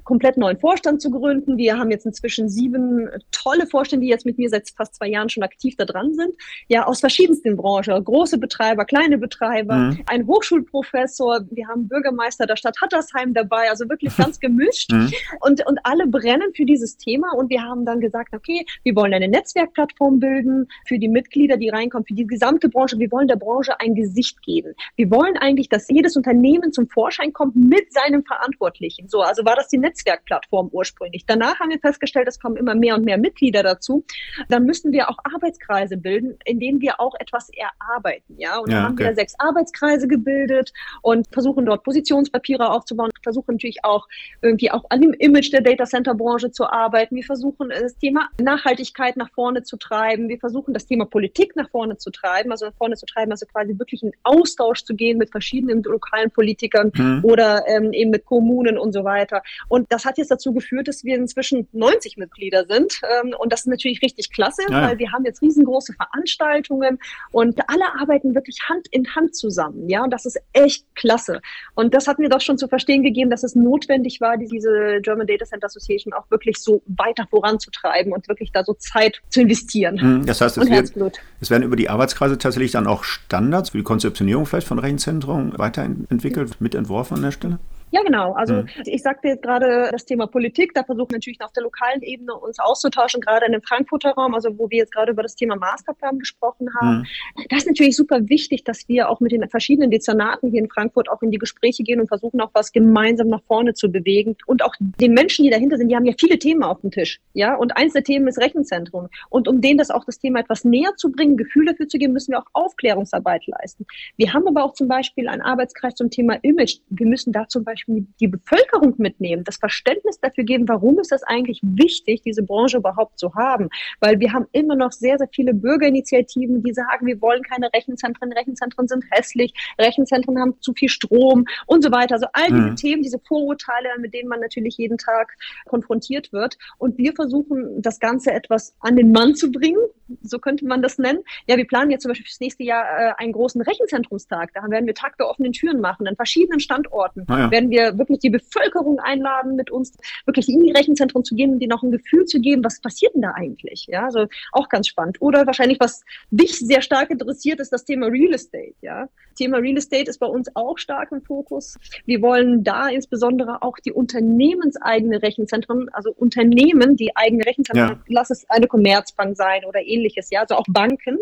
komplett 0.04 0.38
neuen 0.38 0.58
Vorstand 0.58 1.02
zu 1.02 1.12
gründen. 1.12 1.58
Wir 1.58 1.78
haben 1.78 1.92
jetzt 1.92 2.06
inzwischen 2.06 2.50
sieben 2.50 3.10
tolle 3.32 3.68
Vorstände, 3.68 4.06
die 4.06 4.10
jetzt 4.10 4.26
mit 4.26 4.38
mir 4.38 4.50
seit 4.50 4.70
fast 4.70 4.96
zwei 4.96 5.08
Jahren 5.08 5.30
schon 5.30 5.44
aktiv 5.44 5.76
da 5.78 5.86
dran 5.86 6.14
sind. 6.14 6.34
Ja, 6.68 6.86
aus 6.86 7.00
verschiedensten 7.00 7.56
Branchen. 7.56 8.04
Große 8.04 8.38
Betreiber, 8.38 8.86
kleine 8.86 9.18
Betreiber, 9.18 9.76
mhm. 9.76 10.00
ein 10.08 10.28
Hochschulprofessor. 10.28 11.42
Wir 11.52 11.68
haben 11.68 11.88
Bürgermeister 11.88 12.46
der 12.46 12.56
Stadt 12.56 12.76
Hattersheim 12.82 13.34
dabei. 13.34 13.70
Also 13.70 13.88
wirklich 13.90 14.16
ganz 14.18 14.40
gemischt. 14.40 14.92
Mhm. 14.92 15.12
Und, 15.42 15.66
und 15.66 15.80
alle 15.84 16.08
brennen 16.08 16.54
für 16.56 16.66
dieses 16.66 16.98
Thema. 16.98 17.32
Und 17.34 17.50
wir 17.50 17.62
haben 17.62 17.86
dann 17.86 18.00
gesagt, 18.00 18.34
okay, 18.34 18.66
wir 18.84 18.96
wollen 18.96 19.14
eine 19.14 19.28
Netzwerkplattform 19.28 20.20
bilden 20.20 20.68
für 20.86 21.00
die 21.00 21.08
Mitglieder, 21.08 21.58
die 21.58 21.70
reinkommen, 21.70 22.06
für 22.06 22.14
die 22.14 22.28
gesamte 22.28 22.70
Branche. 22.70 23.00
Wir 23.00 23.12
wollen 23.12 23.28
der 23.28 23.36
Branche 23.36 23.80
ein 23.80 23.96
Gesicht 23.96 24.42
geben. 24.42 24.74
Wir 24.96 25.10
wollen 25.12 25.38
eigentlich, 25.38 25.70
dass 25.70 25.90
jedes 25.90 26.16
Unternehmen 26.16 26.72
zum 26.74 26.88
Vorschein 26.88 27.34
kommt 27.34 27.56
mit 27.56 27.92
seinem 27.94 28.24
Verantwortlichen. 28.24 29.08
So, 29.08 29.22
also 29.22 29.46
war 29.46 29.56
das 29.56 29.68
die 29.68 29.78
Netzwerkplattform 29.88 30.70
ursprünglich. 30.72 31.26
Danach 31.26 31.60
haben 31.60 31.70
wir 31.70 31.80
festgestellt, 31.80 32.28
es 32.28 32.40
kommen 32.40 32.58
immer 32.58 32.76
mehr 32.76 32.96
und 32.96 33.06
mehr 33.06 33.18
Mitglieder 33.18 33.64
dazu. 33.64 34.04
Dann 34.50 34.66
müssen 34.66 34.92
wir 34.92 35.10
auch 35.10 35.18
Arbeitskreise 35.34 35.98
bilden, 35.98 36.38
in 36.46 36.60
denen 36.60 36.82
wir 36.82 37.00
auch 37.00 37.16
etwas 37.20 37.50
erarbeiten. 37.50 38.36
Ja, 38.38 38.60
und 38.60 38.70
ja, 38.70 38.78
dann 38.78 38.86
haben 38.86 38.94
okay. 38.94 39.06
wir 39.06 39.16
sechs 39.16 39.34
Arbeitskreise 39.40 40.08
gebildet 40.08 40.74
und 41.02 41.28
versuchen 41.32 41.66
dort 41.66 41.84
Positionspapiere 41.84 42.70
aufzubauen, 42.70 43.10
versuchen 43.24 43.56
natürlich 43.56 43.84
auch 43.84 44.08
irgendwie 44.42 44.72
auch 44.72 44.86
an 44.90 45.02
dem 45.02 45.14
Image 45.14 45.52
der 45.52 45.62
Data 45.62 45.86
Center 45.86 46.14
Branche 46.14 46.52
zu 46.52 46.66
arbeiten. 46.70 47.16
Wir 47.16 47.24
versuchen 47.24 47.70
das 47.70 47.98
Thema 47.98 48.30
Nachhaltigkeit 48.42 49.18
nach 49.18 49.30
vorne 49.32 49.64
zu 49.64 49.78
treiben. 49.78 50.30
Wir 50.30 50.40
versuchen 50.40 50.74
das 50.74 50.86
Thema 50.86 51.06
Politik 51.06 51.56
nach 51.56 51.70
vorne 51.70 51.98
zu 51.98 52.12
treiben, 52.12 52.52
also 52.52 52.66
nach 52.66 52.76
vorne 52.76 52.96
zu 52.96 53.06
treiben, 53.06 53.32
also 53.32 53.46
quasi 53.46 53.78
wirklich 53.80 54.04
in 54.04 54.12
Austausch 54.24 54.84
zu 54.84 54.96
gehen 54.96 55.18
mit 55.18 55.32
verschiedenen 55.32 55.84
lokalen 55.84 56.32
Politikern 56.32 56.92
mhm. 56.94 57.22
oder 57.24 57.64
ähm, 57.68 57.94
eben 57.94 58.12
mit 58.12 58.26
Kommunen 58.26 58.78
und 58.78 58.92
so 58.92 59.04
weiter. 59.04 59.44
Und 59.70 59.92
das 59.92 60.06
hat 60.06 60.18
jetzt 60.18 60.32
dazu 60.32 60.54
geführt, 60.54 60.88
dass 60.88 61.04
wir 61.04 61.16
inzwischen 61.16 61.68
90 61.72 62.18
Mitglieder 62.18 62.66
sind. 62.66 63.00
Ähm, 63.04 63.34
und 63.38 63.52
das 63.52 63.62
ist 63.62 63.68
natürlich 63.68 64.02
richtig 64.02 64.32
klasse, 64.32 64.62
ja. 64.70 64.90
weil 64.90 65.00
wir 65.00 65.12
haben 65.12 65.26
jetzt 65.26 65.42
riesengroße 65.42 65.94
Veranstaltungen 65.94 67.00
und 67.32 67.60
alle 67.68 67.86
arbeiten 68.00 68.36
wirklich 68.36 68.60
Hand 68.70 68.88
in 68.92 69.08
Hand 69.16 69.36
zusammen. 69.36 69.90
Ja, 69.90 70.04
und 70.04 70.12
das 70.12 70.26
ist 70.26 70.40
echt 70.54 70.86
klasse. 70.96 71.42
Und 71.76 71.94
das 71.94 72.08
hat 72.08 72.20
mir 72.20 72.30
doch 72.30 72.42
schon 72.42 72.58
zu 72.58 72.68
verstehen 72.68 73.04
gegeben, 73.04 73.30
dass 73.30 73.44
es 73.44 73.56
notwendig 73.56 74.22
war, 74.22 74.38
diese 74.38 75.00
German 75.02 75.28
Data 75.28 75.46
Center 75.46 75.68
Association 75.68 76.14
auch 76.14 76.30
wirklich 76.30 76.58
so 76.58 76.82
weiter 76.86 77.28
voranzutreiben 77.30 78.14
und 78.14 78.28
wirklich 78.28 78.52
da 78.52 78.64
so 78.64 78.74
Zeit 78.74 79.22
zu 79.30 79.42
investieren. 79.42 80.00
Hm, 80.00 80.26
das 80.26 80.42
heißt, 80.42 80.58
es, 80.58 80.70
wird, 80.70 81.22
es 81.42 81.50
werden 81.50 81.64
über 81.64 81.76
die 81.76 81.90
Arbeitskreise 81.90 82.38
tatsächlich 82.38 82.72
dann 82.72 82.88
auch 82.88 83.04
Standards 83.04 83.72
für 83.72 83.78
die 83.78 83.84
Konzeptionierung 83.84 84.46
vielleicht 84.46 84.68
von 84.68 84.80
Rechenzentren 84.80 85.58
weiterentwickelt, 85.58 86.62
mitentworfen 86.62 87.18
an 87.18 87.24
der 87.24 87.32
Stelle? 87.32 87.60
Ja, 87.92 88.02
genau. 88.04 88.34
Also 88.34 88.56
mhm. 88.56 88.68
ich 88.86 89.02
sagte 89.02 89.30
jetzt 89.30 89.44
gerade 89.44 89.90
das 89.92 90.06
Thema 90.06 90.28
Politik, 90.28 90.74
da 90.74 90.84
versuchen 90.84 91.12
wir 91.12 91.18
natürlich 91.18 91.42
auf 91.42 91.54
der 91.54 91.64
lokalen 91.64 92.02
Ebene 92.02 92.36
uns 92.36 92.60
auszutauschen, 92.60 93.22
gerade 93.22 93.46
in 93.46 93.54
dem 93.54 93.62
Frankfurter 93.62 94.12
Raum, 94.12 94.36
also 94.36 94.58
wo 94.58 94.70
wir 94.70 94.80
jetzt 94.80 94.92
gerade 94.92 95.12
über 95.12 95.24
das 95.24 95.36
Thema 95.36 95.56
Masterplan 95.56 96.20
gesprochen 96.20 96.68
haben. 96.80 97.00
Mhm. 97.00 97.06
Das 97.50 97.60
ist 97.60 97.68
natürlich 97.68 97.96
super 97.96 98.28
wichtig, 98.28 98.66
dass 98.66 98.88
wir 98.90 99.10
auch 99.10 99.22
mit 99.22 99.32
den 99.32 99.48
verschiedenen 99.50 99.90
Dezernaten 99.90 100.52
hier 100.52 100.62
in 100.62 100.70
Frankfurt 100.70 101.10
auch 101.10 101.22
in 101.22 101.32
die 101.32 101.38
Gespräche 101.38 101.84
gehen 101.84 102.02
und 102.02 102.08
versuchen 102.08 102.42
auch 102.42 102.50
was 102.54 102.74
gemeinsam 102.74 103.30
nach 103.30 103.42
vorne 103.44 103.74
zu 103.74 103.90
bewegen. 103.90 104.36
Und 104.46 104.64
auch 104.64 104.76
den 104.80 105.14
Menschen, 105.14 105.46
die 105.46 105.50
dahinter 105.50 105.78
sind, 105.78 105.88
die 105.88 105.96
haben 105.96 106.06
ja 106.06 106.14
viele 106.20 106.38
Themen 106.38 106.64
auf 106.64 106.82
dem 106.82 106.92
Tisch. 106.92 107.22
Ja, 107.34 107.56
und 107.56 107.78
eins 107.78 107.94
der 107.94 108.04
Themen 108.04 108.28
ist 108.28 108.40
Rechenzentrum. 108.40 109.08
Und 109.30 109.48
um 109.48 109.62
denen 109.62 109.78
das 109.78 109.92
auch 109.92 110.04
das 110.04 110.20
Thema 110.20 110.40
etwas 110.40 110.66
näher 110.66 110.92
zu 110.98 111.10
bringen, 111.10 111.38
Gefühl 111.38 111.66
dafür 111.66 111.88
zu 111.88 111.98
geben, 111.98 112.14
müssen 112.14 112.32
wir 112.32 112.40
auch 112.40 112.48
Aufklärungsarbeit 112.52 113.46
leisten. 113.48 113.86
Wir 114.18 114.34
haben 114.34 114.46
aber 114.48 114.66
auch 114.66 114.74
zum 114.74 114.90
Beispiel 114.90 115.30
einen 115.30 115.42
Arbeitskreis 115.42 115.96
zum 115.96 116.10
Thema 116.10 116.34
Image. 116.42 116.80
Wir 116.90 117.08
müssen 117.08 117.32
da 117.32 117.48
zum 117.48 117.64
Beispiel 117.64 117.77
Beispiel 117.78 118.08
die 118.20 118.28
Bevölkerung 118.28 118.96
mitnehmen, 118.98 119.44
das 119.44 119.58
Verständnis 119.58 120.20
dafür 120.20 120.44
geben, 120.44 120.68
warum 120.68 121.00
ist 121.00 121.12
das 121.12 121.24
eigentlich 121.24 121.60
wichtig, 121.64 122.22
diese 122.24 122.44
Branche 122.44 122.78
überhaupt 122.78 123.20
zu 123.20 123.34
haben. 123.36 123.70
Weil 124.00 124.20
wir 124.20 124.34
haben 124.34 124.48
immer 124.52 124.76
noch 124.76 124.92
sehr, 124.92 125.18
sehr 125.18 125.30
viele 125.32 125.54
Bürgerinitiativen, 125.54 126.64
die 126.64 126.74
sagen, 126.74 127.06
wir 127.06 127.22
wollen 127.22 127.44
keine 127.44 127.72
Rechenzentren, 127.74 128.32
Rechenzentren 128.34 128.88
sind 128.88 129.06
hässlich, 129.12 129.54
Rechenzentren 129.80 130.40
haben 130.40 130.56
zu 130.62 130.74
viel 130.74 130.90
Strom 130.90 131.46
und 131.66 131.84
so 131.84 131.92
weiter. 131.92 132.16
Also 132.16 132.28
all 132.34 132.48
diese 132.48 132.62
mhm. 132.62 132.76
Themen, 132.76 133.04
diese 133.04 133.20
Vorurteile, 133.20 133.90
mit 134.00 134.14
denen 134.14 134.30
man 134.30 134.40
natürlich 134.40 134.78
jeden 134.78 134.98
Tag 134.98 135.34
konfrontiert 135.66 136.34
wird. 136.34 136.58
Und 136.78 136.98
wir 136.98 137.14
versuchen, 137.14 137.82
das 137.82 138.00
Ganze 138.00 138.32
etwas 138.32 138.76
an 138.80 138.96
den 138.96 139.12
Mann 139.12 139.36
zu 139.36 139.52
bringen, 139.52 139.80
so 140.22 140.40
könnte 140.40 140.66
man 140.66 140.82
das 140.82 140.98
nennen. 140.98 141.20
Ja, 141.48 141.58
wir 141.58 141.68
planen 141.68 141.92
jetzt 141.92 142.04
zum 142.04 142.10
Beispiel 142.10 142.26
fürs 142.26 142.40
nächste 142.40 142.64
Jahr 142.64 142.84
äh, 142.84 143.14
einen 143.18 143.34
großen 143.34 143.62
Rechenzentrumstag. 143.62 144.52
Da 144.54 144.62
werden 144.70 144.86
wir 144.86 144.96
Tag 144.96 145.18
der 145.18 145.28
offenen 145.30 145.52
Türen 145.52 145.82
machen, 145.82 146.08
an 146.08 146.16
verschiedenen 146.16 146.60
Standorten. 146.60 147.26
Ah 147.28 147.40
ja. 147.40 147.52
Werden 147.52 147.67
wir 147.70 147.98
wirklich 147.98 148.20
die 148.20 148.30
Bevölkerung 148.30 149.00
einladen, 149.00 149.56
mit 149.56 149.72
uns 149.72 149.94
wirklich 150.26 150.50
in 150.50 150.64
die 150.64 150.72
Rechenzentren 150.72 151.24
zu 151.24 151.36
gehen 151.36 151.54
und 151.54 151.60
denen 151.60 151.74
auch 151.74 151.84
ein 151.84 151.92
Gefühl 151.92 152.26
zu 152.26 152.40
geben, 152.40 152.64
was 152.64 152.80
passiert 152.80 153.14
denn 153.16 153.22
da 153.22 153.32
eigentlich? 153.32 153.88
Ja, 153.88 154.06
also 154.06 154.26
auch 154.52 154.70
ganz 154.70 154.88
spannend. 154.88 155.22
Oder 155.22 155.46
wahrscheinlich, 155.46 155.80
was 155.80 156.04
dich 156.32 156.58
sehr 156.58 156.82
stark 156.82 157.10
interessiert, 157.10 157.60
ist 157.60 157.72
das 157.72 157.86
Thema 157.86 158.08
Real 158.08 158.34
Estate. 158.34 158.74
Ja, 158.82 159.08
Thema 159.38 159.58
Real 159.58 159.78
Estate 159.78 160.10
ist 160.10 160.20
bei 160.20 160.28
uns 160.28 160.50
auch 160.56 160.78
stark 160.78 161.12
im 161.12 161.22
Fokus. 161.22 161.78
Wir 162.06 162.22
wollen 162.22 162.64
da 162.64 162.90
insbesondere 162.90 163.62
auch 163.62 163.78
die 163.78 163.92
unternehmenseigene 163.92 165.22
Rechenzentren, 165.22 165.90
also 165.94 166.12
Unternehmen, 166.12 166.96
die 166.96 167.16
eigene 167.16 167.46
Rechenzentren, 167.46 167.98
ja. 167.98 168.04
lass 168.08 168.30
es 168.30 168.50
eine 168.50 168.68
Commerzbank 168.68 169.38
sein 169.38 169.64
oder 169.66 169.82
ähnliches, 169.82 170.30
ja, 170.32 170.42
also 170.42 170.56
auch 170.56 170.66
Banken, 170.68 171.18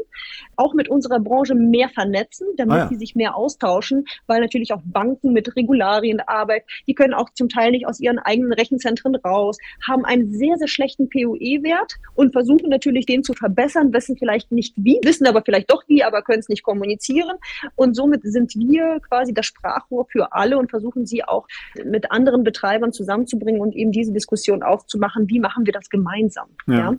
auch 0.56 0.74
mit 0.74 0.90
unserer 0.90 1.20
Branche 1.20 1.56
mehr 1.56 1.90
vernetzen, 1.90 2.48
damit 2.58 2.74
ah, 2.74 2.80
ja. 2.80 2.88
sie 2.88 2.96
sich 2.96 3.16
mehr 3.16 3.36
austauschen, 3.36 4.06
weil 4.28 4.42
natürlich 4.42 4.74
auch 4.74 4.82
Banken 4.86 5.34
mit 5.34 5.56
Regularien 5.56 6.22
arbeiten, 6.36 6.66
die 6.88 6.94
können 6.94 7.14
auch 7.14 7.30
zum 7.34 7.50
Teil 7.50 7.72
nicht 7.72 7.88
aus 7.88 8.00
ihren 8.00 8.20
eigenen 8.20 8.54
Rechenzentren 8.54 9.16
raus, 9.16 9.58
haben 9.88 10.06
einen 10.06 10.32
sehr, 10.32 10.58
sehr 10.58 10.68
schlechten 10.68 11.10
POE-Wert 11.10 11.96
und 12.16 12.34
versuchen 12.34 12.70
natürlich 12.70 13.06
den 13.06 13.24
zu 13.24 13.34
verbessern, 13.34 13.94
wissen 13.94 14.18
vielleicht 14.18 14.52
nicht 14.52 14.74
wie, 14.78 15.00
wissen 15.04 15.28
aber 15.28 15.42
vielleicht 15.44 15.72
doch 15.72 15.84
wie, 15.88 16.04
aber 16.04 16.22
können 16.22 16.40
es 16.40 16.50
nicht 16.50 16.64
kommunizieren. 16.64 17.38
Und 17.76 17.96
somit 17.96 18.22
sind 18.24 18.54
wir 18.56 19.00
quasi 19.08 19.34
das 19.34 19.46
Sprachrohr 19.46 20.06
für 20.12 20.34
alle 20.34 20.58
und 20.58 20.70
versuchen 20.70 21.06
sie 21.06 21.24
auch 21.24 21.48
mit 21.84 22.12
anderen 22.12 22.44
Betreibern 22.44 22.92
zusammenzubringen 22.92 23.62
und 23.62 23.76
eben 23.76 23.92
diese 23.92 24.12
Diskussion 24.12 24.64
aufzumachen, 24.64 25.30
wie 25.30 25.40
machen 25.40 25.66
wir 25.66 25.74
das 25.74 25.90
gemeinsam. 25.90 26.48
Ja, 26.68 26.76
ja? 26.76 26.96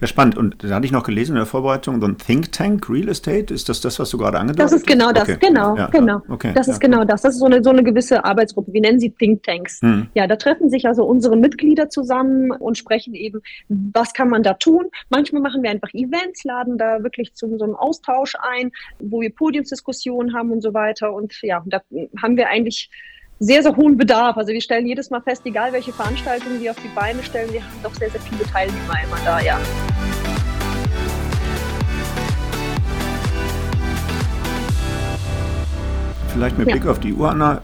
ja 0.00 0.06
spannend. 0.06 0.36
Und 0.36 0.64
da 0.64 0.74
hatte 0.74 0.86
ich 0.86 0.92
noch 0.92 1.02
gelesen, 1.02 1.32
in 1.32 1.36
der 1.36 1.46
Vorbereitung, 1.46 2.00
so 2.00 2.06
ein 2.06 2.18
Think 2.18 2.52
Tank 2.52 2.88
Real 2.88 3.08
Estate. 3.08 3.52
Ist 3.52 3.68
das 3.68 3.80
das, 3.80 3.98
was 3.98 4.10
du 4.10 4.18
gerade 4.18 4.38
angedeutet 4.38 4.64
hast? 4.64 4.72
Das 4.72 4.80
ist 4.80 4.86
genau 4.86 5.12
das, 5.12 5.24
okay. 5.24 5.38
genau, 5.40 5.76
ja, 5.76 5.86
genau. 5.86 6.22
Okay, 6.28 6.52
das 6.54 6.68
ist 6.68 6.80
genau 6.80 7.04
das. 7.04 7.22
Das 7.22 7.34
ist 7.34 7.40
so 7.40 7.46
eine, 7.46 7.62
so 7.62 7.70
eine 7.70 7.82
gewisse 7.82 8.24
Arbeitsgruppe. 8.24 8.72
Wir 8.78 8.82
nennen 8.82 9.00
sie 9.00 9.10
Think 9.10 9.42
Tanks. 9.42 9.80
Hm. 9.82 10.06
Ja, 10.14 10.28
da 10.28 10.36
treffen 10.36 10.70
sich 10.70 10.86
also 10.86 11.04
unsere 11.04 11.36
Mitglieder 11.36 11.90
zusammen 11.90 12.52
und 12.52 12.78
sprechen 12.78 13.12
eben, 13.12 13.42
was 13.68 14.14
kann 14.14 14.28
man 14.28 14.44
da 14.44 14.54
tun. 14.54 14.84
Manchmal 15.08 15.42
machen 15.42 15.64
wir 15.64 15.70
einfach 15.70 15.92
Events, 15.94 16.44
laden 16.44 16.78
da 16.78 17.02
wirklich 17.02 17.34
zu 17.34 17.58
so 17.58 17.64
einem 17.64 17.74
Austausch 17.74 18.34
ein, 18.40 18.70
wo 19.00 19.20
wir 19.20 19.34
Podiumsdiskussionen 19.34 20.32
haben 20.32 20.52
und 20.52 20.60
so 20.60 20.74
weiter. 20.74 21.12
Und 21.12 21.42
ja, 21.42 21.60
da 21.66 21.82
haben 22.22 22.36
wir 22.36 22.48
eigentlich 22.48 22.88
sehr, 23.40 23.64
sehr 23.64 23.76
hohen 23.76 23.96
Bedarf. 23.96 24.36
Also 24.36 24.52
wir 24.52 24.60
stellen 24.60 24.86
jedes 24.86 25.10
Mal 25.10 25.22
fest, 25.22 25.42
egal 25.44 25.72
welche 25.72 25.92
Veranstaltungen 25.92 26.60
wir 26.60 26.70
auf 26.70 26.80
die 26.80 26.94
Beine 26.94 27.20
stellen, 27.24 27.52
wir 27.52 27.64
haben 27.64 27.82
doch 27.82 27.94
sehr, 27.94 28.10
sehr 28.10 28.20
viele 28.20 28.44
Teilnehmer 28.44 28.94
immer 29.04 29.18
da, 29.24 29.40
ja. 29.40 29.58
vielleicht 36.38 36.58
mit 36.58 36.68
Blick 36.68 36.86
auf 36.86 37.00
die 37.00 37.12
Uhr, 37.12 37.28
Anna, 37.28 37.60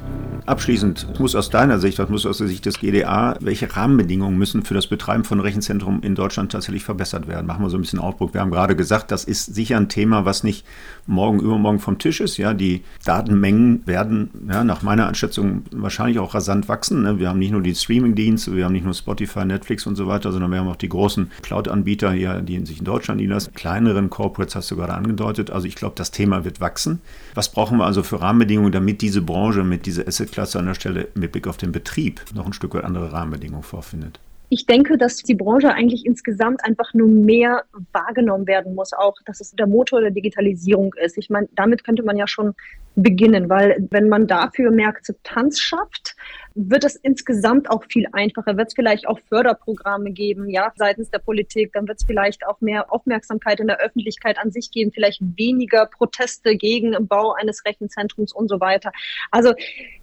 Abschließend 0.46 1.18
muss 1.18 1.35
aus 1.35 1.48
deiner 1.48 1.78
Sicht, 1.78 1.98
was 1.98 2.11
muss 2.11 2.26
aus 2.26 2.37
der 2.37 2.48
Sicht 2.48 2.66
des 2.66 2.78
GDA, 2.78 3.35
welche 3.40 3.74
Rahmenbedingungen 3.74 4.37
müssen 4.37 4.62
für 4.62 4.74
das 4.74 4.87
Betreiben 4.87 5.24
von 5.24 5.40
Rechenzentrum 5.40 6.02
in 6.02 6.14
Deutschland 6.14 6.52
tatsächlich 6.52 6.85
verbessert 6.85 7.26
werden? 7.26 7.46
Machen 7.46 7.64
wir 7.64 7.70
so 7.70 7.78
ein 7.78 7.80
bisschen 7.80 7.98
Ausdruck. 7.98 8.35
Wir 8.35 8.42
haben 8.42 8.50
gerade 8.50 8.76
gesagt, 8.76 9.11
das 9.11 9.24
ist 9.24 9.54
sicher 9.54 9.78
ein 9.78 9.88
Thema, 9.88 10.26
was 10.26 10.44
nicht 10.44 10.66
morgen, 11.06 11.40
übermorgen 11.40 11.78
vom 11.78 11.98
Tisch 11.98 12.20
ist. 12.20 12.36
Ja, 12.36 12.54
die 12.54 12.82
Datenmengen 13.04 13.86
werden 13.86 14.30
ja, 14.48 14.64
nach 14.64 14.82
meiner 14.82 15.06
Einschätzung 15.06 15.62
wahrscheinlich 15.70 16.18
auch 16.18 16.34
rasant 16.34 16.68
wachsen. 16.68 17.02
Ne? 17.02 17.18
Wir 17.18 17.28
haben 17.28 17.38
nicht 17.38 17.52
nur 17.52 17.62
die 17.62 17.74
Streaming-Dienste, 17.74 18.54
wir 18.56 18.64
haben 18.64 18.72
nicht 18.72 18.84
nur 18.84 18.94
Spotify, 18.94 19.44
Netflix 19.44 19.86
und 19.86 19.96
so 19.96 20.06
weiter, 20.06 20.32
sondern 20.32 20.50
wir 20.50 20.58
haben 20.58 20.68
auch 20.68 20.76
die 20.76 20.88
großen 20.88 21.30
Cloud-Anbieter 21.42 22.12
hier, 22.12 22.40
die 22.40 22.64
sich 22.64 22.78
in 22.78 22.84
Deutschland 22.84 23.20
niederlassen. 23.20 23.54
Kleineren 23.54 24.10
Corporates 24.10 24.54
hast 24.54 24.70
du 24.70 24.76
gerade 24.76 24.94
angedeutet. 24.94 25.50
Also 25.50 25.66
ich 25.66 25.74
glaube, 25.74 25.94
das 25.96 26.10
Thema 26.10 26.44
wird 26.44 26.60
wachsen. 26.60 27.00
Was 27.34 27.50
brauchen 27.50 27.78
wir 27.78 27.84
also 27.84 28.02
für 28.02 28.20
Rahmenbedingungen, 28.20 28.72
damit 28.72 29.02
diese 29.02 29.22
Branche 29.22 29.64
mit 29.64 29.86
dieser 29.86 30.06
Asset 30.06 30.32
Klasse 30.32 30.58
an 30.58 30.66
der 30.66 30.74
Stelle 30.74 31.08
mit 31.14 31.32
Blick 31.32 31.46
auf 31.46 31.56
den 31.56 31.72
Betrieb 31.72 32.22
noch 32.34 32.46
ein 32.46 32.52
Stück 32.52 32.74
weit 32.74 32.84
andere 32.84 33.12
Rahmenbedingungen 33.12 33.62
vorfindet? 33.62 34.20
Ich 34.54 34.66
denke, 34.66 34.96
dass 34.96 35.16
die 35.16 35.34
Branche 35.34 35.74
eigentlich 35.74 36.06
insgesamt 36.06 36.64
einfach 36.64 36.94
nur 36.94 37.08
mehr 37.08 37.64
wahrgenommen 37.90 38.46
werden 38.46 38.76
muss, 38.76 38.92
auch 38.92 39.16
dass 39.24 39.40
es 39.40 39.50
der 39.50 39.66
Motor 39.66 40.00
der 40.00 40.12
Digitalisierung 40.12 40.94
ist. 40.94 41.18
Ich 41.18 41.28
meine, 41.28 41.48
damit 41.56 41.82
könnte 41.82 42.04
man 42.04 42.16
ja 42.16 42.28
schon 42.28 42.54
beginnen, 42.94 43.48
weil 43.48 43.84
wenn 43.90 44.08
man 44.08 44.28
dafür 44.28 44.70
mehr 44.70 44.90
Akzeptanz 44.90 45.58
schafft, 45.58 46.14
wird 46.54 46.84
es 46.84 46.94
insgesamt 46.96 47.68
auch 47.68 47.84
viel 47.84 48.06
einfacher. 48.12 48.56
Wird 48.56 48.68
es 48.68 48.74
vielleicht 48.74 49.08
auch 49.08 49.18
Förderprogramme 49.28 50.12
geben, 50.12 50.48
ja, 50.48 50.72
seitens 50.76 51.10
der 51.10 51.18
Politik. 51.18 51.72
Dann 51.72 51.88
wird 51.88 51.98
es 51.98 52.04
vielleicht 52.04 52.46
auch 52.46 52.60
mehr 52.60 52.92
Aufmerksamkeit 52.92 53.58
in 53.58 53.66
der 53.66 53.80
Öffentlichkeit 53.80 54.38
an 54.38 54.52
sich 54.52 54.70
geben, 54.70 54.92
vielleicht 54.92 55.20
weniger 55.36 55.86
Proteste 55.86 56.56
gegen 56.56 56.92
den 56.92 57.08
Bau 57.08 57.32
eines 57.32 57.64
Rechenzentrums 57.64 58.32
und 58.32 58.48
so 58.48 58.60
weiter. 58.60 58.92
Also 59.32 59.52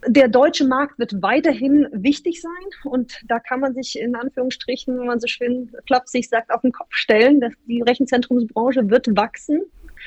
der 0.05 0.27
deutsche 0.27 0.67
Markt 0.67 0.99
wird 0.99 1.21
weiterhin 1.21 1.87
wichtig 1.93 2.41
sein 2.41 2.51
und 2.91 3.21
da 3.27 3.39
kann 3.39 3.61
man 3.61 3.73
sich 3.73 3.97
in 3.97 4.15
Anführungsstrichen, 4.15 4.99
wenn 4.99 5.07
man 5.07 5.19
so 5.19 5.27
schön 5.27 5.71
flapsig 5.87 6.27
sagt, 6.27 6.51
auf 6.51 6.61
den 6.61 6.73
Kopf 6.73 6.89
stellen. 6.91 7.39
Dass 7.39 7.53
die 7.67 7.81
Rechenzentrumsbranche 7.81 8.89
wird 8.89 9.15
wachsen. 9.15 9.61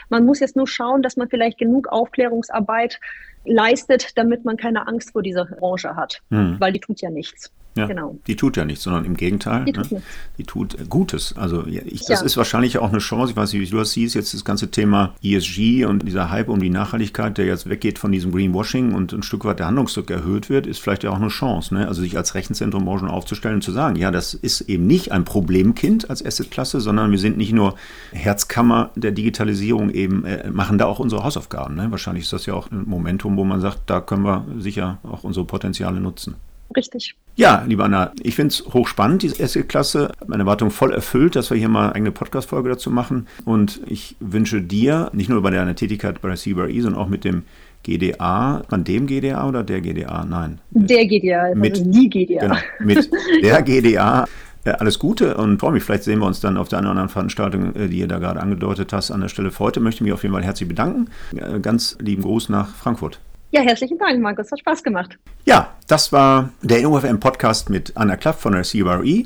Man 0.09 0.26
muss 0.26 0.40
jetzt 0.40 0.57
nur 0.57 0.66
schauen, 0.66 1.02
dass 1.02 1.16
man 1.16 1.28
vielleicht 1.28 1.59
genug 1.59 1.88
Aufklärungsarbeit 1.88 3.00
leistet, 3.44 4.16
damit 4.16 4.44
man 4.44 4.57
keine 4.57 4.87
Angst 4.87 5.12
vor 5.12 5.22
dieser 5.22 5.44
Branche 5.44 5.96
hat, 5.96 6.22
hm. 6.30 6.57
weil 6.59 6.72
die 6.72 6.80
tut 6.80 7.00
ja 7.00 7.11
nichts. 7.11 7.50
Ja, 7.76 7.87
genau. 7.87 8.18
Die 8.28 8.37
tut 8.37 8.57
ja 8.57 8.64
nichts, 8.64 8.85
sondern 8.85 9.04
im 9.04 9.16
Gegenteil. 9.16 9.64
Die 9.64 9.72
tut, 9.72 9.90
ne? 9.90 10.02
die 10.38 10.44
tut 10.44 10.88
Gutes. 10.88 11.37
Also 11.37 11.66
ich, 11.66 12.04
das 12.04 12.20
ja. 12.20 12.24
ist 12.24 12.37
wahrscheinlich 12.37 12.78
auch 12.78 12.90
eine 12.90 12.98
Chance. 12.98 13.33
Ich 13.33 13.37
weiß 13.37 13.52
nicht, 13.52 13.62
wie 13.62 13.70
du 13.70 13.78
das 13.78 13.90
siehst, 13.90 14.14
jetzt 14.14 14.33
das 14.33 14.44
ganze 14.44 14.70
Thema 14.70 15.14
ESG 15.24 15.85
und 15.85 16.07
dieser 16.07 16.30
Hype 16.30 16.48
um 16.48 16.61
die 16.61 16.70
Nachhaltigkeit, 16.70 17.37
der 17.37 17.46
jetzt 17.46 17.68
weggeht 17.68 17.98
von 17.98 18.12
diesem 18.12 18.30
Greenwashing 18.30 18.94
und 18.94 19.12
ein 19.12 19.24
Stück 19.24 19.44
weit 19.44 19.59
der 19.59 19.66
Handlungsdruck 19.66 20.09
erhöht 20.11 20.50
wird, 20.50 20.68
ist 20.68 20.78
vielleicht 20.80 21.02
ja 21.02 21.11
auch 21.11 21.16
eine 21.16 21.28
Chance. 21.28 21.74
Ne? 21.74 21.88
Also 21.88 22.02
sich 22.02 22.16
als 22.16 22.37
Rechenzentrum 22.37 22.85
Branchen 22.85 23.09
aufzustellen 23.09 23.57
und 23.57 23.62
zu 23.62 23.72
sagen, 23.72 23.96
ja, 23.96 24.12
das 24.12 24.35
ist 24.35 24.61
eben 24.62 24.87
nicht 24.87 25.11
ein 25.11 25.24
Problemkind 25.24 26.11
als 26.11 26.24
Assetklasse, 26.24 26.80
sondern 26.80 27.11
wir 27.11 27.18
sind 27.18 27.37
nicht 27.37 27.52
nur 27.52 27.74
Herzkammer 28.12 28.92
der 28.94 29.11
Digitalisierung 29.11 29.90
eben, 29.90 30.24
äh, 30.24 30.48
machen 30.50 30.78
da 30.78 30.87
auch 30.87 31.00
unsere 31.00 31.24
Hausaufgaben. 31.24 31.74
Ne? 31.74 31.90
Wahrscheinlich 31.90 32.24
ist 32.24 32.33
das 32.33 32.46
ja 32.46 32.54
auch 32.54 32.70
ein 32.70 32.85
Momentum, 32.87 33.34
wo 33.37 33.44
man 33.44 33.61
sagt, 33.61 33.83
da 33.87 34.01
können 34.01 34.25
wir 34.25 34.47
sicher 34.59 34.99
auch 35.03 35.25
unsere 35.25 35.47
Potenziale 35.47 36.01
nutzen. 36.01 36.37
Richtig. 36.77 37.14
Ja, 37.37 37.64
lieber 37.66 37.85
Anna, 37.85 38.12
ich 38.23 38.37
finde 38.37 38.53
es 38.53 38.64
hochspannend, 38.73 39.23
diese 39.23 39.40
erste 39.40 39.64
Klasse. 39.64 40.12
Meine 40.27 40.44
Erwartung 40.44 40.70
voll 40.70 40.92
erfüllt, 40.92 41.37
dass 41.37 41.51
wir 41.51 41.59
hier 41.59 41.68
mal 41.68 41.85
eine 41.85 41.94
eigene 41.97 42.12
Podcast-Folge 42.12 42.70
dazu 42.70 42.90
machen. 42.90 43.27
Und 43.44 43.81
ich 43.87 44.16
wünsche 44.20 44.62
dir, 44.62 45.11
nicht 45.12 45.29
nur 45.29 45.42
bei 45.42 45.51
deiner 45.51 45.75
Tätigkeit 45.75 46.20
bei 46.20 46.29
der 46.29 46.37
CBRE, 46.37 46.81
sondern 46.81 47.01
auch 47.01 47.09
mit 47.09 47.25
dem 47.25 47.42
GDA, 47.83 48.62
an 48.70 48.85
dem 48.85 49.07
GDA 49.07 49.49
oder 49.49 49.62
der 49.62 49.81
GDA? 49.81 50.25
Nein. 50.25 50.61
Der 50.70 51.07
GDA, 51.07 51.55
mit, 51.55 51.79
also 51.79 51.90
die 51.90 52.09
GDA. 52.09 52.40
Genau, 52.40 52.57
mit 52.81 53.11
der 53.42 53.62
GDA. 53.62 54.27
Alles 54.72 54.98
Gute 54.98 55.37
und 55.37 55.61
freue 55.61 55.72
mich, 55.72 55.85
vielleicht 55.85 56.05
sehen 56.05 56.20
wir 56.20 56.27
uns 56.27 56.40
dann 56.40 56.57
auf 56.57 56.68
der 56.68 56.79
einen 56.79 56.87
oder 56.87 56.92
anderen 56.92 57.11
Veranstaltung, 57.11 57.74
äh, 57.74 57.89
die 57.89 57.99
ihr 57.99 58.09
da 58.09 58.18
gerade 58.18 58.41
angedeutet 58.41 58.93
hast. 58.93 59.11
An 59.11 59.20
der 59.20 59.28
Stelle 59.28 59.51
für 59.51 59.61
heute 59.61 59.80
möchte 59.80 59.99
ich 59.99 60.03
mich 60.03 60.12
auf 60.12 60.22
jeden 60.22 60.34
Fall 60.34 60.45
herzlich 60.45 60.68
bedanken. 60.68 61.11
Äh, 61.36 61.61
ganz 61.61 61.97
lieben 62.01 62.22
Gruß 62.22 62.49
nach 62.49 62.74
Frankfurt. 62.74 63.20
Ja, 63.51 63.61
herzlichen 63.61 63.99
Dank, 63.99 64.20
Markus. 64.20 64.51
Hat 64.51 64.59
Spaß 64.59 64.82
gemacht. 64.82 65.18
Ja, 65.45 65.74
das 65.86 66.12
war 66.12 66.49
der 66.62 66.80
InnoFM 66.80 67.20
Podcast 67.20 67.70
mit 67.70 67.93
Anna 67.95 68.16
Klapp 68.16 68.41
von 68.41 68.53
der 68.53 68.62
CRE. 68.62 69.24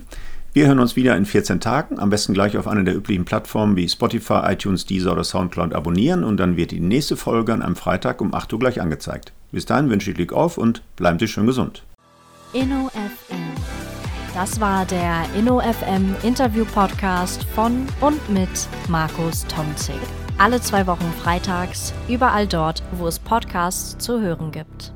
Wir 0.53 0.67
hören 0.67 0.81
uns 0.81 0.97
wieder 0.97 1.17
in 1.17 1.25
14 1.25 1.61
Tagen. 1.61 1.99
Am 1.99 2.11
besten 2.11 2.35
gleich 2.35 2.57
auf 2.59 2.67
einer 2.67 2.83
der 2.83 2.97
üblichen 2.97 3.25
Plattformen 3.25 3.77
wie 3.77 3.89
Spotify, 3.89 4.41
iTunes, 4.45 4.87
Deezer 4.87 5.13
oder 5.13 5.25
Soundcloud 5.25 5.73
abonnieren 5.73 6.25
und 6.25 6.39
dann 6.39 6.57
wird 6.57 6.73
die 6.73 6.81
nächste 6.81 7.17
Folge 7.17 7.53
am 7.53 7.77
Freitag 7.77 8.21
um 8.21 8.35
8 8.35 8.53
Uhr 8.53 8.59
gleich 8.59 8.81
angezeigt. 8.81 9.33
Bis 9.53 9.67
dahin 9.67 9.89
wünsche 9.89 10.11
ich 10.11 10.17
Glück 10.17 10.33
auf 10.33 10.59
und 10.59 10.83
bleiben 10.97 11.19
Sie 11.19 11.29
schön 11.29 11.47
gesund. 11.47 11.85
InnoFM. 12.53 14.08
Das 14.39 14.61
war 14.61 14.87
der 14.87 15.25
InnoFM 15.37 16.15
Interview 16.23 16.65
Podcast 16.65 17.43
von 17.43 17.89
und 18.01 18.31
mit 18.31 18.69
Markus 18.87 19.45
Tomzig. 19.49 19.99
Alle 20.39 20.61
zwei 20.61 20.87
Wochen 20.87 21.13
freitags, 21.21 21.93
überall 22.09 22.47
dort, 22.47 22.85
wo 22.93 23.09
es 23.09 23.19
Podcasts 23.19 23.99
zu 23.99 24.21
hören 24.21 24.53
gibt. 24.53 24.95